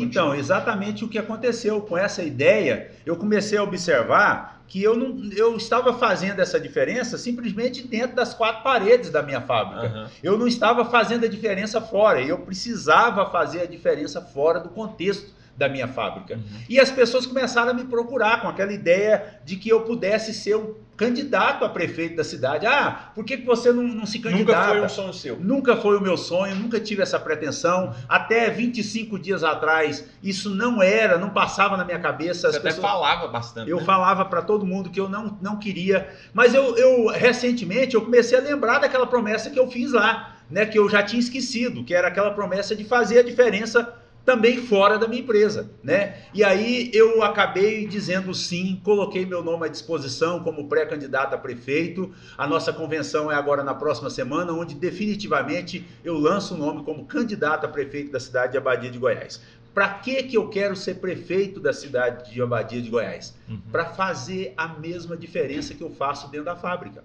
Então, 0.00 0.34
exatamente 0.34 1.04
o 1.04 1.08
que 1.08 1.18
aconteceu 1.18 1.80
com 1.80 1.98
essa 1.98 2.22
ideia, 2.22 2.92
eu 3.04 3.16
comecei 3.16 3.58
a 3.58 3.64
observar 3.64 4.55
que 4.68 4.82
eu 4.82 4.96
não 4.96 5.30
eu 5.32 5.56
estava 5.56 5.92
fazendo 5.94 6.40
essa 6.40 6.58
diferença 6.58 7.16
simplesmente 7.16 7.86
dentro 7.86 8.16
das 8.16 8.34
quatro 8.34 8.62
paredes 8.62 9.10
da 9.10 9.22
minha 9.22 9.40
fábrica. 9.40 9.86
Uhum. 9.86 10.06
Eu 10.22 10.38
não 10.38 10.46
estava 10.46 10.84
fazendo 10.84 11.24
a 11.24 11.28
diferença 11.28 11.80
fora, 11.80 12.20
eu 12.20 12.38
precisava 12.38 13.30
fazer 13.30 13.62
a 13.62 13.66
diferença 13.66 14.20
fora 14.20 14.60
do 14.60 14.68
contexto 14.68 15.35
da 15.56 15.68
minha 15.68 15.88
fábrica. 15.88 16.34
Uhum. 16.34 16.42
E 16.68 16.78
as 16.78 16.90
pessoas 16.90 17.24
começaram 17.24 17.70
a 17.70 17.74
me 17.74 17.84
procurar 17.84 18.42
com 18.42 18.48
aquela 18.48 18.72
ideia 18.72 19.40
de 19.44 19.56
que 19.56 19.68
eu 19.68 19.80
pudesse 19.82 20.34
ser 20.34 20.56
um 20.56 20.74
candidato 20.96 21.64
a 21.64 21.68
prefeito 21.68 22.16
da 22.16 22.24
cidade. 22.24 22.66
Ah, 22.66 23.10
por 23.14 23.24
que, 23.24 23.36
que 23.36 23.44
você 23.44 23.70
não, 23.70 23.82
não 23.82 24.06
se 24.06 24.18
candidata? 24.18 24.58
Nunca 24.58 24.74
foi 24.74 24.80
um 24.80 24.88
sonho 24.88 25.12
seu. 25.12 25.38
Nunca 25.38 25.76
foi 25.76 25.96
o 25.98 26.00
meu 26.00 26.16
sonho, 26.16 26.56
nunca 26.56 26.80
tive 26.80 27.02
essa 27.02 27.18
pretensão. 27.18 27.94
Até 28.08 28.48
25 28.50 29.18
dias 29.18 29.44
atrás, 29.44 30.08
isso 30.22 30.54
não 30.54 30.82
era, 30.82 31.18
não 31.18 31.30
passava 31.30 31.76
na 31.76 31.84
minha 31.84 31.98
cabeça. 31.98 32.48
As 32.48 32.54
você 32.54 32.60
pessoas... 32.60 32.84
até 32.84 32.94
falava 32.94 33.28
bastante. 33.28 33.70
Eu 33.70 33.78
né? 33.78 33.84
falava 33.84 34.24
para 34.24 34.42
todo 34.42 34.64
mundo 34.64 34.90
que 34.90 34.98
eu 34.98 35.08
não, 35.08 35.38
não 35.40 35.58
queria. 35.58 36.08
Mas 36.32 36.54
eu, 36.54 36.76
eu, 36.76 37.08
recentemente, 37.08 37.94
eu 37.94 38.02
comecei 38.02 38.38
a 38.38 38.42
lembrar 38.42 38.78
daquela 38.78 39.06
promessa 39.06 39.50
que 39.50 39.58
eu 39.58 39.70
fiz 39.70 39.92
lá, 39.92 40.36
né? 40.50 40.64
Que 40.64 40.78
eu 40.78 40.88
já 40.88 41.02
tinha 41.02 41.20
esquecido, 41.20 41.84
que 41.84 41.94
era 41.94 42.08
aquela 42.08 42.30
promessa 42.30 42.74
de 42.74 42.84
fazer 42.84 43.18
a 43.18 43.22
diferença 43.22 44.05
também 44.26 44.58
fora 44.58 44.98
da 44.98 45.06
minha 45.06 45.22
empresa, 45.22 45.70
né? 45.84 46.16
E 46.34 46.42
aí 46.42 46.90
eu 46.92 47.22
acabei 47.22 47.86
dizendo 47.86 48.34
sim, 48.34 48.80
coloquei 48.82 49.24
meu 49.24 49.42
nome 49.42 49.66
à 49.66 49.68
disposição 49.68 50.42
como 50.42 50.68
pré-candidato 50.68 51.34
a 51.34 51.38
prefeito. 51.38 52.12
A 52.36 52.44
nossa 52.44 52.72
convenção 52.72 53.30
é 53.30 53.36
agora 53.36 53.62
na 53.62 53.72
próxima 53.72 54.10
semana, 54.10 54.52
onde 54.52 54.74
definitivamente 54.74 55.86
eu 56.04 56.18
lanço 56.18 56.54
o 56.54 56.58
nome 56.58 56.82
como 56.82 57.06
candidato 57.06 57.66
a 57.66 57.68
prefeito 57.68 58.10
da 58.10 58.18
cidade 58.18 58.52
de 58.52 58.58
Abadia 58.58 58.90
de 58.90 58.98
Goiás. 58.98 59.40
Para 59.72 59.90
que 59.90 60.22
que 60.24 60.36
eu 60.36 60.48
quero 60.48 60.74
ser 60.74 60.94
prefeito 60.96 61.60
da 61.60 61.72
cidade 61.72 62.32
de 62.32 62.42
Abadia 62.42 62.82
de 62.82 62.90
Goiás? 62.90 63.32
Uhum. 63.48 63.60
Para 63.70 63.84
fazer 63.84 64.54
a 64.56 64.66
mesma 64.66 65.16
diferença 65.16 65.72
que 65.72 65.82
eu 65.82 65.90
faço 65.90 66.28
dentro 66.30 66.46
da 66.46 66.56
fábrica. 66.56 67.04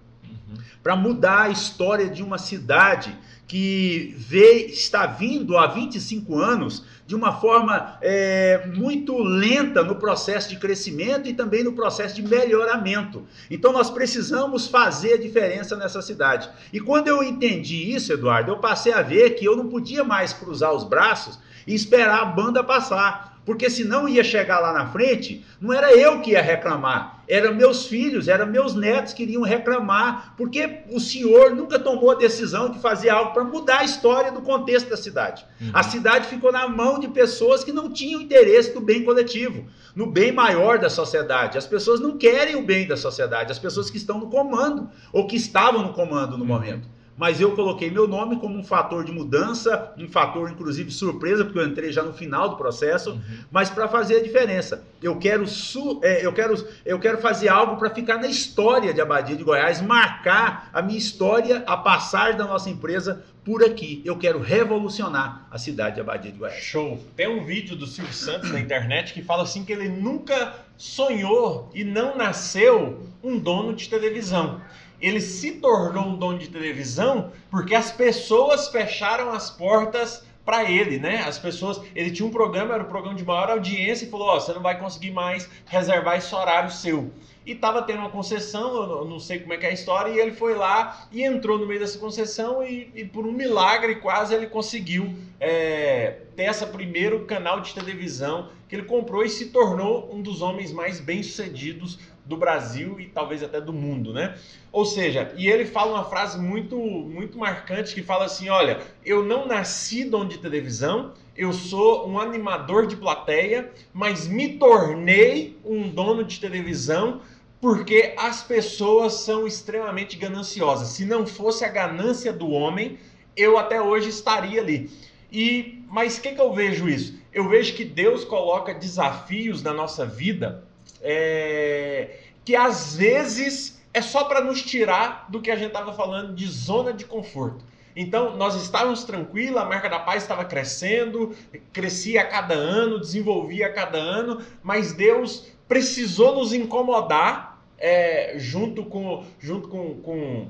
Para 0.81 0.95
mudar 0.95 1.43
a 1.43 1.49
história 1.49 2.09
de 2.09 2.23
uma 2.23 2.37
cidade 2.37 3.15
que 3.47 4.15
vê, 4.17 4.67
está 4.67 5.05
vindo 5.05 5.57
há 5.57 5.67
25 5.67 6.39
anos 6.39 6.85
de 7.05 7.13
uma 7.13 7.33
forma 7.33 7.97
é, 8.01 8.65
muito 8.73 9.17
lenta 9.17 9.83
no 9.83 9.97
processo 9.97 10.47
de 10.47 10.55
crescimento 10.55 11.27
e 11.27 11.33
também 11.33 11.61
no 11.61 11.73
processo 11.73 12.15
de 12.15 12.21
melhoramento. 12.21 13.27
Então 13.49 13.73
nós 13.73 13.89
precisamos 13.89 14.67
fazer 14.67 15.15
a 15.15 15.17
diferença 15.17 15.75
nessa 15.75 16.01
cidade. 16.01 16.49
E 16.71 16.79
quando 16.79 17.09
eu 17.09 17.21
entendi 17.21 17.93
isso, 17.93 18.13
Eduardo, 18.13 18.51
eu 18.51 18.59
passei 18.59 18.93
a 18.93 19.01
ver 19.01 19.31
que 19.31 19.43
eu 19.43 19.57
não 19.57 19.67
podia 19.67 20.05
mais 20.05 20.31
cruzar 20.31 20.73
os 20.73 20.85
braços 20.85 21.37
e 21.67 21.75
esperar 21.75 22.21
a 22.21 22.25
banda 22.25 22.63
passar. 22.63 23.30
Porque 23.45 23.69
senão 23.69 24.07
ia 24.07 24.23
chegar 24.23 24.59
lá 24.59 24.71
na 24.71 24.87
frente, 24.87 25.43
não 25.59 25.73
era 25.73 25.91
eu 25.93 26.21
que 26.21 26.31
ia 26.31 26.41
reclamar, 26.41 27.23
eram 27.27 27.55
meus 27.55 27.87
filhos, 27.87 28.27
eram 28.27 28.45
meus 28.45 28.75
netos 28.75 29.13
que 29.13 29.23
iriam 29.23 29.41
reclamar, 29.41 30.35
porque 30.37 30.81
o 30.91 30.99
senhor 30.99 31.55
nunca 31.55 31.79
tomou 31.79 32.11
a 32.11 32.15
decisão 32.15 32.69
de 32.69 32.79
fazer 32.79 33.09
algo 33.09 33.33
para 33.33 33.43
mudar 33.43 33.79
a 33.79 33.83
história 33.83 34.31
do 34.31 34.41
contexto 34.41 34.89
da 34.89 34.97
cidade. 34.97 35.43
Uhum. 35.59 35.71
A 35.73 35.81
cidade 35.81 36.27
ficou 36.27 36.51
na 36.51 36.67
mão 36.67 36.99
de 36.99 37.07
pessoas 37.07 37.63
que 37.63 37.71
não 37.71 37.91
tinham 37.91 38.21
interesse 38.21 38.75
no 38.75 38.81
bem 38.81 39.03
coletivo, 39.03 39.65
no 39.95 40.05
bem 40.05 40.31
maior 40.31 40.77
da 40.77 40.89
sociedade. 40.89 41.57
As 41.57 41.65
pessoas 41.65 41.99
não 41.99 42.17
querem 42.17 42.55
o 42.55 42.63
bem 42.63 42.87
da 42.87 42.95
sociedade, 42.95 43.51
as 43.51 43.59
pessoas 43.59 43.89
que 43.89 43.97
estão 43.97 44.19
no 44.19 44.29
comando 44.29 44.87
ou 45.11 45.25
que 45.25 45.35
estavam 45.35 45.81
no 45.81 45.93
comando 45.93 46.37
no 46.37 46.43
uhum. 46.43 46.49
momento. 46.49 46.87
Mas 47.21 47.39
eu 47.39 47.51
coloquei 47.51 47.91
meu 47.91 48.07
nome 48.07 48.37
como 48.37 48.57
um 48.57 48.63
fator 48.63 49.05
de 49.05 49.11
mudança, 49.11 49.93
um 49.95 50.07
fator 50.07 50.49
inclusive 50.49 50.89
surpresa, 50.89 51.45
porque 51.45 51.59
eu 51.59 51.67
entrei 51.67 51.91
já 51.91 52.01
no 52.01 52.13
final 52.13 52.49
do 52.49 52.55
processo, 52.55 53.11
uhum. 53.11 53.21
mas 53.51 53.69
para 53.69 53.87
fazer 53.87 54.15
a 54.15 54.23
diferença. 54.23 54.83
Eu 54.99 55.15
quero, 55.19 55.45
su, 55.45 55.99
é, 56.01 56.25
eu 56.25 56.33
quero, 56.33 56.55
eu 56.83 56.97
quero 56.99 57.19
fazer 57.19 57.47
algo 57.47 57.77
para 57.77 57.91
ficar 57.91 58.17
na 58.17 58.25
história 58.25 58.91
de 58.91 58.99
Abadia 58.99 59.35
de 59.35 59.43
Goiás, 59.43 59.79
marcar 59.83 60.71
a 60.73 60.81
minha 60.81 60.97
história, 60.97 61.63
a 61.67 61.77
passagem 61.77 62.39
da 62.39 62.45
nossa 62.45 62.71
empresa 62.71 63.23
por 63.45 63.63
aqui. 63.63 64.01
Eu 64.03 64.17
quero 64.17 64.39
revolucionar 64.39 65.47
a 65.51 65.59
cidade 65.59 65.95
de 65.95 66.01
Abadia 66.01 66.31
de 66.31 66.39
Goiás. 66.39 66.63
Show! 66.63 67.05
Tem 67.15 67.27
um 67.27 67.45
vídeo 67.45 67.75
do 67.75 67.85
Silvio 67.85 68.15
Santos 68.15 68.49
na 68.49 68.59
internet 68.59 69.13
que 69.13 69.21
fala 69.21 69.43
assim 69.43 69.63
que 69.63 69.71
ele 69.71 69.89
nunca 69.89 70.55
sonhou 70.75 71.69
e 71.71 71.83
não 71.83 72.17
nasceu 72.17 73.05
um 73.23 73.37
dono 73.37 73.75
de 73.75 73.87
televisão. 73.87 74.59
Ele 75.01 75.19
se 75.19 75.53
tornou 75.53 76.05
um 76.05 76.15
dono 76.15 76.37
de 76.37 76.49
televisão 76.49 77.31
porque 77.49 77.73
as 77.73 77.91
pessoas 77.91 78.67
fecharam 78.67 79.31
as 79.31 79.49
portas 79.49 80.23
para 80.45 80.69
ele, 80.69 80.97
né? 80.97 81.23
As 81.23 81.37
pessoas, 81.37 81.81
ele 81.95 82.11
tinha 82.11 82.27
um 82.27 82.31
programa, 82.31 82.73
era 82.73 82.83
o 82.83 82.85
um 82.85 82.89
programa 82.89 83.15
de 83.15 83.23
maior 83.23 83.49
audiência 83.49 84.05
e 84.05 84.09
falou: 84.09 84.27
"Ó, 84.27 84.37
oh, 84.37 84.39
você 84.39 84.53
não 84.53 84.61
vai 84.61 84.77
conseguir 84.79 85.11
mais 85.11 85.49
reservar 85.65 86.17
esse 86.17 86.33
horário 86.33 86.71
seu" 86.71 87.11
e 87.45 87.53
estava 87.53 87.81
tendo 87.81 87.99
uma 87.99 88.09
concessão, 88.09 88.99
eu 88.99 89.05
não 89.05 89.19
sei 89.19 89.39
como 89.39 89.53
é 89.53 89.57
que 89.57 89.65
é 89.65 89.69
a 89.69 89.73
história, 89.73 90.11
e 90.11 90.19
ele 90.19 90.31
foi 90.31 90.53
lá 90.53 91.07
e 91.11 91.23
entrou 91.23 91.57
no 91.57 91.65
meio 91.65 91.79
dessa 91.79 91.97
concessão 91.97 92.63
e, 92.63 92.91
e 92.93 93.03
por 93.03 93.25
um 93.25 93.31
milagre 93.31 93.95
quase 93.95 94.33
ele 94.33 94.45
conseguiu 94.45 95.13
é, 95.39 96.19
ter 96.35 96.43
essa 96.43 96.67
primeiro 96.67 97.25
canal 97.25 97.59
de 97.59 97.73
televisão 97.73 98.49
que 98.69 98.75
ele 98.75 98.83
comprou 98.83 99.23
e 99.23 99.29
se 99.29 99.47
tornou 99.47 100.13
um 100.13 100.21
dos 100.21 100.41
homens 100.41 100.71
mais 100.71 100.99
bem-sucedidos 100.99 101.99
do 102.31 102.37
Brasil 102.37 102.99
e 102.99 103.05
talvez 103.05 103.43
até 103.43 103.59
do 103.59 103.73
mundo, 103.73 104.13
né? 104.13 104.35
Ou 104.71 104.85
seja, 104.85 105.33
e 105.37 105.47
ele 105.47 105.65
fala 105.65 105.93
uma 105.93 106.05
frase 106.05 106.39
muito 106.39 106.77
muito 106.77 107.37
marcante 107.37 107.93
que 107.93 108.01
fala 108.01 108.25
assim, 108.25 108.49
olha, 108.49 108.79
eu 109.05 109.23
não 109.23 109.45
nasci 109.45 110.05
dono 110.05 110.29
de 110.29 110.37
televisão, 110.37 111.13
eu 111.35 111.51
sou 111.51 112.09
um 112.09 112.17
animador 112.17 112.87
de 112.87 112.95
plateia, 112.95 113.69
mas 113.93 114.27
me 114.27 114.57
tornei 114.57 115.59
um 115.63 115.89
dono 115.89 116.23
de 116.23 116.39
televisão 116.39 117.21
porque 117.59 118.15
as 118.17 118.41
pessoas 118.41 119.13
são 119.13 119.45
extremamente 119.45 120.17
gananciosas. 120.17 120.87
Se 120.89 121.05
não 121.05 121.27
fosse 121.27 121.63
a 121.63 121.69
ganância 121.69 122.33
do 122.33 122.49
homem, 122.49 122.97
eu 123.35 123.57
até 123.57 123.79
hoje 123.79 124.09
estaria 124.09 124.59
ali. 124.59 124.89
E 125.31 125.83
mas 125.89 126.17
que, 126.17 126.31
que 126.31 126.41
eu 126.41 126.53
vejo 126.53 126.87
isso? 126.87 127.19
Eu 127.33 127.49
vejo 127.49 127.73
que 127.73 127.83
Deus 127.83 128.23
coloca 128.23 128.73
desafios 128.73 129.61
na 129.61 129.73
nossa 129.73 130.05
vida 130.05 130.63
é, 131.01 132.19
que 132.45 132.55
às 132.55 132.95
vezes 132.95 133.81
é 133.93 134.01
só 134.01 134.23
para 134.23 134.41
nos 134.41 134.61
tirar 134.61 135.27
do 135.29 135.41
que 135.41 135.51
a 135.51 135.55
gente 135.55 135.67
estava 135.67 135.93
falando 135.93 136.33
de 136.33 136.47
zona 136.47 136.93
de 136.93 137.05
conforto. 137.05 137.63
Então, 137.95 138.37
nós 138.37 138.55
estávamos 138.55 139.03
tranquilos, 139.03 139.57
a 139.57 139.65
marca 139.65 139.89
da 139.89 139.99
paz 139.99 140.23
estava 140.23 140.45
crescendo, 140.45 141.35
crescia 141.73 142.21
a 142.21 142.25
cada 142.25 142.53
ano, 142.53 142.99
desenvolvia 142.99 143.67
a 143.67 143.73
cada 143.73 143.97
ano, 143.97 144.41
mas 144.63 144.93
Deus 144.93 145.51
precisou 145.67 146.35
nos 146.35 146.53
incomodar 146.53 147.61
é, 147.77 148.35
junto, 148.37 148.85
com, 148.85 149.25
junto 149.39 149.67
com, 149.67 149.95
com, 150.01 150.47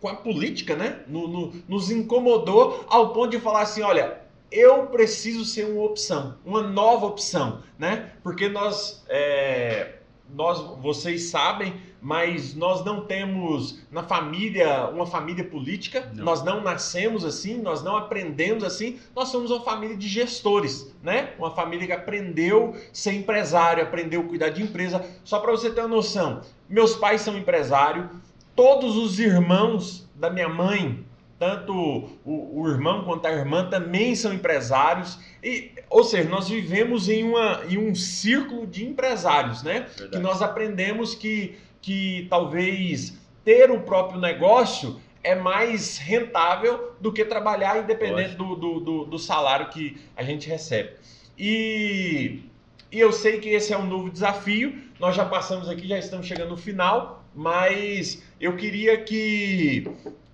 com 0.00 0.08
a 0.08 0.16
política, 0.16 0.74
né? 0.74 1.00
No, 1.06 1.28
no, 1.28 1.52
nos 1.68 1.90
incomodou 1.90 2.84
ao 2.88 3.12
ponto 3.12 3.30
de 3.30 3.38
falar 3.38 3.62
assim: 3.62 3.82
olha, 3.82 4.19
eu 4.50 4.86
preciso 4.86 5.44
ser 5.44 5.66
uma 5.66 5.82
opção, 5.82 6.36
uma 6.44 6.62
nova 6.62 7.06
opção, 7.06 7.60
né? 7.78 8.12
Porque 8.22 8.48
nós. 8.48 9.04
É, 9.08 9.94
nós, 10.32 10.60
vocês 10.80 11.24
sabem, 11.24 11.74
mas 12.00 12.54
nós 12.54 12.84
não 12.84 13.04
temos 13.04 13.80
na 13.90 14.02
família 14.02 14.88
uma 14.88 15.06
família 15.06 15.44
política, 15.44 16.10
não. 16.14 16.24
nós 16.24 16.42
não 16.44 16.62
nascemos 16.62 17.24
assim, 17.24 17.60
nós 17.60 17.82
não 17.82 17.96
aprendemos 17.96 18.64
assim, 18.64 18.98
nós 19.14 19.28
somos 19.28 19.50
uma 19.50 19.60
família 19.60 19.96
de 19.96 20.08
gestores, 20.08 20.94
né? 21.02 21.34
Uma 21.38 21.50
família 21.50 21.86
que 21.86 21.92
aprendeu 21.92 22.74
ser 22.92 23.12
empresário, 23.12 23.82
aprendeu 23.82 24.20
a 24.20 24.24
cuidar 24.24 24.50
de 24.50 24.62
empresa. 24.62 25.04
Só 25.24 25.40
para 25.40 25.50
você 25.50 25.70
ter 25.70 25.80
uma 25.80 25.88
noção, 25.88 26.42
meus 26.68 26.94
pais 26.96 27.20
são 27.22 27.36
empresários, 27.36 28.06
todos 28.54 28.96
os 28.96 29.18
irmãos 29.18 30.08
da 30.14 30.30
minha 30.30 30.48
mãe 30.48 31.04
tanto 31.40 31.72
o, 32.22 32.60
o, 32.60 32.68
irmão 32.68 33.02
quanto 33.02 33.24
a 33.24 33.32
irmã 33.32 33.64
também 33.70 34.14
são 34.14 34.30
empresários. 34.30 35.18
E, 35.42 35.72
ou 35.88 36.04
seja, 36.04 36.28
nós 36.28 36.50
vivemos 36.50 37.08
em, 37.08 37.24
uma, 37.24 37.62
em 37.66 37.78
um 37.78 37.94
círculo 37.94 38.66
de 38.66 38.86
empresários, 38.86 39.62
né? 39.62 39.86
Verdade. 39.88 40.10
Que 40.10 40.18
nós 40.18 40.42
aprendemos 40.42 41.14
que, 41.14 41.58
que 41.80 42.26
talvez 42.28 43.18
ter 43.42 43.70
o 43.70 43.80
próprio 43.80 44.20
negócio 44.20 45.00
é 45.24 45.34
mais 45.34 45.96
rentável 45.96 46.94
do 47.00 47.10
que 47.10 47.24
trabalhar 47.24 47.82
independente 47.82 48.34
do, 48.34 48.54
do, 48.54 48.80
do, 48.80 49.04
do, 49.06 49.18
salário 49.18 49.70
que 49.70 49.98
a 50.14 50.22
gente 50.22 50.46
recebe. 50.46 50.90
E, 51.38 52.42
e 52.92 53.00
eu 53.00 53.12
sei 53.12 53.40
que 53.40 53.48
esse 53.48 53.72
é 53.72 53.78
um 53.78 53.86
novo 53.86 54.10
desafio. 54.10 54.78
Nós 54.98 55.16
já 55.16 55.24
passamos 55.24 55.70
aqui, 55.70 55.88
já 55.88 55.98
estamos 55.98 56.26
chegando 56.26 56.50
no 56.50 56.56
final, 56.58 57.24
mas 57.34 58.22
eu 58.38 58.56
queria 58.56 59.02
que 59.02 59.90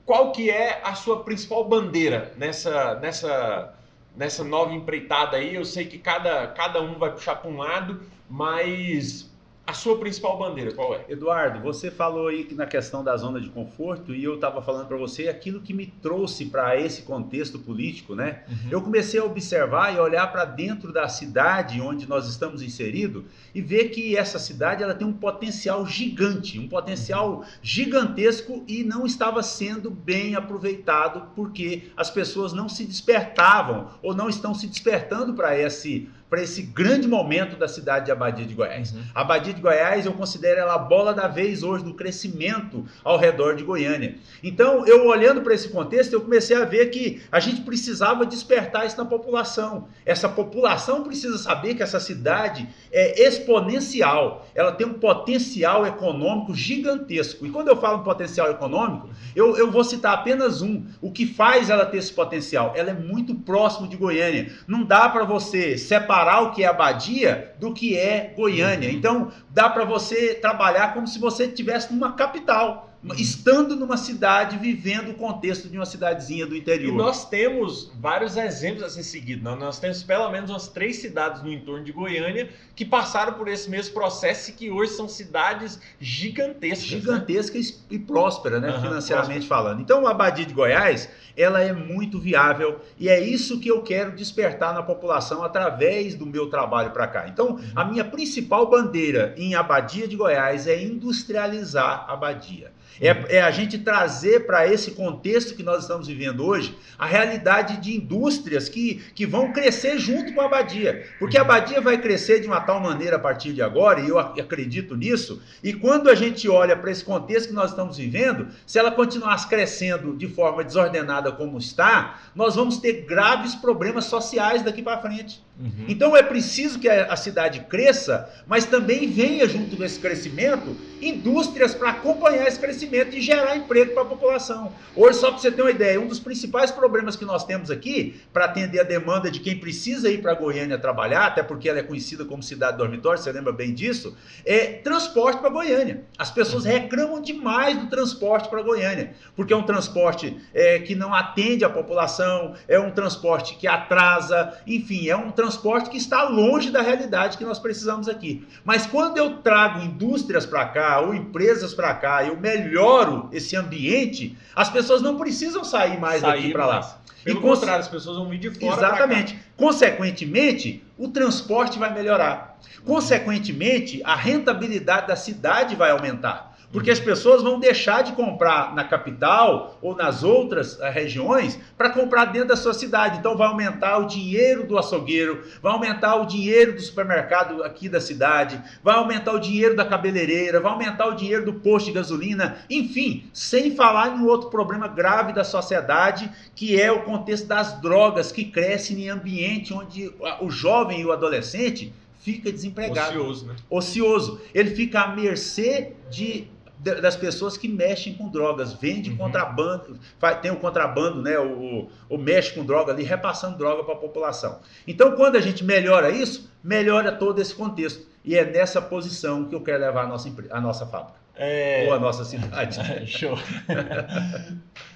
qual 0.07 0.31
que 0.31 0.49
é 0.49 0.81
a 0.85 0.95
sua 0.95 1.25
principal 1.25 1.69
bandeira 1.69 2.33
nessa, 2.37 2.95
nessa, 2.95 3.75
nessa 4.17 4.45
nova 4.45 4.73
empreitada 4.73 5.37
aí? 5.37 5.57
Eu 5.57 5.65
sei 5.65 5.85
que 5.85 5.99
cada, 5.99 6.47
cada 6.49 6.81
um 6.81 6.97
vai 6.97 7.11
puxar 7.11 7.35
para 7.35 7.51
um 7.51 7.57
lado, 7.57 8.01
mas 8.31 9.29
a 9.67 9.73
sua 9.73 9.99
principal 9.99 10.39
bandeira, 10.39 10.73
qual 10.73 10.95
é? 10.95 11.05
Eduardo, 11.09 11.61
você 11.61 11.91
falou 11.91 12.29
aí 12.29 12.47
na 12.53 12.67
questão 12.67 13.03
da 13.03 13.17
zona 13.17 13.41
de 13.41 13.49
conforto 13.49 14.15
e 14.15 14.23
eu 14.23 14.37
estava 14.37 14.63
falando 14.63 14.87
para 14.87 14.97
você 14.97 15.29
aquilo 15.29 15.61
que 15.61 15.75
me 15.75 15.87
trouxe 15.87 16.47
para 16.47 16.81
esse 16.81 17.03
contexto 17.03 17.59
político, 17.59 18.15
né? 18.15 18.45
Uhum. 18.49 18.71
Eu 18.71 18.81
comecei 18.81 19.19
a 19.19 19.25
observar 19.25 19.93
e 19.93 19.99
olhar 19.99 20.31
para 20.31 20.45
dentro 20.45 20.93
da 20.93 21.09
cidade 21.09 21.81
onde 21.81 22.09
nós 22.09 22.29
estamos 22.29 22.63
inseridos 22.63 23.25
e 23.53 23.61
ver 23.61 23.89
que 23.89 24.17
essa 24.17 24.39
cidade 24.39 24.85
ela 24.85 24.95
tem 24.95 25.07
um 25.07 25.13
potencial 25.13 25.85
gigante, 25.85 26.61
um 26.61 26.69
potencial 26.69 27.43
gigantesco 27.61 28.63
e 28.69 28.85
não 28.85 29.05
estava 29.05 29.43
sendo 29.43 29.91
bem 29.91 30.37
aproveitado 30.37 31.33
porque 31.35 31.91
as 31.97 32.09
pessoas 32.09 32.53
não 32.53 32.69
se 32.69 32.85
despertavam 32.85 33.89
ou 34.01 34.15
não 34.15 34.29
estão 34.29 34.55
se 34.55 34.69
despertando 34.69 35.35
para 35.35 35.59
esse 35.59 36.09
para 36.29 36.43
esse 36.43 36.63
grande 36.63 37.07
momento 37.07 37.57
da 37.57 37.69
cidade 37.69 38.07
de 38.07 38.13
Abadia 38.13 38.45
de 38.45 38.55
Goiás. 38.55 38.93
Uhum. 38.93 39.03
Abadia 39.15 39.55
de 39.55 39.61
Goiás, 39.61 40.07
eu 40.07 40.13
considero 40.13 40.61
ela 40.61 40.75
a 40.75 40.79
bola 40.79 41.15
da 41.15 41.29
vez 41.29 41.63
hoje 41.63 41.85
no 41.85 41.95
crescimento 41.95 42.85
ao 43.05 43.17
redor 43.17 43.55
de 43.55 43.63
Goiânia. 43.63 44.17
Então, 44.43 44.85
eu 44.87 45.07
olhando 45.07 45.43
para 45.43 45.55
esse 45.55 45.69
contexto, 45.69 46.13
eu 46.13 46.21
comecei 46.21 46.57
a 46.57 46.65
ver 46.65 46.87
que 46.87 47.23
a 47.31 47.39
gente 47.39 47.61
precisava 47.61 48.27
despertar 48.27 48.87
isso 48.87 48.97
na 48.97 49.05
população. 49.05 49.87
Essa 50.05 50.29
população 50.29 51.05
precisa 51.05 51.39
saber 51.39 51.75
que 51.75 51.83
essa 51.83 52.01
cidade 52.01 52.69
é 52.91 53.23
exponencial, 53.23 54.47
ela 54.55 54.73
tem 54.73 54.87
um 54.87 54.95
potencial 54.95 55.87
econômico 55.87 56.55
gigantesco. 56.55 57.47
E 57.47 57.51
quando 57.51 57.69
eu 57.69 57.77
falo 57.77 58.01
em 58.01 58.05
potencial 58.05 58.51
econômico, 58.51 59.11
eu, 59.35 59.57
eu 59.57 59.71
vou 59.71 59.85
citar 59.85 60.15
apenas 60.15 60.61
um. 60.61 60.85
O 61.01 61.13
que 61.13 61.27
faz 61.27 61.71
ela 61.71 61.87
ter 61.87 61.99
esse 61.99 62.13
potencial? 62.13 62.73
Ela 62.75 62.91
é 62.91 62.95
muito 62.95 63.35
próximo 63.35 63.87
de 63.87 63.97
Goiânia. 63.97 64.53
Não 64.67 64.83
dá 64.83 65.09
para 65.09 65.25
você 65.25 65.79
separar 65.79 66.16
separar 66.17 66.43
o 66.43 66.53
que 66.53 66.63
é 66.63 66.67
Abadia 66.67 67.55
do 67.59 67.75
que 67.75 67.97
é 67.97 68.33
Goiânia. 68.35 68.91
Então, 68.91 69.31
dá 69.51 69.69
para 69.69 69.85
você 69.85 70.35
trabalhar 70.35 70.95
como 70.95 71.07
se 71.07 71.19
você 71.19 71.45
estivesse 71.45 71.93
numa 71.93 72.13
capital 72.13 72.91
estando 73.15 73.77
numa 73.77 73.97
cidade, 73.97 74.59
vivendo 74.59 75.11
o 75.11 75.15
contexto 75.15 75.69
de 75.69 75.77
uma 75.77 75.87
cidadezinha 75.87 76.47
do 76.47 76.57
interior. 76.57 76.93
E 76.93 76.97
nós 76.97 77.29
temos 77.29 77.91
vários 78.01 78.37
exemplos 78.37 78.83
a 78.83 78.91
ser 78.91 79.03
seguidos. 79.03 79.43
Nós 79.59 79.79
temos 79.79 80.03
pelo 80.03 80.31
menos 80.31 80.51
umas 80.51 80.69
três 80.69 80.97
cidades 80.97 81.43
no 81.43 81.53
entorno 81.53 81.85
de 81.85 81.93
Goiânia 81.93 82.49
que 82.75 82.85
passaram 82.85 83.35
por 83.35 83.49
esse 83.49 83.71
mesmo 83.71 83.95
processo 83.95 84.51
e 84.51 84.53
que 84.55 84.71
hoje 84.71 84.93
são 84.93 85.09
cidades 85.09 85.81
gigantescas. 86.01 86.91
Né? 86.91 86.99
Gigantescas 87.01 87.71
né? 87.71 87.77
e 87.91 87.99
prósperas, 87.99 88.61
né? 88.61 88.73
Uhum, 88.73 88.83
financeiramente 88.83 89.47
próspera. 89.47 89.63
falando. 89.63 89.81
Então, 89.81 90.07
a 90.07 90.11
Abadia 90.11 90.45
de 90.45 90.55
Goiás, 90.55 91.09
ela 91.37 91.63
é 91.63 91.73
muito 91.73 92.19
viável 92.19 92.81
e 92.99 93.09
é 93.09 93.21
isso 93.21 93.61
que 93.61 93.69
eu 93.69 93.83
quero 93.83 94.13
despertar 94.13 94.75
na 94.75 94.83
população 94.83 95.43
através 95.45 96.15
do 96.15 96.27
meu 96.27 96.49
trabalho 96.49 96.91
para 96.91 97.07
cá. 97.07 97.29
Então, 97.29 97.51
uhum. 97.51 97.63
a 97.75 97.85
minha 97.85 98.05
principal 98.05 98.69
bandeira 98.69 99.35
em 99.37 99.55
Abadia 99.55 100.09
de 100.09 100.17
Goiás 100.17 100.67
é 100.67 100.83
industrializar 100.83 102.07
a 102.09 102.15
Abadia. 102.15 102.73
É, 103.01 103.37
é 103.37 103.43
a 103.43 103.51
gente 103.51 103.79
trazer 103.79 104.47
para 104.47 104.67
esse 104.67 104.93
contexto 104.93 105.55
que 105.55 105.63
nós 105.63 105.83
estamos 105.83 106.07
vivendo 106.07 106.45
hoje 106.45 106.77
a 106.99 107.07
realidade 107.07 107.77
de 107.79 107.97
indústrias 107.97 108.69
que, 108.69 109.03
que 109.15 109.27
vão 109.27 109.53
crescer 109.53 109.99
junto 109.99 110.33
com 110.35 110.41
a 110.41 110.47
abadia. 110.47 111.07
Porque 111.19 111.39
a 111.39 111.43
abadia 111.43 111.81
vai 111.81 111.99
crescer 111.99 112.41
de 112.41 112.47
uma 112.47 112.61
tal 112.61 112.81
maneira 112.81 113.17
a 113.17 113.19
partir 113.19 113.53
de 113.53 113.63
agora, 113.63 114.01
e 114.01 114.09
eu 114.09 114.19
acredito 114.19 114.97
nisso, 114.97 115.43
e 115.63 115.73
quando 115.73 116.09
a 116.09 116.15
gente 116.15 116.49
olha 116.49 116.77
para 116.77 116.91
esse 116.91 117.05
contexto 117.05 117.49
que 117.49 117.55
nós 117.55 117.71
estamos 117.71 117.97
vivendo, 117.97 118.49
se 118.67 118.79
ela 118.79 118.91
continuar 118.91 119.37
crescendo 119.49 120.17
de 120.17 120.27
forma 120.27 120.65
desordenada 120.65 121.31
como 121.31 121.59
está, 121.59 122.21
nós 122.35 122.57
vamos 122.57 122.79
ter 122.79 123.05
graves 123.05 123.55
problemas 123.55 124.07
sociais 124.07 124.63
daqui 124.63 124.83
para 124.83 125.01
frente. 125.01 125.46
Uhum. 125.59 125.87
Então 125.89 126.17
é 126.17 126.23
preciso 126.23 126.79
que 126.79 126.89
a 126.89 127.17
cidade 127.17 127.61
cresça, 127.61 128.31
mas 128.47 128.67
também 128.67 129.09
venha 129.09 129.49
junto 129.49 129.77
com 129.77 129.85
esse 129.85 129.99
crescimento 129.99 130.77
indústrias 131.01 131.75
para 131.75 131.91
acompanhar 131.91 132.47
esse 132.47 132.59
crescimento 132.59 133.15
e 133.15 133.21
gerar 133.21 133.57
emprego 133.57 133.93
para 133.93 134.03
a 134.03 134.07
população. 134.07 134.73
Hoje, 134.95 135.19
só 135.19 135.31
para 135.31 135.39
você 135.39 135.51
ter 135.51 135.63
uma 135.63 135.71
ideia, 135.71 136.01
um 136.01 136.07
dos 136.07 136.19
principais 136.19 136.71
problemas 136.71 137.17
que 137.17 137.25
nós 137.25 137.45
temos 137.45 137.71
aqui 137.71 138.21
para 138.33 138.47
atender 138.47 138.81
a 138.81 138.83
demanda 138.83 139.31
de 139.31 139.41
quem 139.41 139.59
precisa 139.59 140.11
ir 140.11 140.23
para 140.23 140.35
Goiânia 140.35 140.79
trabalhar, 140.79 141.27
até 141.27 141.43
porque 141.43 141.69
ela 141.69 141.79
é 141.79 141.83
conhecida 141.83 142.25
como 142.25 142.43
cidade 142.43 142.79
dormitório, 142.79 143.21
você 143.21 143.31
lembra 143.31 143.53
bem 143.53 143.75
disso, 143.75 144.17
é 144.45 144.67
transporte 144.67 145.41
para 145.41 145.51
Goiânia. 145.51 146.03
As 146.19 146.31
pessoas 146.31 146.65
uhum. 146.65 146.73
reclamam 146.73 147.21
demais 147.21 147.79
do 147.79 147.89
transporte 147.89 148.49
para 148.49 148.63
Goiânia, 148.63 149.15
porque 149.35 149.53
é 149.53 149.57
um 149.57 149.65
transporte 149.65 150.37
é, 150.55 150.79
que 150.79 150.95
não 150.95 151.15
atende 151.15 151.65
a 151.65 151.71
população, 151.71 152.55
é 152.67 152.79
um 152.79 152.91
transporte 152.91 153.57
que 153.57 153.67
atrasa, 153.67 154.59
enfim, 154.67 155.09
é 155.09 155.17
um 155.17 155.31
transporte 155.31 155.46
que 155.91 155.97
está 155.97 156.25
longe 156.25 156.71
da 156.71 156.83
realidade 156.83 157.39
que 157.39 157.45
nós 157.45 157.59
precisamos 157.59 158.09
aqui. 158.09 158.47
Mas 158.65 158.87
quando 158.87 159.19
eu 159.19 159.37
trago 159.39 159.85
indústrias 159.85 160.47
para 160.47 160.65
cá, 160.67 161.01
ou 161.01 161.15
empresas 161.15 161.75
para 161.75 161.95
cá, 161.95 162.25
eu 162.25 162.37
melhoro 162.39 163.29
esse 163.33 163.55
ambiente, 163.57 164.37
as 164.55 164.71
pessoas 164.71 165.03
não 165.03 165.17
precisam 165.17 165.63
sair 165.63 166.01
mais 166.01 166.23
sair 166.23 166.33
daqui 166.33 166.53
para 166.53 166.67
lá. 166.67 166.99
Pelo 167.23 167.41
e 167.41 167.43
contrário, 167.43 167.81
as 167.81 167.89
pessoas 167.89 168.17
vão 168.17 168.29
vir 168.29 168.39
de 168.39 168.51
fora. 168.51 168.77
Exatamente. 168.77 169.39
Consequentemente, 169.57 170.83
o 170.97 171.09
transporte 171.09 171.79
vai 171.79 171.93
melhorar. 171.93 172.57
Consequentemente, 172.85 174.01
a 174.05 174.15
rentabilidade 174.15 175.09
da 175.09 175.17
cidade 175.17 175.75
vai 175.75 175.91
aumentar. 175.91 176.56
Porque 176.73 176.91
as 176.91 177.01
pessoas 177.01 177.43
vão 177.43 177.61
deixar 177.61 178.03
de 178.03 178.13
comprar 178.13 178.75
na 178.75 178.85
capital 178.85 179.79
ou 179.81 179.95
nas 179.95 180.23
outras 180.23 180.79
uh, 180.79 180.91
regiões 180.93 181.59
para 181.77 181.91
comprar 181.91 182.27
dentro 182.27 182.49
da 182.49 182.57
sua 182.57 182.75
cidade. 182.75 183.19
Então 183.19 183.37
vai 183.37 183.49
aumentar 183.49 183.99
o 183.99 184.07
dinheiro 184.07 184.67
do 184.67 184.77
açougueiro, 184.77 185.45
vai 185.63 185.73
aumentar 185.73 186.17
o 186.17 186.27
dinheiro 186.27 186.75
do 186.75 186.81
supermercado 186.81 187.63
aqui 187.63 187.89
da 187.89 188.01
cidade, 188.01 188.61
vai 188.83 188.97
aumentar 188.97 189.33
o 189.33 189.39
dinheiro 189.39 189.77
da 189.77 189.85
cabeleireira, 189.85 190.61
vai 190.61 190.73
aumentar 190.73 191.07
o 191.07 191.15
dinheiro 191.15 191.45
do 191.45 191.55
posto 191.55 191.87
de 191.87 191.93
gasolina, 191.93 192.59
enfim, 192.69 193.25
sem 193.33 193.75
falar 193.75 194.17
em 194.17 194.25
outro 194.25 194.51
problema 194.51 194.89
grave 194.89 195.33
da 195.33 195.45
sociedade, 195.45 196.31
que 196.55 196.81
é 196.81 196.91
o 196.91 197.03
contexto 197.03 197.47
das 197.47 197.81
drogas 197.81 198.33
que 198.33 198.45
crescem 198.45 199.05
em 199.05 199.09
ambiente 199.09 199.73
onde 199.73 200.13
o 200.41 200.51
jovem 200.51 201.01
e 201.01 201.07
o 201.07 201.13
adolescente 201.13 201.93
fica 202.27 202.51
desempregado. 202.51 203.21
Ocioso, 203.21 203.47
né? 203.47 203.57
Ocioso. 203.71 204.41
Ele 204.53 204.75
fica 204.75 205.03
à 205.03 205.15
mercê 205.15 205.93
de 206.11 206.49
das 206.79 207.17
pessoas 207.17 207.57
que 207.57 207.69
mexem 207.69 208.15
com 208.15 208.29
drogas, 208.29 208.75
vende 208.75 209.11
uhum. 209.11 209.17
contrabando, 209.17 209.99
tem 210.43 210.51
o 210.51 210.57
contrabando, 210.57 211.23
né, 211.23 211.39
o, 211.39 211.89
o 212.09 212.19
mexe 212.19 212.53
com 212.53 212.65
droga 212.65 212.93
ali, 212.93 213.03
repassando 213.03 213.59
droga 213.59 213.83
para 213.83 213.95
a 213.95 213.99
população. 213.99 214.61
Então, 214.87 215.13
quando 215.13 215.37
a 215.37 215.41
gente 215.41 215.65
melhora 215.65 216.11
isso, 216.11 216.51
melhora 216.63 217.13
todo 217.13 217.41
esse 217.41 217.55
contexto. 217.55 218.07
E 218.25 218.37
é 218.37 218.45
nessa 218.45 218.83
posição 218.83 219.45
que 219.45 219.55
eu 219.55 219.61
quero 219.61 219.81
levar 219.81 220.05
a 220.05 220.07
nossa, 220.07 220.33
a 220.51 220.61
nossa 220.61 220.87
fábrica. 220.87 221.19
É... 221.35 221.87
Ou 221.87 221.95
a 221.95 221.99
nossa 221.99 222.25
cidade. 222.25 222.79
Show. 223.07 223.39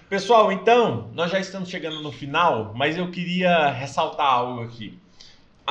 Pessoal, 0.09 0.51
então, 0.51 1.09
nós 1.15 1.31
já 1.31 1.39
estamos 1.39 1.69
chegando 1.69 2.03
no 2.03 2.11
final, 2.11 2.73
mas 2.75 2.97
eu 2.97 3.11
queria 3.11 3.71
ressaltar 3.71 4.27
algo 4.27 4.63
aqui. 4.63 4.99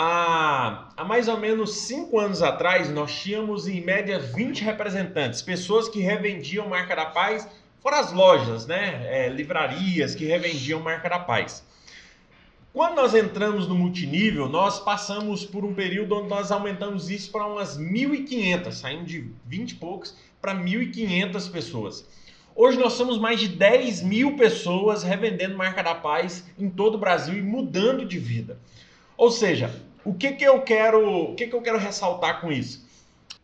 Há, 0.02 0.94
há 0.96 1.04
mais 1.04 1.28
ou 1.28 1.38
menos 1.38 1.74
cinco 1.80 2.20
anos 2.20 2.42
atrás, 2.42 2.90
nós 2.90 3.14
tínhamos 3.20 3.68
em 3.68 3.82
média 3.82 4.18
20 4.18 4.64
representantes, 4.64 5.42
pessoas 5.42 5.90
que 5.90 6.00
revendiam 6.00 6.70
marca 6.70 6.96
da 6.96 7.08
paz, 7.08 7.46
fora 7.82 8.00
as 8.00 8.14
lojas, 8.14 8.66
né? 8.66 9.06
É, 9.10 9.28
livrarias 9.28 10.16
que 10.16 10.24
revendiam 10.24 10.80
marca 10.80 11.10
da 11.10 11.20
paz. 11.20 11.66
Quando 12.72 12.96
nós 12.96 13.14
entramos 13.14 13.68
no 13.68 13.76
multinível, 13.76 14.48
nós 14.48 14.80
passamos 14.80 15.44
por 15.44 15.66
um 15.66 15.74
período 15.74 16.16
onde 16.16 16.30
nós 16.30 16.50
aumentamos 16.50 17.10
isso 17.10 17.30
para 17.30 17.46
umas 17.46 17.78
1.500, 17.78 18.72
saindo 18.72 19.04
de 19.04 19.30
20 19.48 19.72
e 19.72 19.76
poucos 19.76 20.16
para 20.42 20.56
1.500 20.56 21.52
pessoas. 21.52 22.08
Hoje 22.56 22.80
nós 22.80 22.94
somos 22.94 23.20
mais 23.20 23.42
de 23.42 23.50
10 23.50 24.04
mil 24.04 24.38
pessoas 24.38 25.04
revendendo 25.04 25.58
marca 25.58 25.84
da 25.84 25.94
paz 25.94 26.46
em 26.58 26.70
todo 26.70 26.96
o 26.96 27.00
Brasil 27.00 27.38
e 27.38 27.42
mudando 27.42 28.06
de 28.06 28.18
vida. 28.18 28.58
Ou 29.18 29.30
seja, 29.30 29.70
o 30.04 30.14
que, 30.14 30.32
que 30.34 30.44
eu 30.44 30.62
quero, 30.62 31.32
o 31.32 31.36
que, 31.36 31.48
que 31.48 31.56
eu 31.56 31.62
quero 31.62 31.78
ressaltar 31.78 32.42
com 32.42 32.52
isso? 32.52 32.88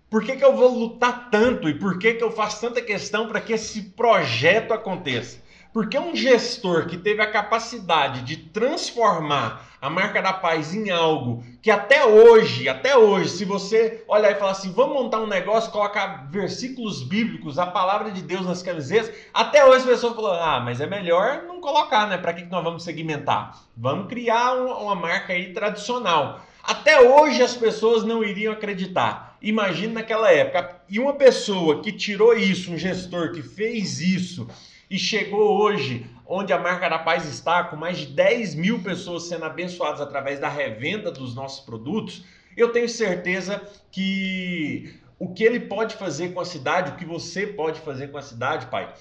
Por 0.10 0.24
que, 0.24 0.36
que 0.36 0.46
eu 0.46 0.56
vou 0.56 0.70
lutar 0.70 1.30
tanto 1.30 1.68
e 1.68 1.78
por 1.78 2.00
que, 2.00 2.14
que 2.14 2.24
eu 2.24 2.32
faço 2.32 2.62
tanta 2.62 2.82
questão 2.82 3.28
para 3.28 3.42
que 3.42 3.54
esse 3.54 3.82
projeto 3.82 4.74
aconteça? 4.74 5.44
Porque 5.74 6.00
um 6.00 6.16
gestor 6.16 6.88
que 6.88 6.98
teve 6.98 7.22
a 7.22 7.30
capacidade 7.30 8.22
de 8.22 8.38
transformar 8.38 9.75
a 9.86 9.90
marca 9.90 10.20
da 10.20 10.34
paz 10.34 10.74
em 10.74 10.90
algo 10.90 11.44
que 11.62 11.70
até 11.70 12.04
hoje, 12.04 12.68
até 12.68 12.98
hoje, 12.98 13.30
se 13.30 13.46
você 13.46 14.04
olhar 14.08 14.32
e 14.32 14.36
falar 14.36 14.54
assim, 14.54 14.72
vamos 14.72 14.96
montar 14.96 15.20
um 15.20 15.28
negócio, 15.28 15.72
colocar 15.72 16.28
versículos 16.28 17.04
bíblicos, 17.04 17.60
a 17.60 17.68
palavra 17.68 18.10
de 18.10 18.24
Deus 18.24 18.48
nas 18.48 18.64
camisetas, 18.64 19.16
até 19.32 19.64
hoje 19.64 19.78
as 19.78 19.86
pessoas 19.86 20.16
falam, 20.16 20.34
ah, 20.42 20.60
mas 20.60 20.82
é 20.82 20.88
melhor 20.88 21.44
não 21.44 21.62
colocar, 21.62 22.08
né? 22.08 22.18
Para 22.18 22.34
que 22.34 22.46
nós 22.46 22.64
vamos 22.64 22.84
segmentar? 22.84 23.60
Vamos 23.78 24.08
criar 24.08 24.56
uma 24.56 24.96
marca 24.96 25.34
aí 25.34 25.54
tradicional. 25.54 26.42
Até 26.64 27.00
hoje 27.00 27.44
as 27.44 27.54
pessoas 27.54 28.04
não 28.04 28.24
iriam 28.24 28.54
acreditar. 28.54 29.38
Imagina 29.40 29.94
naquela 29.94 30.32
época. 30.32 30.82
E 30.90 31.00
uma 31.00 31.14
pessoa 31.14 31.84
que 31.84 31.92
tirou 31.92 32.34
isso, 32.34 32.72
um 32.72 32.78
gestor 32.78 33.34
que 33.34 33.44
fez 33.44 34.02
isso, 34.02 34.48
e 34.90 34.98
chegou 34.98 35.62
hoje 35.62 36.06
onde 36.26 36.52
a 36.52 36.60
marca 36.60 36.90
da 36.90 36.98
paz 36.98 37.26
está, 37.26 37.64
com 37.66 37.76
mais 37.76 37.98
de 37.98 38.08
10 38.08 38.56
mil 38.56 38.82
pessoas 38.82 39.24
sendo 39.24 39.46
abençoadas 39.46 40.02
através 40.02 40.40
da 40.40 40.50
revenda 40.50 41.12
dos 41.12 41.36
nossos 41.36 41.64
produtos, 41.64 42.26
eu 42.58 42.70
tenho 42.70 42.90
certeza 42.90 43.62
que 43.92 44.96
o 45.20 45.34
que 45.34 45.44
ele 45.44 45.60
pode 45.60 45.96
fazer 45.96 46.34
com 46.34 46.40
a 46.40 46.46
cidade, 46.46 46.92
o 46.92 46.96
que 46.96 47.06
você 47.06 47.46
pode 47.46 47.80
fazer 47.82 48.08
com 48.08 48.18
a 48.18 48.22
cidade, 48.22 48.68
pai, 48.68 48.92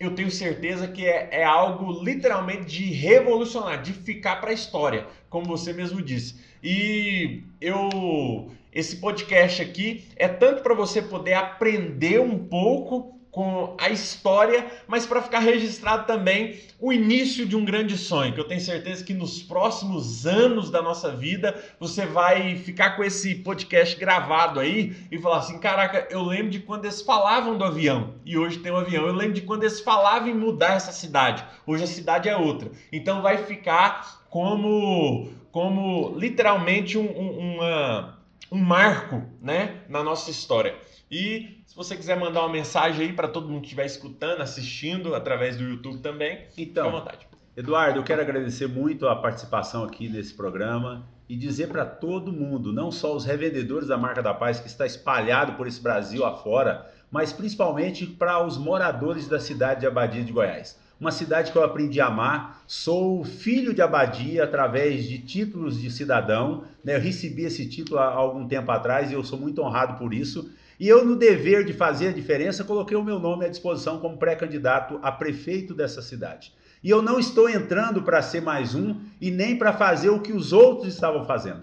eu 0.00 0.14
tenho 0.14 0.30
certeza 0.30 0.88
que 0.88 1.06
é, 1.06 1.28
é 1.30 1.44
algo 1.44 2.02
literalmente 2.02 2.64
de 2.64 2.84
revolucionar, 2.92 3.82
de 3.82 3.92
ficar 3.92 4.36
para 4.40 4.50
a 4.50 4.54
história, 4.54 5.06
como 5.28 5.46
você 5.46 5.72
mesmo 5.72 6.00
disse. 6.00 6.36
E 6.62 7.42
eu 7.60 8.50
esse 8.72 8.96
podcast 8.96 9.60
aqui 9.60 10.04
é 10.16 10.26
tanto 10.26 10.62
para 10.62 10.74
você 10.74 11.02
poder 11.02 11.34
aprender 11.34 12.20
um 12.20 12.38
pouco 12.38 13.20
com 13.32 13.74
a 13.78 13.88
história, 13.88 14.66
mas 14.86 15.06
para 15.06 15.22
ficar 15.22 15.38
registrado 15.38 16.06
também 16.06 16.60
o 16.78 16.92
início 16.92 17.46
de 17.46 17.56
um 17.56 17.64
grande 17.64 17.96
sonho, 17.96 18.34
que 18.34 18.38
eu 18.38 18.46
tenho 18.46 18.60
certeza 18.60 19.02
que 19.02 19.14
nos 19.14 19.42
próximos 19.42 20.26
anos 20.26 20.70
da 20.70 20.82
nossa 20.82 21.10
vida 21.10 21.58
você 21.80 22.04
vai 22.04 22.56
ficar 22.56 22.90
com 22.94 23.02
esse 23.02 23.34
podcast 23.36 23.98
gravado 23.98 24.60
aí 24.60 24.94
e 25.10 25.18
falar 25.18 25.38
assim: 25.38 25.58
caraca, 25.58 26.06
eu 26.10 26.22
lembro 26.22 26.50
de 26.50 26.60
quando 26.60 26.84
eles 26.84 27.00
falavam 27.00 27.56
do 27.56 27.64
avião 27.64 28.16
e 28.22 28.36
hoje 28.36 28.58
tem 28.58 28.70
um 28.70 28.76
avião. 28.76 29.06
Eu 29.06 29.14
lembro 29.14 29.32
de 29.32 29.40
quando 29.40 29.62
eles 29.62 29.80
falavam 29.80 30.28
em 30.28 30.34
mudar 30.34 30.74
essa 30.74 30.92
cidade, 30.92 31.42
hoje 31.66 31.84
a 31.84 31.86
cidade 31.88 32.28
é 32.28 32.36
outra. 32.36 32.70
Então 32.92 33.22
vai 33.22 33.38
ficar 33.38 34.22
como, 34.28 35.30
como 35.50 36.14
literalmente 36.18 36.98
um, 36.98 37.08
um, 37.08 37.54
uma, 37.54 38.18
um 38.50 38.58
marco 38.58 39.22
né, 39.40 39.76
na 39.88 40.02
nossa 40.04 40.30
história. 40.30 40.74
E 41.10 41.61
se 41.72 41.76
você 41.76 41.96
quiser 41.96 42.20
mandar 42.20 42.40
uma 42.40 42.52
mensagem 42.52 43.06
aí 43.06 43.12
para 43.14 43.26
todo 43.26 43.48
mundo 43.48 43.60
que 43.62 43.68
estiver 43.68 43.86
escutando, 43.86 44.42
assistindo 44.42 45.14
através 45.14 45.56
do 45.56 45.64
YouTube 45.64 46.00
também, 46.00 46.44
então, 46.54 46.54
fique 46.54 46.78
à 46.78 46.86
vontade. 47.00 47.26
Eduardo, 47.56 47.98
eu 47.98 48.02
quero 48.02 48.20
agradecer 48.20 48.66
muito 48.66 49.08
a 49.08 49.16
participação 49.16 49.82
aqui 49.82 50.06
nesse 50.06 50.34
programa 50.34 51.08
e 51.26 51.34
dizer 51.34 51.68
para 51.68 51.86
todo 51.86 52.30
mundo, 52.30 52.74
não 52.74 52.92
só 52.92 53.16
os 53.16 53.24
revendedores 53.24 53.88
da 53.88 53.96
marca 53.96 54.22
da 54.22 54.34
paz 54.34 54.60
que 54.60 54.66
está 54.66 54.84
espalhado 54.84 55.54
por 55.54 55.66
esse 55.66 55.80
Brasil 55.80 56.26
afora, 56.26 56.92
mas 57.10 57.32
principalmente 57.32 58.04
para 58.04 58.44
os 58.44 58.58
moradores 58.58 59.26
da 59.26 59.40
cidade 59.40 59.80
de 59.80 59.86
Abadia 59.86 60.22
de 60.22 60.30
Goiás. 60.30 60.78
Uma 61.00 61.10
cidade 61.10 61.50
que 61.50 61.56
eu 61.56 61.64
aprendi 61.64 62.02
a 62.02 62.08
amar, 62.08 62.62
sou 62.66 63.24
filho 63.24 63.72
de 63.72 63.80
Abadia 63.80 64.44
através 64.44 65.08
de 65.08 65.18
títulos 65.20 65.80
de 65.80 65.90
cidadão, 65.90 66.64
né? 66.84 66.96
eu 66.96 67.00
recebi 67.00 67.44
esse 67.44 67.66
título 67.66 67.98
há 67.98 68.08
algum 68.08 68.46
tempo 68.46 68.70
atrás 68.70 69.10
e 69.10 69.14
eu 69.14 69.24
sou 69.24 69.38
muito 69.38 69.62
honrado 69.62 69.98
por 69.98 70.12
isso. 70.12 70.50
E 70.78 70.88
eu, 70.88 71.04
no 71.04 71.16
dever 71.16 71.64
de 71.64 71.72
fazer 71.72 72.08
a 72.08 72.12
diferença, 72.12 72.64
coloquei 72.64 72.96
o 72.96 73.04
meu 73.04 73.18
nome 73.18 73.44
à 73.44 73.48
disposição 73.48 73.98
como 73.98 74.16
pré-candidato 74.16 74.98
a 75.02 75.12
prefeito 75.12 75.74
dessa 75.74 76.02
cidade. 76.02 76.52
E 76.82 76.90
eu 76.90 77.00
não 77.00 77.18
estou 77.18 77.48
entrando 77.48 78.02
para 78.02 78.22
ser 78.22 78.42
mais 78.42 78.74
um 78.74 78.96
e 79.20 79.30
nem 79.30 79.56
para 79.56 79.72
fazer 79.72 80.10
o 80.10 80.20
que 80.20 80.32
os 80.32 80.52
outros 80.52 80.92
estavam 80.92 81.24
fazendo. 81.24 81.62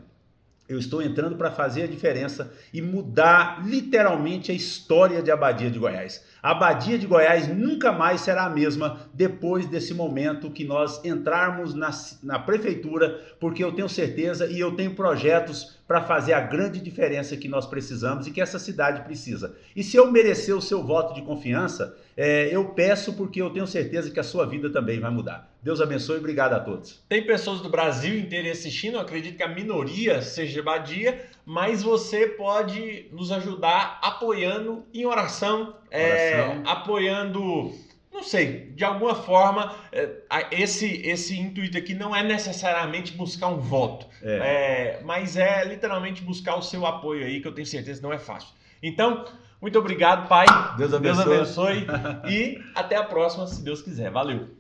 Eu 0.68 0.78
estou 0.78 1.02
entrando 1.02 1.36
para 1.36 1.52
fazer 1.52 1.84
a 1.84 1.88
diferença 1.88 2.54
e 2.72 2.82
mudar 2.82 3.66
literalmente 3.66 4.52
a 4.52 4.54
história 4.54 5.22
de 5.22 5.32
Abadia 5.32 5.70
de 5.70 5.80
Goiás. 5.80 6.24
A 6.42 6.52
Abadia 6.52 6.98
de 6.98 7.06
Goiás 7.06 7.50
nunca 7.50 7.92
mais 7.92 8.22
será 8.22 8.46
a 8.46 8.50
mesma 8.50 9.02
depois 9.14 9.66
desse 9.66 9.94
momento 9.94 10.50
que 10.50 10.64
nós 10.64 11.04
entrarmos 11.04 11.74
na, 11.74 11.92
na 12.24 12.40
prefeitura, 12.40 13.20
porque 13.42 13.62
eu 13.62 13.74
tenho 13.74 13.90
certeza 13.90 14.46
e 14.48 14.58
eu 14.58 14.74
tenho 14.74 14.96
projetos 14.96 15.78
para 15.86 16.02
fazer 16.02 16.32
a 16.32 16.40
grande 16.40 16.80
diferença 16.80 17.36
que 17.36 17.50
nós 17.50 17.66
precisamos 17.66 18.26
e 18.26 18.32
que 18.32 18.40
essa 18.40 18.58
cidade 18.58 19.02
precisa. 19.02 19.54
E 19.76 19.84
se 19.84 19.98
eu 19.98 20.10
merecer 20.10 20.56
o 20.56 20.62
seu 20.62 20.82
voto 20.82 21.14
de 21.14 21.24
confiança, 21.24 21.98
é, 22.22 22.54
eu 22.54 22.66
peço 22.66 23.14
porque 23.14 23.42
eu 23.42 23.50
tenho 23.50 23.66
certeza 23.66 24.12
que 24.12 24.20
a 24.20 24.24
sua 24.24 24.46
vida 24.46 24.70
também 24.70 25.00
vai 25.00 25.10
mudar. 25.10 25.50
Deus 25.64 25.80
abençoe 25.80 26.18
e 26.18 26.20
obrigado 26.20 26.52
a 26.52 26.60
todos. 26.60 27.02
Tem 27.08 27.26
pessoas 27.26 27.62
do 27.62 27.70
Brasil 27.70 28.20
inteiro 28.20 28.52
assistindo, 28.52 28.96
eu 28.96 29.00
acredito 29.00 29.38
que 29.38 29.44
a 29.44 29.48
minoria 29.48 30.22
seja 30.22 30.62
Badia, 30.62 31.26
mas 31.46 31.82
você 31.82 32.28
pode 32.28 33.08
nos 33.14 33.32
ajudar 33.32 34.00
apoiando 34.04 34.86
em 34.94 35.06
oração, 35.06 35.78
é, 35.90 36.42
oração. 36.42 36.64
É, 36.66 36.70
apoiando 36.70 37.74
não 38.12 38.24
sei, 38.24 38.72
de 38.76 38.84
alguma 38.84 39.16
forma, 39.16 39.74
é, 39.94 40.10
esse, 40.52 41.02
esse 41.08 41.40
intuito 41.40 41.78
aqui 41.78 41.94
não 41.94 42.14
é 42.14 42.22
necessariamente 42.22 43.14
buscar 43.14 43.48
um 43.48 43.60
voto, 43.60 44.08
é. 44.22 44.32
É, 44.36 45.02
mas 45.06 45.38
é 45.38 45.64
literalmente 45.64 46.22
buscar 46.22 46.58
o 46.58 46.62
seu 46.62 46.86
apoio 46.86 47.26
aí, 47.26 47.40
que 47.40 47.48
eu 47.48 47.54
tenho 47.54 47.66
certeza 47.66 48.02
que 48.02 48.06
não 48.06 48.12
é 48.12 48.20
fácil. 48.20 48.50
Então, 48.84 49.26
muito 49.62 49.80
obrigado, 49.80 50.28
Pai. 50.28 50.46
Deus 50.78 50.94
abençoe. 50.94 51.26
Deus 51.26 51.58
abençoe. 51.60 51.88
e 52.30 52.62
até 52.76 52.96
a 52.96 53.04
próxima, 53.04 53.48
se 53.48 53.64
Deus 53.64 53.82
quiser. 53.82 54.12
Valeu. 54.12 54.59